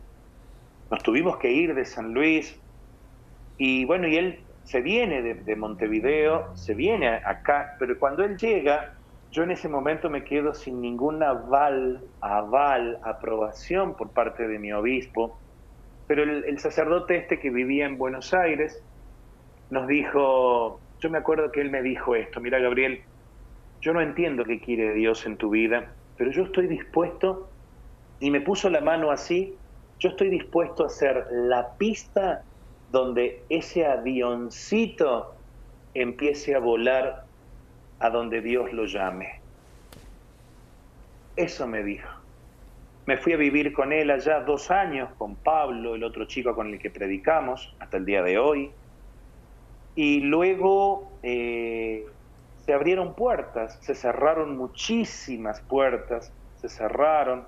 Nos 0.91 1.03
tuvimos 1.03 1.37
que 1.39 1.53
ir 1.53 1.75
de 1.75 1.85
San 1.85 2.15
Luis 2.15 2.59
y 3.59 3.85
bueno, 3.85 4.09
y 4.09 4.17
él 4.17 4.41
se 4.65 4.81
viene 4.81 5.23
de, 5.23 5.35
de 5.35 5.57
Montevideo, 5.57 6.57
se 6.57 6.75
viene 6.75 7.09
acá, 7.09 7.77
pero 7.79 7.99
cuando 7.99 8.25
él 8.25 8.39
llega, 8.39 8.95
yo 9.35 9.43
en 9.43 9.51
ese 9.51 9.69
momento 9.69 10.09
me 10.09 10.23
quedo 10.23 10.55
sin 10.55 10.81
ningún 10.81 11.21
aval, 11.23 12.01
aval, 12.21 12.99
aprobación 13.03 13.97
por 13.97 14.11
parte 14.11 14.47
de 14.47 14.59
mi 14.61 14.73
obispo, 14.73 15.37
pero 16.07 16.23
el, 16.23 16.59
sacerdote 16.61 17.17
este 17.17 17.41
que 17.41 17.51
vivía 17.51 17.87
en 17.87 17.99
Buenos 17.99 18.33
Aires 18.33 18.81
nos 19.71 19.89
dijo, 19.89 20.81
yo 21.01 21.11
me 21.11 21.19
acuerdo 21.19 21.53
que 21.53 21.61
él 21.61 21.71
me 21.71 21.83
dijo 21.83 22.15
esto, 22.15 22.41
mira 22.41 22.59
Gabriel, 22.59 23.03
yo 23.81 23.93
no 23.93 24.01
entiendo 24.01 24.45
qué 24.45 24.61
quiere 24.61 24.95
Dios 24.95 25.27
en 25.27 25.37
tu 25.37 25.51
vida, 25.51 25.93
pero 26.17 26.31
yo 26.31 26.45
estoy 26.45 26.67
dispuesto, 26.67 27.51
y 28.21 28.31
me 28.31 28.41
puso 28.41 28.71
la 28.71 28.81
mano 28.81 29.11
así, 29.11 29.55
yo 29.99 30.11
estoy 30.11 30.31
dispuesto 30.31 30.85
a 30.85 30.89
ser 30.89 31.27
la 31.31 31.75
pista 31.77 32.43
donde 32.91 33.43
ese 33.49 33.87
avioncito 33.87 35.35
empiece 35.95 36.55
a 36.55 36.59
volar 36.59 37.25
a 38.01 38.11
donde 38.11 38.41
Dios 38.41 38.73
lo 38.73 38.87
llame. 38.87 39.41
Eso 41.37 41.67
me 41.67 41.83
dijo. 41.83 42.09
Me 43.07 43.17
fui 43.17 43.33
a 43.33 43.37
vivir 43.37 43.73
con 43.73 43.93
él 43.93 44.11
allá 44.11 44.41
dos 44.41 44.71
años, 44.71 45.11
con 45.19 45.37
Pablo, 45.37 45.95
el 45.95 46.05
otro 46.05 46.25
chico 46.25 46.55
con 46.55 46.73
el 46.73 46.79
que 46.79 46.91
predicamos, 46.91 47.75
hasta 47.79 47.97
el 47.97 48.07
día 48.07 48.23
de 48.23 48.39
hoy. 48.39 48.71
Y 49.97 50.21
luego 50.21 51.13
eh, 51.23 52.07
se 52.65 52.73
abrieron 52.73 53.15
puertas, 53.15 53.79
se 53.81 53.95
cerraron 53.95 54.57
muchísimas 54.57 55.61
puertas, 55.61 56.33
se 56.61 56.69
cerraron, 56.69 57.45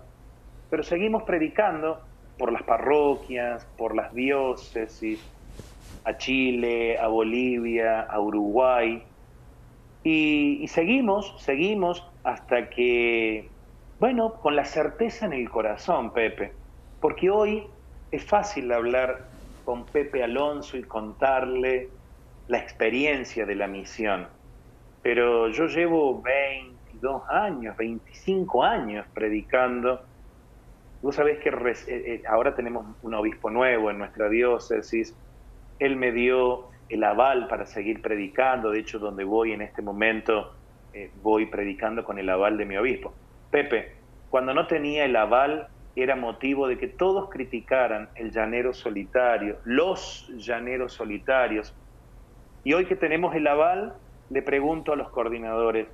pero 0.70 0.82
seguimos 0.82 1.22
predicando 1.24 2.00
por 2.38 2.52
las 2.52 2.62
parroquias, 2.62 3.66
por 3.76 3.96
las 3.96 4.12
diócesis, 4.14 5.20
a 6.04 6.16
Chile, 6.18 6.98
a 6.98 7.08
Bolivia, 7.08 8.02
a 8.02 8.20
Uruguay. 8.20 9.02
Y, 10.04 10.58
y, 10.62 10.68
seguimos, 10.68 11.34
seguimos 11.38 12.06
hasta 12.22 12.70
que, 12.70 13.48
bueno, 13.98 14.34
con 14.34 14.54
la 14.54 14.64
certeza 14.64 15.26
en 15.26 15.32
el 15.32 15.50
corazón, 15.50 16.12
Pepe, 16.12 16.52
porque 17.00 17.30
hoy 17.30 17.66
es 18.12 18.24
fácil 18.24 18.70
hablar 18.70 19.26
con 19.64 19.84
Pepe 19.86 20.22
Alonso 20.22 20.76
y 20.76 20.84
contarle 20.84 21.88
la 22.48 22.58
experiencia 22.58 23.46
de 23.46 23.54
la 23.54 23.66
misión, 23.66 24.28
pero 25.02 25.48
yo 25.48 25.66
llevo 25.66 26.22
22 26.22 27.22
años, 27.28 27.76
25 27.76 28.62
años 28.62 29.06
predicando 29.12 30.00
Vos 31.02 31.14
sabés 31.14 31.38
que 31.38 31.50
eh, 31.50 31.74
eh, 31.88 32.22
ahora 32.28 32.54
tenemos 32.54 32.84
un 33.02 33.14
obispo 33.14 33.50
nuevo 33.50 33.90
en 33.90 33.98
nuestra 33.98 34.28
diócesis. 34.28 35.16
Él 35.78 35.96
me 35.96 36.10
dio 36.10 36.70
el 36.88 37.04
aval 37.04 37.48
para 37.48 37.66
seguir 37.66 38.00
predicando. 38.00 38.70
De 38.70 38.80
hecho, 38.80 38.98
donde 38.98 39.22
voy 39.22 39.52
en 39.52 39.62
este 39.62 39.82
momento, 39.82 40.54
eh, 40.92 41.10
voy 41.22 41.46
predicando 41.46 42.02
con 42.02 42.18
el 42.18 42.28
aval 42.28 42.56
de 42.56 42.64
mi 42.64 42.76
obispo. 42.76 43.14
Pepe, 43.50 43.94
cuando 44.30 44.54
no 44.54 44.66
tenía 44.66 45.04
el 45.04 45.14
aval, 45.16 45.68
era 45.94 46.16
motivo 46.16 46.66
de 46.66 46.78
que 46.78 46.88
todos 46.88 47.30
criticaran 47.30 48.08
el 48.16 48.32
llanero 48.32 48.72
solitario, 48.72 49.58
los 49.64 50.28
llaneros 50.36 50.94
solitarios. 50.94 51.74
Y 52.66 52.74
hoy 52.74 52.86
que 52.86 52.96
tenemos 52.96 53.32
el 53.36 53.46
aval, 53.46 53.94
le 54.28 54.42
pregunto 54.42 54.92
a 54.92 54.96
los 54.96 55.08
coordinadores, 55.10 55.86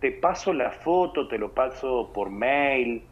¿te 0.00 0.10
paso 0.10 0.52
la 0.52 0.72
foto, 0.72 1.28
te 1.28 1.38
lo 1.38 1.52
paso 1.52 2.10
por 2.12 2.30
mail? 2.30 3.04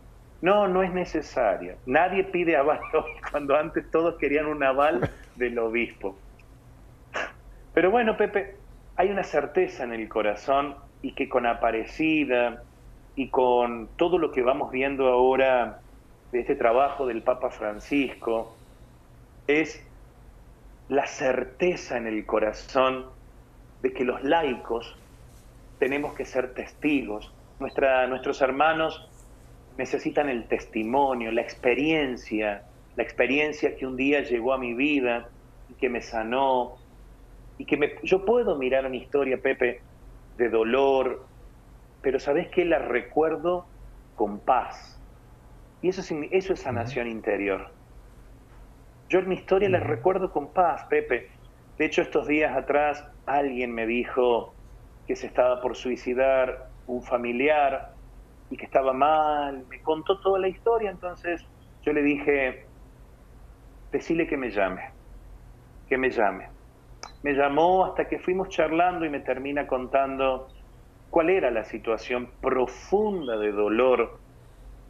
No, 0.43 0.67
no 0.67 0.83
es 0.83 0.93
necesario. 0.93 1.77
Nadie 1.87 2.25
pide 2.25 2.57
aval 2.57 2.81
cuando 3.31 3.55
antes 3.55 3.89
todos 3.93 4.17
querían 4.17 4.47
un 4.47 4.65
aval 4.65 5.09
del 5.37 5.61
obispo. 5.61 6.17
Pero 7.73 7.93
bueno, 7.93 8.17
Pepe, 8.17 8.57
hay 8.97 9.11
una 9.11 9.23
certeza 9.23 9.85
en 9.85 9.93
el 9.93 10.09
corazón 10.09 10.75
y 11.01 11.13
que 11.13 11.29
con 11.29 11.47
Aparecida 11.47 12.65
y 13.15 13.29
con 13.29 13.91
todo 13.95 14.19
lo 14.19 14.33
que 14.33 14.43
vamos 14.43 14.73
viendo 14.73 15.07
ahora 15.07 15.79
de 16.33 16.41
este 16.41 16.57
trabajo 16.57 17.07
del 17.07 17.23
Papa 17.23 17.51
Francisco, 17.51 18.57
es 19.47 19.88
la 20.89 21.07
certeza 21.07 21.97
en 21.97 22.07
el 22.07 22.25
corazón 22.25 23.07
de 23.83 23.93
que 23.93 24.05
los 24.05 24.23
laicos 24.23 24.97
tenemos 25.79 26.15
que 26.15 26.25
ser 26.25 26.55
testigos. 26.55 27.33
Nuestra, 27.61 28.07
nuestros 28.07 28.41
hermanos 28.41 29.09
necesitan 29.77 30.29
el 30.29 30.49
testimonio, 30.49 31.31
la 31.31 31.43
experiencia, 31.43 32.65
la 32.97 33.03
experiencia 33.03 33.77
que 33.77 33.87
un 33.87 33.97
día 33.97 34.23
llegó 34.23 34.53
a 34.53 34.59
mi 34.59 34.75
vida 34.75 35.29
y 35.71 35.75
que 35.75 35.89
me 35.89 36.01
sanó, 36.01 36.79
y 37.59 37.65
que 37.65 37.77
me, 37.77 37.95
yo 38.03 38.25
puedo 38.25 38.57
mirar 38.57 38.87
una 38.87 38.97
historia, 38.97 39.39
Pepe, 39.39 39.81
de 40.37 40.49
dolor, 40.49 41.27
pero 42.01 42.19
sabes 42.19 42.49
que 42.49 42.65
la 42.65 42.79
recuerdo 42.79 43.67
con 44.15 44.39
paz. 44.39 44.99
Y 45.83 45.89
eso, 45.89 46.03
eso 46.31 46.53
es 46.53 46.61
sanación 46.61 47.09
interior. 47.09 47.71
Yo 49.11 49.21
en 49.21 49.29
mi 49.29 49.37
historia 49.37 49.71
la 49.71 49.81
recuerdo 49.81 50.31
con 50.31 50.53
paz, 50.53 50.85
Pepe. 50.91 51.31
De 51.79 51.87
hecho, 51.87 52.03
estos 52.03 52.27
días 52.27 52.55
atrás 52.55 53.03
alguien 53.25 53.73
me 53.73 53.87
dijo 53.87 54.55
que 55.07 55.17
se 55.17 55.27
estaba 55.27 55.63
por 55.63 55.77
suicidar 55.77 56.73
un 56.85 57.03
familiar 57.03 57.95
y 58.51 58.57
que 58.57 58.67
estaba 58.67 58.93
mal, 58.93 59.67
me 59.67 59.81
contó 59.81 60.21
toda 60.21 60.39
la 60.39 60.49
historia, 60.49 60.91
entonces 60.91 61.43
yo 61.83 61.93
le 61.93 62.03
dije, 62.03 62.71
decile 63.91 64.27
que 64.27 64.37
me 64.37 64.51
llame, 64.51 64.83
que 65.87 65.97
me 65.97 66.11
llame. 66.11 66.49
Me 67.23 67.33
llamó 67.33 67.87
hasta 67.87 68.09
que 68.09 68.19
fuimos 68.19 68.49
charlando 68.49 69.07
y 69.07 69.11
me 69.11 69.21
termina 69.21 69.67
contando 69.67 70.49
cuál 71.09 71.31
era 71.31 71.51
la 71.51 71.65
situación 71.65 72.31
profunda 72.41 73.39
de 73.39 73.53
dolor 73.53 74.21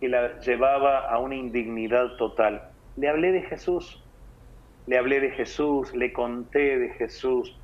que 0.01 0.09
la 0.09 0.39
llevaba 0.41 1.09
a 1.09 1.19
una 1.19 1.37
indignidad 1.37 2.17
total. 2.17 2.63
Le 2.97 3.09
hablé 3.09 3.33
de 3.33 3.43
Jesús, 3.43 4.08
le 4.89 4.97
hablé 4.97 5.21
de 5.21 5.31
Jesús, 5.33 5.95
le 5.95 6.15
conté 6.15 6.79
de 6.79 6.89
Jesús, 6.95 7.55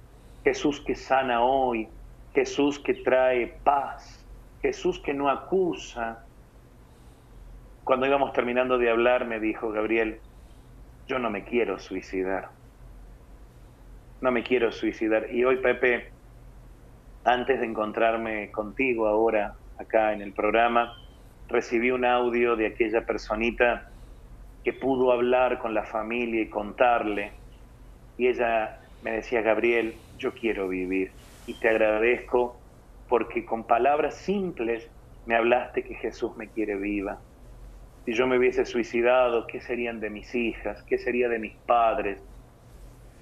Jesús 0.44 0.82
que 0.82 0.94
sana 0.94 1.42
hoy, 1.42 1.88
Jesús 2.34 2.78
que 2.78 2.92
trae 2.92 3.46
paz, 3.64 4.22
Jesús 4.60 5.00
que 5.00 5.14
no 5.14 5.30
acusa. 5.30 6.22
Cuando 7.82 8.06
íbamos 8.06 8.34
terminando 8.34 8.76
de 8.76 8.90
hablar, 8.90 9.26
me 9.26 9.40
dijo 9.40 9.70
Gabriel, 9.70 10.20
yo 11.06 11.18
no 11.18 11.30
me 11.30 11.44
quiero 11.44 11.78
suicidar. 11.78 12.50
No 14.20 14.30
me 14.30 14.42
quiero 14.42 14.70
suicidar. 14.70 15.32
Y 15.32 15.44
hoy, 15.44 15.56
Pepe, 15.56 16.10
antes 17.24 17.58
de 17.58 17.64
encontrarme 17.64 18.50
contigo 18.50 19.06
ahora, 19.06 19.54
acá 19.78 20.12
en 20.12 20.20
el 20.20 20.34
programa, 20.34 20.94
recibí 21.48 21.90
un 21.90 22.04
audio 22.04 22.54
de 22.54 22.66
aquella 22.66 23.06
personita 23.06 23.88
que 24.64 24.72
pudo 24.72 25.12
hablar 25.12 25.58
con 25.58 25.74
la 25.74 25.84
familia 25.84 26.40
y 26.40 26.48
contarle. 26.48 27.32
Y 28.16 28.28
ella 28.28 28.80
me 29.02 29.12
decía, 29.12 29.42
Gabriel, 29.42 29.94
yo 30.18 30.32
quiero 30.32 30.68
vivir 30.68 31.12
y 31.46 31.54
te 31.54 31.68
agradezco 31.68 32.56
porque 33.08 33.44
con 33.44 33.64
palabras 33.64 34.14
simples 34.14 34.90
me 35.26 35.36
hablaste 35.36 35.84
que 35.84 35.94
Jesús 35.94 36.34
me 36.36 36.48
quiere 36.48 36.76
viva. 36.76 37.20
Si 38.04 38.14
yo 38.14 38.26
me 38.26 38.38
hubiese 38.38 38.64
suicidado, 38.64 39.46
¿qué 39.46 39.60
serían 39.60 40.00
de 40.00 40.10
mis 40.10 40.34
hijas? 40.34 40.82
¿Qué 40.82 40.98
sería 40.98 41.28
de 41.28 41.38
mis 41.38 41.54
padres? 41.66 42.22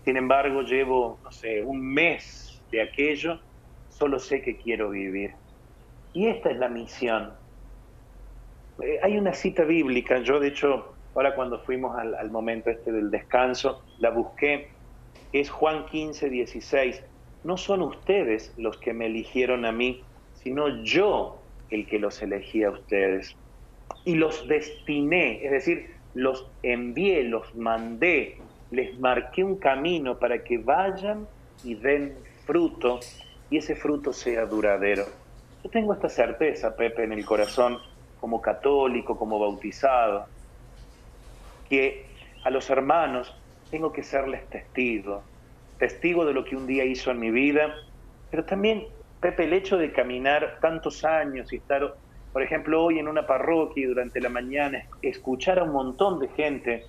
Sin 0.05 0.17
embargo, 0.17 0.63
llevo, 0.63 1.19
no 1.23 1.31
sé, 1.31 1.63
un 1.63 1.81
mes 1.81 2.61
de 2.71 2.83
aquello, 2.83 3.41
solo 3.89 4.19
sé 4.19 4.43
que 4.43 4.57
quiero 4.57 4.91
vivir. 4.91 5.35
Y 6.13 6.27
esta 6.27 6.51
es 6.51 6.57
la 6.57 6.69
misión. 6.69 7.33
Eh, 8.83 8.99
hay 9.03 9.17
una 9.17 9.33
cita 9.33 9.65
bíblica, 9.65 10.19
yo 10.19 10.41
de 10.41 10.49
hecho, 10.49 10.92
ahora 11.15 11.35
cuando 11.35 11.59
fuimos 11.61 11.97
al, 11.99 12.31
momento 12.31 12.71
este 12.71 12.93
del 12.93 13.11
descanso, 13.11 13.83
la 13.99 14.11
busqué, 14.11 14.69
es 15.33 15.51
Juan 15.51 15.87
15, 15.87 16.29
16 16.29 17.03
no 17.45 17.57
son 17.57 17.83
ustedes 17.83 18.53
los 18.57 18.77
que 18.79 18.93
me 18.93 19.07
eligieron 19.07 19.65
a 19.65 19.73
mí, 19.73 20.03
sino 20.35 20.83
yo 20.83 21.39
el 21.71 21.87
que 21.87 21.99
los 21.99 22.23
elegí 22.23 22.63
a 22.63 22.71
ustedes. 22.71 23.35
Y 24.05 24.15
los 24.15 24.47
destiné, 24.47 25.45
es 25.45 25.51
decir, 25.51 25.91
los 26.15 26.47
envié, 26.63 27.25
los 27.25 27.55
mandé, 27.55 28.39
les 28.71 28.99
marqué 28.99 29.43
un 29.43 29.57
camino 29.57 30.19
para 30.19 30.43
que 30.45 30.59
vayan 30.59 31.27
y 31.65 31.75
den 31.75 32.15
fruto 32.47 33.01
y 33.51 33.59
ese 33.59 33.75
fruto 33.75 34.13
sea 34.13 34.47
duradero. 34.47 35.05
Yo 35.63 35.71
tengo 35.71 35.95
esta 35.95 36.09
certeza, 36.09 36.75
Pepe, 36.77 37.05
en 37.05 37.13
el 37.13 37.25
corazón, 37.25 37.79
como 38.21 38.41
católico, 38.41 39.17
como 39.17 39.39
bautizado, 39.39 40.27
que 41.73 42.05
a 42.45 42.51
los 42.51 42.69
hermanos 42.69 43.35
tengo 43.71 43.95
que 43.95 44.03
serles 44.03 44.47
testigo, 44.51 45.23
testigo 45.79 46.27
de 46.27 46.35
lo 46.35 46.45
que 46.45 46.55
un 46.55 46.67
día 46.67 46.85
hizo 46.85 47.11
en 47.11 47.19
mi 47.19 47.31
vida, 47.31 47.75
pero 48.31 48.45
también, 48.45 48.89
Pepe, 49.23 49.45
el 49.45 49.55
hecho 49.55 49.79
de 49.79 49.91
caminar 49.91 50.59
tantos 50.61 51.03
años 51.03 51.51
y 51.51 51.57
estar, 51.57 51.95
por 52.31 52.43
ejemplo, 52.43 52.85
hoy 52.85 52.99
en 52.99 53.09
una 53.09 53.27
parroquia 53.27 53.85
y 53.85 53.87
durante 53.87 54.21
la 54.21 54.29
mañana, 54.29 54.85
escuchar 55.01 55.61
a 55.61 55.63
un 55.63 55.73
montón 55.73 56.19
de 56.19 56.29
gente, 56.29 56.85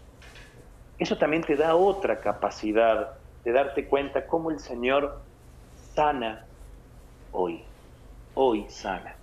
eso 0.99 1.17
también 1.17 1.43
te 1.43 1.55
da 1.55 1.75
otra 1.75 2.19
capacidad 2.19 3.13
de 3.45 3.53
darte 3.53 3.85
cuenta 3.85 4.27
cómo 4.27 4.51
el 4.51 4.59
Señor 4.59 5.21
sana 5.95 6.45
hoy, 7.31 7.63
hoy 8.33 8.65
sana. 8.67 9.15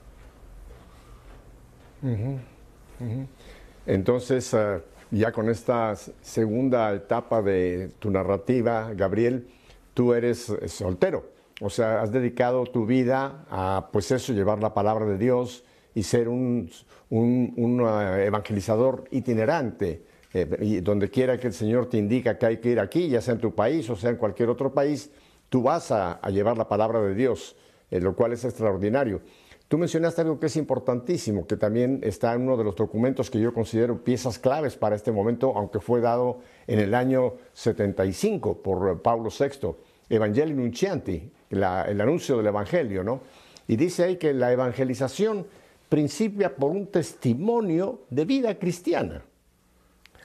Entonces, 3.84 4.54
ah, 4.54 4.80
ya 5.10 5.32
con 5.32 5.48
esta 5.48 5.94
segunda 6.22 6.92
etapa 6.94 7.42
de 7.42 7.90
tu 7.98 8.10
narrativa, 8.10 8.92
Gabriel, 8.94 9.48
tú 9.94 10.14
eres 10.14 10.48
eh, 10.50 10.68
soltero 10.68 11.24
O 11.60 11.70
sea, 11.70 12.02
has 12.02 12.12
dedicado 12.12 12.64
tu 12.64 12.86
vida 12.86 13.44
a, 13.50 13.88
pues 13.92 14.10
eso, 14.10 14.32
llevar 14.32 14.60
la 14.60 14.72
palabra 14.72 15.06
de 15.06 15.18
Dios 15.18 15.64
y 15.94 16.02
ser 16.04 16.28
un, 16.28 16.70
eh, 17.10 18.24
evangelizador 18.26 19.04
itinerante. 19.10 20.04
Eh, 20.32 20.48
y 20.60 20.80
donde 20.80 21.10
quiera 21.10 21.38
que 21.38 21.48
el 21.48 21.52
Señor 21.52 21.86
te 21.86 21.98
indica 21.98 22.38
que 22.38 22.46
hay 22.46 22.56
que 22.58 22.70
ir 22.70 22.80
aquí, 22.80 23.08
ya 23.08 23.20
sea 23.20 23.34
en 23.34 23.40
tu 23.40 23.52
país 23.52 23.90
o 23.90 23.96
sea 23.96 24.10
en 24.10 24.16
cualquier 24.16 24.48
otro 24.48 24.72
país, 24.72 25.10
tú 25.48 25.62
vas 25.62 25.90
a, 25.90 26.20
llevar 26.30 26.56
la 26.56 26.68
palabra 26.68 27.02
de 27.02 27.14
Dios, 27.14 27.56
eh, 27.90 28.00
lo 28.00 28.14
cual 28.14 28.32
es 28.32 28.44
extraordinario. 28.44 29.20
Tú 29.70 29.78
mencionaste 29.78 30.22
algo 30.22 30.40
que 30.40 30.46
es 30.46 30.56
importantísimo, 30.56 31.46
que 31.46 31.56
también 31.56 32.00
está 32.02 32.34
en 32.34 32.42
uno 32.42 32.56
de 32.56 32.64
los 32.64 32.74
documentos 32.74 33.30
que 33.30 33.38
yo 33.38 33.54
considero 33.54 34.02
piezas 34.02 34.36
claves 34.36 34.74
para 34.74 34.96
este 34.96 35.12
momento, 35.12 35.52
aunque 35.56 35.78
fue 35.78 36.00
dado 36.00 36.40
en 36.66 36.80
el 36.80 36.92
año 36.92 37.34
75 37.52 38.62
por 38.62 39.00
Pablo 39.00 39.30
VI, 39.30 39.68
Evangelii 40.08 40.54
Nuncianti, 40.54 41.30
el 41.50 41.62
anuncio 41.62 42.36
del 42.38 42.48
Evangelio, 42.48 43.04
¿no? 43.04 43.20
Y 43.68 43.76
dice 43.76 44.02
ahí 44.02 44.16
que 44.16 44.34
la 44.34 44.50
evangelización 44.50 45.46
principia 45.88 46.56
por 46.56 46.72
un 46.72 46.88
testimonio 46.88 48.00
de 48.10 48.24
vida 48.24 48.58
cristiana. 48.58 49.22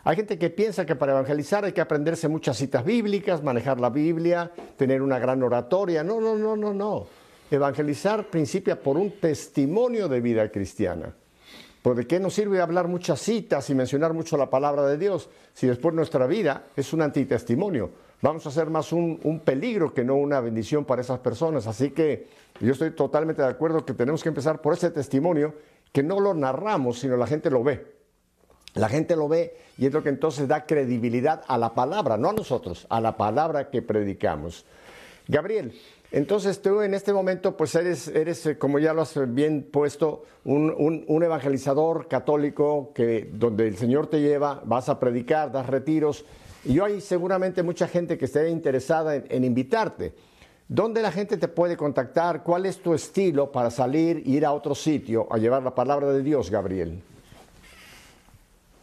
Hay 0.05 0.15
gente 0.15 0.39
que 0.39 0.49
piensa 0.49 0.87
que 0.87 0.95
para 0.95 1.11
evangelizar 1.11 1.65
hay 1.65 1.71
que 1.71 1.81
aprenderse 1.81 2.27
muchas 2.27 2.57
citas 2.57 2.83
bíblicas, 2.83 3.43
manejar 3.43 3.79
la 3.79 3.91
Biblia, 3.91 4.51
tener 4.75 5.03
una 5.03 5.19
gran 5.19 5.43
oratoria. 5.43 6.03
No, 6.03 6.19
no, 6.19 6.35
no, 6.35 6.55
no, 6.55 6.73
no. 6.73 7.24
Evangelizar 7.51 8.29
principia 8.29 8.81
por 8.81 8.97
un 8.97 9.19
testimonio 9.19 10.07
de 10.07 10.21
vida 10.21 10.49
cristiana. 10.49 11.13
¿Por 11.81 11.95
de 11.95 12.07
qué 12.07 12.19
nos 12.19 12.33
sirve 12.33 12.61
hablar 12.61 12.87
muchas 12.87 13.19
citas 13.19 13.69
y 13.69 13.75
mencionar 13.75 14.13
mucho 14.13 14.37
la 14.37 14.49
palabra 14.49 14.87
de 14.87 14.97
Dios 14.97 15.29
si 15.53 15.67
después 15.67 15.93
nuestra 15.93 16.25
vida 16.25 16.63
es 16.75 16.93
un 16.93 17.03
antitestimonio? 17.03 17.91
Vamos 18.21 18.47
a 18.47 18.51
ser 18.51 18.71
más 18.71 18.91
un, 18.91 19.19
un 19.23 19.39
peligro 19.41 19.93
que 19.93 20.03
no 20.03 20.15
una 20.15 20.39
bendición 20.39 20.85
para 20.85 21.03
esas 21.03 21.19
personas. 21.19 21.67
Así 21.67 21.91
que 21.91 22.27
yo 22.59 22.71
estoy 22.71 22.91
totalmente 22.91 23.43
de 23.43 23.49
acuerdo 23.49 23.85
que 23.85 23.93
tenemos 23.93 24.23
que 24.23 24.29
empezar 24.29 24.61
por 24.61 24.73
ese 24.73 24.89
testimonio 24.89 25.53
que 25.91 26.01
no 26.01 26.19
lo 26.19 26.33
narramos, 26.33 26.99
sino 26.99 27.17
la 27.17 27.27
gente 27.27 27.51
lo 27.51 27.63
ve. 27.63 27.85
La 28.73 28.89
gente 28.89 29.15
lo 29.15 29.29
ve 29.29 29.55
y 29.77 29.85
es 29.85 29.93
lo 29.93 30.03
que 30.03 30.09
entonces 30.09 30.47
da 30.47 30.65
credibilidad 30.65 31.43
a 31.47 31.57
la 31.57 31.73
palabra, 31.73 32.17
no 32.17 32.29
a 32.29 32.33
nosotros, 32.33 32.87
a 32.89 32.99
la 32.99 33.15
palabra 33.15 33.69
que 33.69 33.81
predicamos. 33.81 34.65
Gabriel, 35.27 35.73
entonces 36.11 36.61
tú 36.61 36.81
en 36.81 36.93
este 36.93 37.13
momento 37.13 37.57
pues 37.57 37.75
eres, 37.75 38.07
eres 38.07 38.45
eh, 38.45 38.57
como 38.57 38.79
ya 38.79 38.93
lo 38.93 39.01
has 39.01 39.33
bien 39.33 39.67
puesto, 39.71 40.23
un, 40.45 41.23
evangelizador 41.23 42.07
católico 42.07 42.91
que 42.93 43.29
donde 43.31 43.67
el 43.67 43.77
Señor 43.77 44.07
te 44.07 44.21
lleva, 44.21 44.61
vas 44.63 44.89
a 44.89 44.99
predicar, 44.99 45.51
das 45.51 45.67
retiros. 45.67 46.25
Y 46.63 46.79
hay 46.79 47.01
seguramente 47.01 47.63
mucha 47.63 47.87
gente 47.87 48.17
que 48.17 48.25
esté 48.25 48.49
interesada 48.49 49.15
en, 49.15 49.43
invitarte. 49.43 50.13
¿Dónde 50.67 51.01
la 51.01 51.11
gente 51.11 51.37
te 51.37 51.47
puede 51.47 51.77
contactar? 51.77 52.41
¿Cuál 52.43 52.65
es 52.65 52.79
tu 52.79 52.93
estilo 52.93 53.51
para 53.51 53.69
salir 53.69 54.17
e 54.17 54.29
ir 54.29 54.45
a 54.45 54.51
otro 54.51 54.73
sitio 54.73 55.27
a 55.31 55.37
llevar 55.37 55.61
la 55.61 55.75
palabra 55.75 56.11
de 56.11 56.23
Dios, 56.23 56.49
Gabriel? 56.49 57.01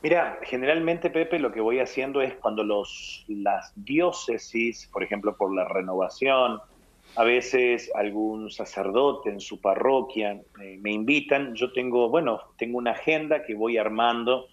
Mira, 0.02 0.38
generalmente, 0.42 1.10
Pepe, 1.10 1.38
lo 1.38 1.52
que 1.52 1.60
voy 1.60 1.78
haciendo 1.78 2.22
es 2.22 2.34
cuando 2.34 2.64
los, 2.64 3.24
las 3.28 3.72
diócesis, 3.76 4.88
por 4.92 5.02
ejemplo, 5.04 5.36
por 5.36 5.54
la 5.54 5.64
renovación, 5.64 6.60
a 7.14 7.24
veces 7.24 7.90
algún 7.94 8.50
sacerdote 8.50 9.30
en 9.30 9.40
su 9.40 9.60
parroquia 9.60 10.40
eh, 10.62 10.78
me 10.80 10.92
invitan. 10.92 11.54
Yo 11.54 11.72
tengo, 11.72 12.08
bueno, 12.08 12.40
tengo 12.56 12.78
una 12.78 12.92
agenda 12.92 13.42
que 13.42 13.54
voy 13.54 13.76
armando. 13.76 14.46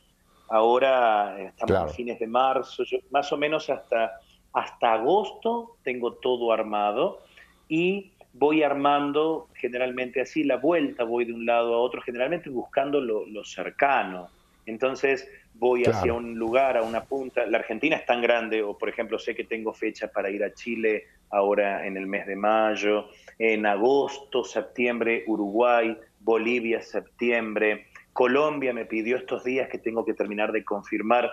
Ahora 0.49 1.39
estamos 1.41 1.75
a 1.75 1.87
fines 1.87 2.19
de 2.19 2.27
marzo, 2.27 2.83
más 3.11 3.31
o 3.31 3.37
menos 3.37 3.69
hasta, 3.69 4.19
hasta 4.51 4.93
agosto 4.93 5.77
tengo 5.83 6.13
todo 6.13 6.51
armado 6.51 7.19
y 7.67 8.11
voy 8.33 8.63
armando 8.63 9.47
generalmente 9.53 10.21
así 10.21 10.43
la 10.43 10.57
vuelta, 10.57 11.03
voy 11.03 11.25
de 11.25 11.33
un 11.33 11.45
lado 11.45 11.75
a 11.75 11.77
otro, 11.77 12.01
generalmente 12.01 12.49
buscando 12.49 12.99
lo, 12.99 13.27
lo 13.27 13.43
cercano. 13.43 14.29
Entonces 14.65 15.29
voy 15.59 15.83
hacia 15.83 16.13
un 16.13 16.39
lugar, 16.39 16.77
a 16.77 16.81
una 16.81 17.03
punta. 17.03 17.45
La 17.45 17.59
Argentina 17.59 17.97
es 17.97 18.05
tan 18.05 18.21
grande, 18.21 18.63
o 18.63 18.77
por 18.77 18.89
ejemplo 18.89 19.19
sé 19.19 19.35
que 19.35 19.43
tengo 19.43 19.73
fecha 19.73 20.07
para 20.07 20.29
ir 20.29 20.43
a 20.43 20.53
Chile 20.53 21.05
ahora 21.29 21.85
en 21.85 21.97
el 21.97 22.07
mes 22.07 22.25
de 22.25 22.35
mayo, 22.35 23.09
en 23.37 23.65
agosto, 23.65 24.43
septiembre, 24.43 25.25
Uruguay, 25.27 25.95
Bolivia, 26.21 26.81
septiembre, 26.81 27.87
Colombia 28.13 28.73
me 28.73 28.85
pidió 28.85 29.17
estos 29.17 29.43
días 29.43 29.69
que 29.69 29.77
tengo 29.77 30.03
que 30.03 30.13
terminar 30.13 30.51
de 30.51 30.65
confirmar, 30.65 31.31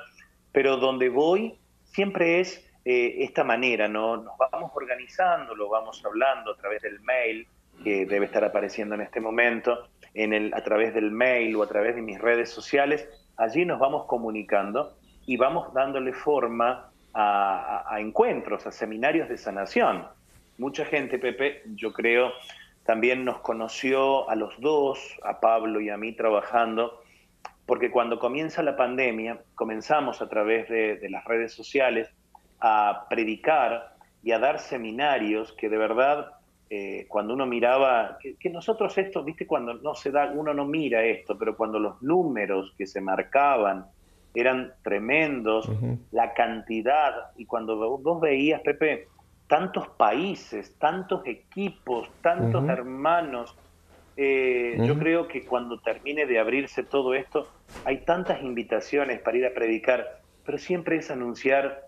pero 0.52 0.76
donde 0.76 1.08
voy 1.08 1.58
siempre 1.84 2.40
es 2.40 2.64
eh, 2.84 3.24
esta 3.24 3.42
manera, 3.42 3.88
¿no? 3.88 4.18
Nos 4.18 4.38
vamos 4.38 4.70
organizando, 4.74 5.54
lo 5.54 5.68
vamos 5.68 6.04
hablando 6.04 6.52
a 6.52 6.56
través 6.56 6.82
del 6.82 7.00
mail, 7.00 7.46
que 7.82 8.06
debe 8.06 8.26
estar 8.26 8.44
apareciendo 8.44 8.94
en 8.94 9.00
este 9.00 9.20
momento, 9.20 9.88
en 10.14 10.32
el, 10.32 10.54
a 10.54 10.62
través 10.62 10.94
del 10.94 11.10
mail 11.10 11.56
o 11.56 11.62
a 11.62 11.66
través 11.66 11.96
de 11.96 12.02
mis 12.02 12.20
redes 12.20 12.50
sociales, 12.50 13.08
allí 13.36 13.64
nos 13.64 13.78
vamos 13.78 14.06
comunicando 14.06 14.96
y 15.26 15.36
vamos 15.36 15.72
dándole 15.74 16.12
forma 16.12 16.90
a, 17.14 17.96
encuentros, 17.98 18.66
a 18.66 18.70
seminarios 18.70 19.28
de 19.28 19.38
sanación. 19.38 20.06
Mucha 20.58 20.84
gente, 20.84 21.18
Pepe, 21.18 21.62
yo 21.74 21.92
creo, 21.92 22.32
también 22.84 23.24
nos 23.24 23.38
conoció 23.40 24.28
a 24.28 24.34
los 24.34 24.58
dos, 24.60 24.98
a 25.24 25.40
Pablo 25.40 25.80
y 25.80 25.88
a 25.88 25.96
mí 25.96 26.12
trabajando, 26.12 27.02
porque 27.64 27.90
cuando 27.90 28.18
comienza 28.18 28.62
la 28.62 28.76
pandemia, 28.76 29.40
comenzamos 29.54 30.20
a 30.20 30.28
través 30.28 30.68
de, 30.68 31.08
las 31.10 31.24
redes 31.24 31.52
sociales 31.52 32.08
a 32.60 33.06
predicar 33.08 33.96
y 34.22 34.32
a 34.32 34.38
dar 34.38 34.58
seminarios 34.58 35.52
que 35.52 35.68
de 35.68 35.78
verdad, 35.78 36.32
eh, 36.68 37.06
cuando 37.08 37.34
uno 37.34 37.46
miraba, 37.46 38.18
que, 38.20 38.36
que, 38.36 38.50
nosotros 38.50 38.96
esto, 38.98 39.22
viste, 39.22 39.46
cuando 39.46 39.74
no 39.74 39.94
se 39.94 40.10
da, 40.10 40.32
uno 40.34 40.52
no 40.52 40.64
mira 40.64 41.04
esto, 41.04 41.38
pero 41.38 41.56
cuando 41.56 41.78
los 41.78 42.02
números 42.02 42.74
que 42.76 42.86
se 42.86 43.00
marcaban, 43.00 43.86
eran 44.36 44.74
tremendos, 44.82 45.70
la 46.10 46.34
cantidad, 46.34 47.30
y 47.36 47.46
cuando 47.46 47.98
vos 47.98 48.20
veías, 48.20 48.60
Pepe, 48.60 49.08
tantos 49.48 49.88
países, 49.88 50.76
tantos 50.78 51.26
equipos, 51.26 52.10
tantos 52.20 52.68
hermanos, 52.68 53.56
eh, 54.18 54.76
yo 54.84 54.98
creo 54.98 55.26
que 55.26 55.46
cuando 55.46 55.78
termine 55.80 56.26
de 56.26 56.38
abrirse 56.38 56.82
todo 56.82 57.14
esto, 57.14 57.48
hay 57.84 58.04
tantas 58.04 58.42
invitaciones 58.42 59.20
para 59.20 59.38
ir 59.38 59.46
a 59.46 59.54
predicar, 59.54 60.20
pero 60.44 60.58
siempre 60.58 60.96
es 60.96 61.10
anunciar 61.10 61.86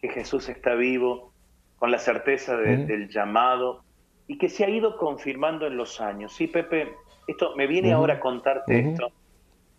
que 0.00 0.08
Jesús 0.08 0.48
está 0.48 0.74
vivo, 0.74 1.32
con 1.78 1.90
la 1.90 1.98
certeza 1.98 2.56
del 2.56 3.08
llamado, 3.08 3.84
y 4.28 4.38
que 4.38 4.48
se 4.48 4.64
ha 4.64 4.70
ido 4.70 4.96
confirmando 4.96 5.66
en 5.66 5.76
los 5.76 6.00
años. 6.00 6.32
Sí, 6.34 6.46
Pepe, 6.46 6.94
esto 7.26 7.56
me 7.56 7.66
viene 7.66 7.92
ahora 7.92 8.14
a 8.14 8.20
contarte 8.20 8.78
esto. 8.78 9.10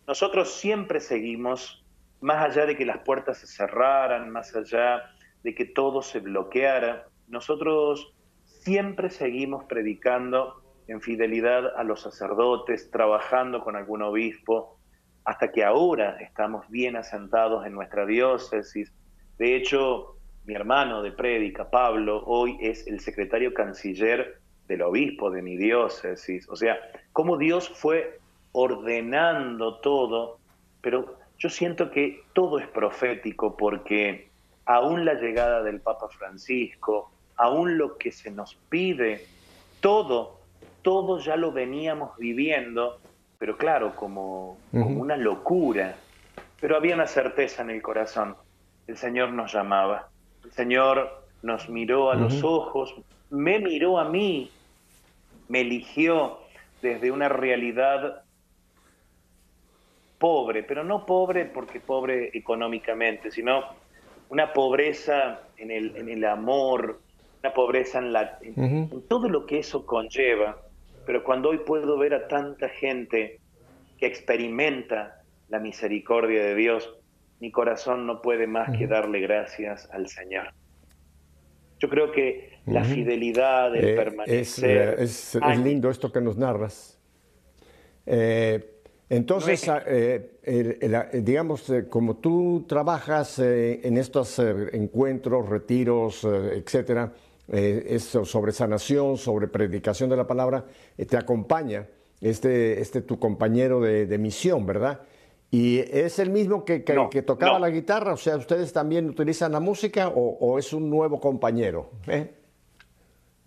Nosotros 0.06 0.52
siempre 0.52 1.00
seguimos 1.00 1.84
más 2.20 2.44
allá 2.44 2.66
de 2.66 2.76
que 2.76 2.84
las 2.84 2.98
puertas 2.98 3.38
se 3.38 3.46
cerraran, 3.46 4.28
más 4.28 4.54
allá 4.54 5.02
de 5.42 5.54
que 5.54 5.64
todo 5.64 6.02
se 6.02 6.20
bloqueara, 6.20 7.06
nosotros 7.28 8.12
siempre 8.44 9.08
seguimos 9.08 9.64
predicando 9.64 10.62
en 10.86 11.00
fidelidad 11.00 11.76
a 11.76 11.84
los 11.84 12.02
sacerdotes, 12.02 12.90
trabajando 12.90 13.62
con 13.62 13.76
algún 13.76 14.02
obispo, 14.02 14.78
hasta 15.24 15.52
que 15.52 15.64
ahora 15.64 16.16
estamos 16.20 16.68
bien 16.68 16.96
asentados 16.96 17.64
en 17.64 17.72
nuestra 17.72 18.04
diócesis. 18.04 18.92
De 19.38 19.54
hecho, 19.54 20.16
mi 20.44 20.54
hermano 20.54 21.02
de 21.02 21.12
prédica, 21.12 21.70
Pablo, 21.70 22.22
hoy 22.26 22.56
es 22.60 22.86
el 22.86 23.00
secretario 23.00 23.54
canciller 23.54 24.40
del 24.68 24.82
obispo 24.82 25.30
de 25.30 25.42
mi 25.42 25.56
diócesis. 25.56 26.48
O 26.48 26.56
sea, 26.56 26.78
cómo 27.12 27.36
Dios 27.36 27.68
fue 27.68 28.18
ordenando 28.52 29.76
todo, 29.80 30.38
pero 30.80 31.18
yo 31.38 31.48
siento 31.48 31.90
que 31.90 32.22
todo 32.32 32.58
es 32.58 32.66
profético 32.68 33.56
porque 33.56 34.28
aún 34.66 35.04
la 35.04 35.14
llegada 35.14 35.62
del 35.62 35.80
Papa 35.80 36.08
Francisco, 36.08 37.10
aún 37.36 37.78
lo 37.78 37.96
que 37.96 38.12
se 38.12 38.30
nos 38.30 38.54
pide, 38.68 39.26
todo, 39.80 40.40
todo 40.82 41.18
ya 41.18 41.36
lo 41.36 41.52
veníamos 41.52 42.16
viviendo, 42.18 43.00
pero 43.38 43.56
claro, 43.56 43.96
como, 43.96 44.58
una 44.72 45.16
locura. 45.16 45.96
Pero 46.60 46.76
había 46.76 46.94
una 46.94 47.06
certeza 47.06 47.62
en 47.62 47.70
el 47.70 47.80
corazón. 47.80 48.36
El 48.86 48.98
Señor 48.98 49.32
nos 49.32 49.52
llamaba. 49.52 50.08
El 50.44 50.52
Señor 50.52 51.24
nos 51.42 51.68
miró 51.68 52.10
a 52.10 52.14
los 52.14 52.42
ojos, 52.42 52.94
me 53.30 53.58
miró 53.58 53.98
a 53.98 54.08
mí, 54.08 54.50
me 55.48 55.60
eligió 55.60 56.38
desde 56.82 57.10
una 57.10 57.28
realidad 57.28 58.22
pobre, 60.18 60.62
pero 60.62 60.84
no 60.84 61.06
pobre 61.06 61.46
porque 61.46 61.80
pobre 61.80 62.30
económicamente, 62.34 63.30
sino 63.30 63.64
una 64.28 64.52
pobreza 64.52 65.40
en 65.56 65.70
el, 65.70 65.96
en 65.96 66.08
el 66.08 66.24
amor, 66.24 67.00
una 67.42 67.54
pobreza 67.54 67.98
en, 67.98 68.12
la, 68.12 68.38
en, 68.42 69.02
todo 69.08 69.28
lo 69.28 69.46
que 69.46 69.58
eso 69.58 69.86
conlleva. 69.86 70.58
Pero 71.06 71.24
cuando 71.24 71.48
hoy 71.48 71.58
puedo 71.58 71.96
ver 71.98 72.14
a 72.14 72.28
tanta 72.28 72.68
gente 72.68 73.40
que 73.98 74.06
experimenta 74.06 75.22
la 75.48 75.58
misericordia 75.58 76.44
de 76.44 76.54
Dios, 76.54 76.99
mi 77.40 77.50
corazón 77.50 78.06
no 78.06 78.20
puede 78.22 78.46
más 78.46 78.76
que 78.76 78.86
darle 78.86 79.20
gracias 79.20 79.88
al 79.92 80.08
Señor. 80.08 80.52
Yo 81.78 81.88
creo 81.88 82.12
que 82.12 82.50
la 82.66 82.84
fidelidad, 82.84 83.74
el 83.74 83.84
Eh, 83.88 83.96
permanecer... 83.96 84.98
Es, 84.98 85.34
es- 85.34 85.38
Ay, 85.42 85.54
es 85.58 85.64
lindo 85.64 85.88
esto 85.90 86.12
que 86.12 86.20
nos 86.20 86.36
narras. 86.36 86.98
Eh, 88.06 88.76
entonces, 89.08 89.66
No 89.66 89.72
ah, 89.74 89.82
eh, 89.86 90.30
ah, 90.94 91.08
digamos, 91.14 91.68
eh, 91.70 91.88
como 91.88 92.16
tú 92.16 92.64
trabajas 92.68 93.38
en 93.38 93.96
estos 93.96 94.38
encuentros, 94.38 95.48
retiros, 95.48 96.24
etcétera, 96.24 97.12
eh, 97.48 97.86
es 97.88 98.04
sobre 98.04 98.52
sanación, 98.52 99.16
sobre 99.16 99.48
predicación 99.48 100.10
de 100.10 100.16
la 100.16 100.26
palabra, 100.26 100.64
te 101.08 101.16
acompaña 101.16 101.86
este, 102.20 102.80
este 102.80 103.00
tu 103.00 103.18
compañero 103.18 103.80
de, 103.80 104.06
de 104.06 104.18
misión, 104.18 104.64
¿verdad? 104.66 105.00
Y 105.50 105.80
es 105.80 106.18
el 106.20 106.30
mismo 106.30 106.64
que, 106.64 106.84
que- 106.84 106.94
No, 106.94 107.10
que 107.10 107.22
tocaba 107.22 107.54
no. 107.54 107.58
la 107.60 107.70
guitarra, 107.70 108.12
o 108.12 108.16
sea, 108.16 108.36
¿ustedes 108.36 108.72
también 108.72 109.08
utilizan 109.08 109.50
la 109.52 109.60
música 109.60 110.08
o, 110.08 110.36
o 110.40 110.58
es 110.58 110.72
un 110.72 110.88
nuevo 110.88 111.20
compañero? 111.20 111.90
¿Eh? 112.06 112.30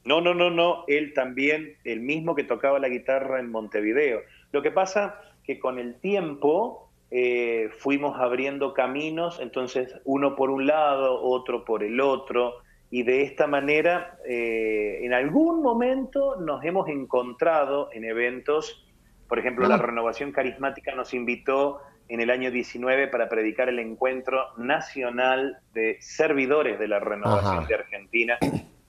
No, 0.06 0.20
no, 0.20 0.34
no, 0.34 0.50
no. 0.50 0.84
Él 0.88 1.14
también, 1.14 1.78
el 1.86 2.02
mismo 2.02 2.36
que 2.36 2.44
tocaba 2.44 2.78
la 2.80 2.90
guitarra 2.90 3.40
en 3.40 3.50
Montevideo. 3.50 4.20
Lo 4.52 4.62
que 4.62 4.72
pasa 4.72 5.22
que 5.46 5.60
con 5.60 5.80
el 5.80 5.96
tiempo 5.96 6.90
eh, 7.10 7.70
fuimos 7.78 8.20
abriendo 8.20 8.74
caminos, 8.74 9.40
entonces 9.40 9.96
uno 10.04 10.36
por 10.36 10.50
un 10.50 10.68
lado, 10.68 11.22
otro 11.22 11.64
por 11.64 11.84
el 11.84 12.02
otro, 12.02 12.56
y 12.92 13.04
de 13.04 13.24
esta 13.24 13.48
manera, 13.48 14.18
eh, 14.28 15.00
en 15.04 15.14
algún 15.14 15.62
momento 15.62 16.36
nos 16.36 16.64
hemos 16.66 16.90
encontrado 16.90 17.90
en 17.94 18.04
eventos, 18.04 18.86
por 19.30 19.40
ejemplo, 19.40 19.68
la 19.68 19.76
Ah. 19.76 19.80
Renovación 19.82 20.32
Carismática 20.32 20.94
nos 20.96 21.14
invitó 21.14 21.80
en 22.10 22.20
el 22.20 22.30
año 22.30 22.52
19 22.52 23.08
para 23.08 23.30
predicar 23.30 23.70
el 23.70 23.80
encuentro 23.80 24.46
nacional 24.58 25.60
de 25.74 25.98
servidores 26.02 26.78
de 26.80 26.88
la 26.88 27.00
Renovación 27.00 27.60
Ajá. 27.60 27.68
de 27.68 27.76
Argentina. 27.76 28.38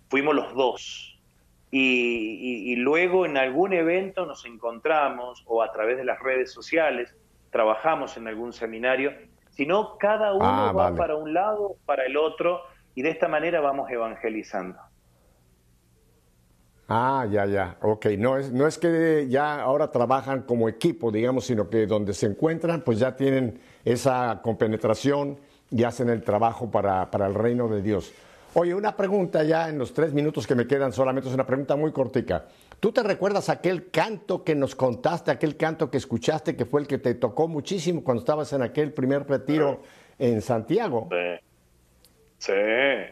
Fuimos 0.08 0.34
los 0.34 0.54
dos. 0.54 1.10
Y, 1.70 1.80
y- 1.80 2.72
y 2.72 2.76
luego 2.76 3.26
en 3.26 3.36
algún 3.36 3.72
evento 3.72 4.26
nos 4.26 4.44
encontramos 4.46 5.42
o 5.46 5.62
a 5.62 5.72
través 5.72 5.96
de 5.96 6.04
las 6.04 6.20
redes 6.20 6.52
sociales 6.52 7.14
trabajamos 7.50 8.16
en 8.16 8.28
algún 8.28 8.52
seminario, 8.52 9.12
sino 9.50 9.96
cada 9.98 10.34
uno 10.34 10.44
Ah, 10.46 10.72
va 10.72 10.84
vale. 10.84 10.96
para 10.96 11.16
un 11.16 11.32
lado, 11.34 11.76
para 11.86 12.04
el 12.06 12.16
otro, 12.16 12.62
y 12.94 13.02
de 13.02 13.10
esta 13.10 13.26
manera 13.28 13.60
vamos 13.60 13.90
evangelizando. 13.90 14.78
Ah, 16.88 17.26
ya, 17.30 17.46
ya. 17.46 17.76
Ok, 17.80 18.06
no 18.18 18.36
es, 18.36 18.52
no 18.52 18.66
es 18.66 18.78
que 18.78 19.26
ya 19.28 19.60
ahora 19.62 19.90
trabajan 19.90 20.42
como 20.42 20.68
equipo, 20.68 21.10
digamos, 21.10 21.46
sino 21.46 21.70
que 21.70 21.86
donde 21.86 22.12
se 22.12 22.26
encuentran, 22.26 22.82
pues 22.82 22.98
ya 22.98 23.16
tienen 23.16 23.58
esa 23.84 24.40
compenetración 24.42 25.38
y 25.70 25.84
hacen 25.84 26.10
el 26.10 26.22
trabajo 26.22 26.70
para, 26.70 27.10
para 27.10 27.26
el 27.26 27.34
reino 27.34 27.68
de 27.68 27.80
Dios. 27.80 28.12
Oye, 28.56 28.74
una 28.74 28.96
pregunta 28.96 29.42
ya 29.42 29.68
en 29.68 29.78
los 29.78 29.92
tres 29.92 30.12
minutos 30.12 30.46
que 30.46 30.54
me 30.54 30.66
quedan, 30.66 30.92
solamente 30.92 31.28
es 31.28 31.34
una 31.34 31.46
pregunta 31.46 31.74
muy 31.74 31.90
cortica. 31.90 32.44
¿Tú 32.78 32.92
te 32.92 33.02
recuerdas 33.02 33.48
aquel 33.48 33.90
canto 33.90 34.44
que 34.44 34.54
nos 34.54 34.76
contaste, 34.76 35.30
aquel 35.30 35.56
canto 35.56 35.90
que 35.90 35.96
escuchaste, 35.96 36.54
que 36.54 36.64
fue 36.66 36.82
el 36.82 36.86
que 36.86 36.98
te 36.98 37.14
tocó 37.14 37.48
muchísimo 37.48 38.04
cuando 38.04 38.20
estabas 38.20 38.52
en 38.52 38.62
aquel 38.62 38.92
primer 38.92 39.26
retiro 39.26 39.80
en 40.18 40.40
Santiago? 40.42 41.08
Sí. 42.38 42.52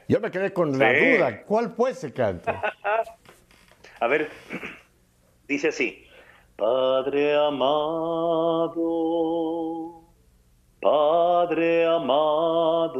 Yo 0.08 0.20
me 0.20 0.30
quedé 0.30 0.52
con 0.52 0.78
la 0.78 0.92
duda. 0.92 1.42
¿Cuál 1.42 1.70
fue 1.70 1.92
ese 1.92 2.12
canto? 2.12 2.52
A 4.02 4.06
ver, 4.08 4.28
dice 5.46 5.68
así. 5.68 6.04
Padre 6.56 7.36
amado, 7.36 8.80
Padre 10.80 11.86
amado, 11.86 12.98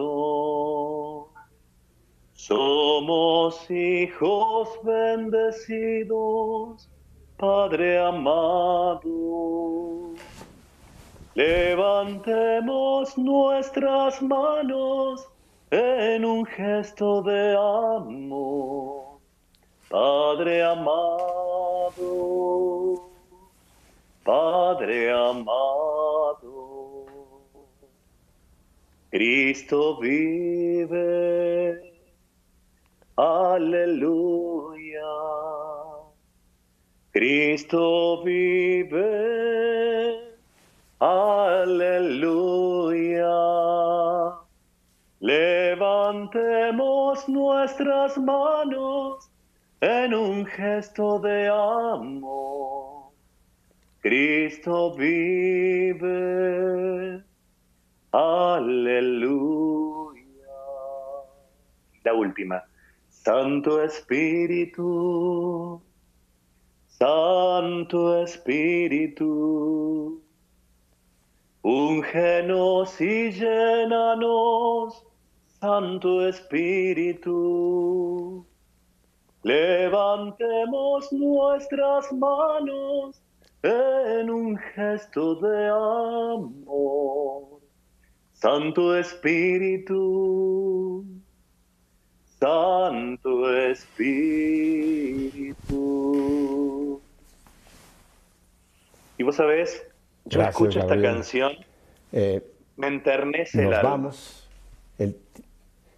somos 2.33 3.69
hijos 3.69 4.69
bendecidos, 4.85 6.09
Padre 7.37 7.99
amado. 7.99 9.03
Levantemos 11.35 13.19
nuestras 13.19 14.23
manos 14.23 15.29
en 15.73 16.25
un 16.25 16.47
gesto 16.47 17.23
de 17.23 17.57
amor. 17.57 19.02
Padre 19.93 20.63
amado, 20.63 22.01
Padre 24.25 25.11
amado, 25.13 27.05
Cristo 29.11 29.99
vive, 30.01 31.93
aleluya. 33.19 35.03
Cristo 37.11 38.23
vive, 38.25 39.05
aleluya. 40.99 42.01
Levantemos 45.21 46.49
nuestras 47.29 48.17
manos 48.17 49.32
en 49.83 50.15
un 50.15 50.47
gesto 50.47 51.19
de 51.19 51.49
amor. 51.49 53.11
Cristo 54.01 54.95
vive. 54.95 56.05
Aleluya. 58.13 60.23
La 62.05 62.15
última. 62.15 62.63
Santo 63.09 63.83
Espíritu. 63.83 65.83
Santo 66.87 68.23
Espíritu. 68.23 70.23
Úngenos 71.63 73.01
y 73.01 73.33
llénanos, 73.33 75.05
Santo 75.61 76.29
Espíritu. 76.29 78.47
Levantemos 79.43 81.13
nuestras 81.13 82.13
manos 82.13 83.21
en 83.63 84.31
un 84.31 84.57
gesto 84.57 85.35
de 85.37 85.69
amor. 85.69 87.61
Santo 88.33 88.97
Espíritu, 88.97 89.95
Santo 92.41 93.53
Espíritu. 95.73 97.01
Y 99.19 99.23
vos 99.23 99.37
sabés, 99.37 99.83
yo 100.25 100.39
Gracias, 100.41 100.55
escucho 100.55 100.79
esta 100.81 100.95
Gabriel. 100.95 101.15
canción, 101.15 101.53
Eh, 102.13 102.43
me 102.77 102.89
enternece 102.89 103.59
el 103.63 103.67
Nos 103.71 103.79
alma. 103.79 103.91
vamos. 103.91 104.49
El, 104.99 105.17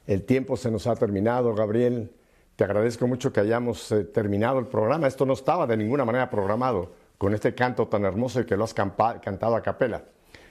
el 0.06 0.22
tiempo 0.24 0.56
se 0.56 0.70
nos 0.70 0.86
ha 0.86 0.94
terminado, 0.96 1.54
Gabriel. 1.54 2.10
Te 2.56 2.64
agradezco 2.64 3.06
mucho 3.06 3.32
que 3.32 3.40
hayamos 3.40 3.90
eh, 3.92 4.04
terminado 4.04 4.58
el 4.58 4.66
programa. 4.66 5.06
Esto 5.08 5.26
no 5.26 5.32
estaba 5.32 5.66
de 5.66 5.76
ninguna 5.76 6.04
manera 6.04 6.30
programado 6.30 6.92
con 7.18 7.34
este 7.34 7.54
canto 7.54 7.88
tan 7.88 8.04
hermoso 8.04 8.40
y 8.40 8.44
que 8.46 8.56
lo 8.56 8.64
has 8.64 8.74
cantado 8.74 9.56
a 9.56 9.62
capela. 9.62 10.04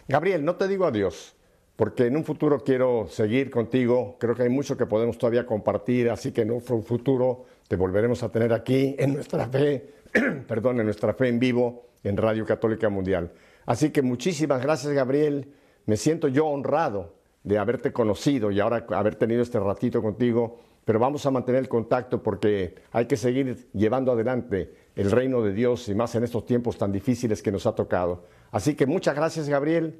Gabriel, 0.08 0.43
no 0.43 0.56
te 0.56 0.68
digo 0.68 0.86
adiós, 0.86 1.36
porque 1.78 2.08
en 2.08 2.18
un 2.18 2.26
futuro 2.26 2.62
quiero 2.64 3.08
seguir 3.08 3.49
contigo. 3.49 4.18
Creo 4.20 4.36
que 4.36 4.43
hay 4.43 4.49
mucho 4.49 4.76
que 4.76 4.86
podemos 4.86 5.18
todavía 5.18 5.45
compartir, 5.45 6.10
así 6.10 6.32
que 6.34 6.41
en 6.41 6.51
un 6.51 6.62
fu- 6.62 6.82
futuro 6.82 7.45
te 7.70 7.78
volveremos 7.78 8.22
a 8.24 8.30
tener 8.30 8.51
aquí 8.51 8.95
en 8.99 9.14
nuestra 9.14 9.47
fe, 9.47 9.93
perdón, 10.47 10.80
en 10.80 10.86
nuestra 10.86 11.14
fe 11.14 11.30
en 11.30 11.39
vivo 11.39 11.86
en 12.04 12.18
Radio 12.18 12.45
Católica 12.45 12.89
Mundial. 12.89 13.32
Así 13.66 13.91
que 13.91 14.01
muchísimas 14.01 14.62
gracias, 14.62 14.91
Gabriel. 14.91 15.54
Me 15.86 15.95
siento 15.95 16.28
yo 16.28 16.47
honrado 16.47 17.14
de 17.43 17.58
haberte 17.58 17.93
conocido 17.93 18.51
y 18.51 18.60
ahora 18.60 18.86
haber 18.89 19.16
tenido 19.16 19.41
este 19.41 19.60
ratito 19.60 20.01
contigo, 20.01 20.60
pero 20.86 21.00
vamos 21.00 21.26
a 21.26 21.32
mantener 21.32 21.62
el 21.62 21.70
contacto 21.70 22.22
porque 22.22 22.76
hay 22.92 23.06
que 23.06 23.18
seguir 23.18 23.70
llevando 23.74 24.12
adelante 24.12 24.74
el 24.96 25.12
reino 25.12 25.42
de 25.42 25.54
Dios 25.54 25.88
y 25.90 25.96
más 25.96 26.14
en 26.16 26.24
estos 26.24 26.46
tiempos 26.46 26.78
tan 26.78 26.92
difíciles 26.92 27.42
que 27.42 27.52
nos 27.52 27.66
ha 27.66 27.74
tocado. 27.74 28.26
Así 28.52 28.76
que 28.76 28.86
muchas 28.86 29.16
gracias, 29.16 29.50
Gabriel. 29.50 30.00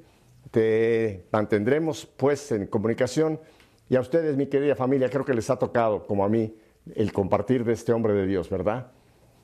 Te 0.50 1.24
mantendremos 1.32 2.06
pues 2.06 2.52
en 2.52 2.66
comunicación 2.66 3.40
y 3.88 3.96
a 3.96 4.00
ustedes, 4.00 4.36
mi 4.36 4.46
querida 4.46 4.74
familia, 4.74 5.10
creo 5.10 5.24
que 5.24 5.34
les 5.34 5.50
ha 5.50 5.56
tocado, 5.56 6.06
como 6.06 6.24
a 6.24 6.28
mí, 6.28 6.56
el 6.94 7.12
compartir 7.12 7.64
de 7.64 7.72
este 7.72 7.92
hombre 7.92 8.12
de 8.14 8.26
Dios, 8.26 8.48
¿verdad? 8.48 8.88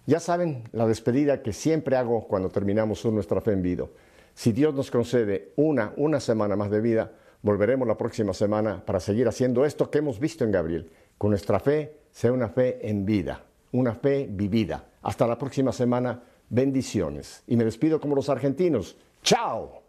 Ya 0.06 0.20
saben 0.20 0.64
la 0.72 0.86
despedida 0.86 1.42
que 1.42 1.52
siempre 1.52 1.96
hago 1.96 2.26
cuando 2.26 2.48
terminamos 2.48 3.04
nuestra 3.06 3.40
fe 3.40 3.52
en 3.52 3.62
vida. 3.62 3.86
Si 4.34 4.52
Dios 4.52 4.74
nos 4.74 4.90
concede 4.90 5.52
una, 5.56 5.92
una 5.96 6.20
semana 6.20 6.56
más 6.56 6.70
de 6.70 6.80
vida, 6.80 7.12
volveremos 7.42 7.86
la 7.86 7.96
próxima 7.96 8.32
semana 8.32 8.84
para 8.84 9.00
seguir 9.00 9.28
haciendo 9.28 9.64
esto 9.64 9.90
que 9.90 9.98
hemos 9.98 10.18
visto 10.18 10.44
en 10.44 10.52
Gabriel. 10.52 10.90
Con 11.20 11.28
nuestra 11.28 11.60
fe 11.60 11.98
sea 12.10 12.32
una 12.32 12.48
fe 12.48 12.78
en 12.88 13.04
vida, 13.04 13.44
una 13.72 13.94
fe 13.94 14.26
vivida. 14.26 14.86
Hasta 15.02 15.26
la 15.26 15.36
próxima 15.36 15.70
semana, 15.70 16.22
bendiciones. 16.48 17.42
Y 17.46 17.56
me 17.56 17.64
despido 17.64 18.00
como 18.00 18.14
los 18.14 18.30
argentinos. 18.30 18.96
¡Chao! 19.22 19.82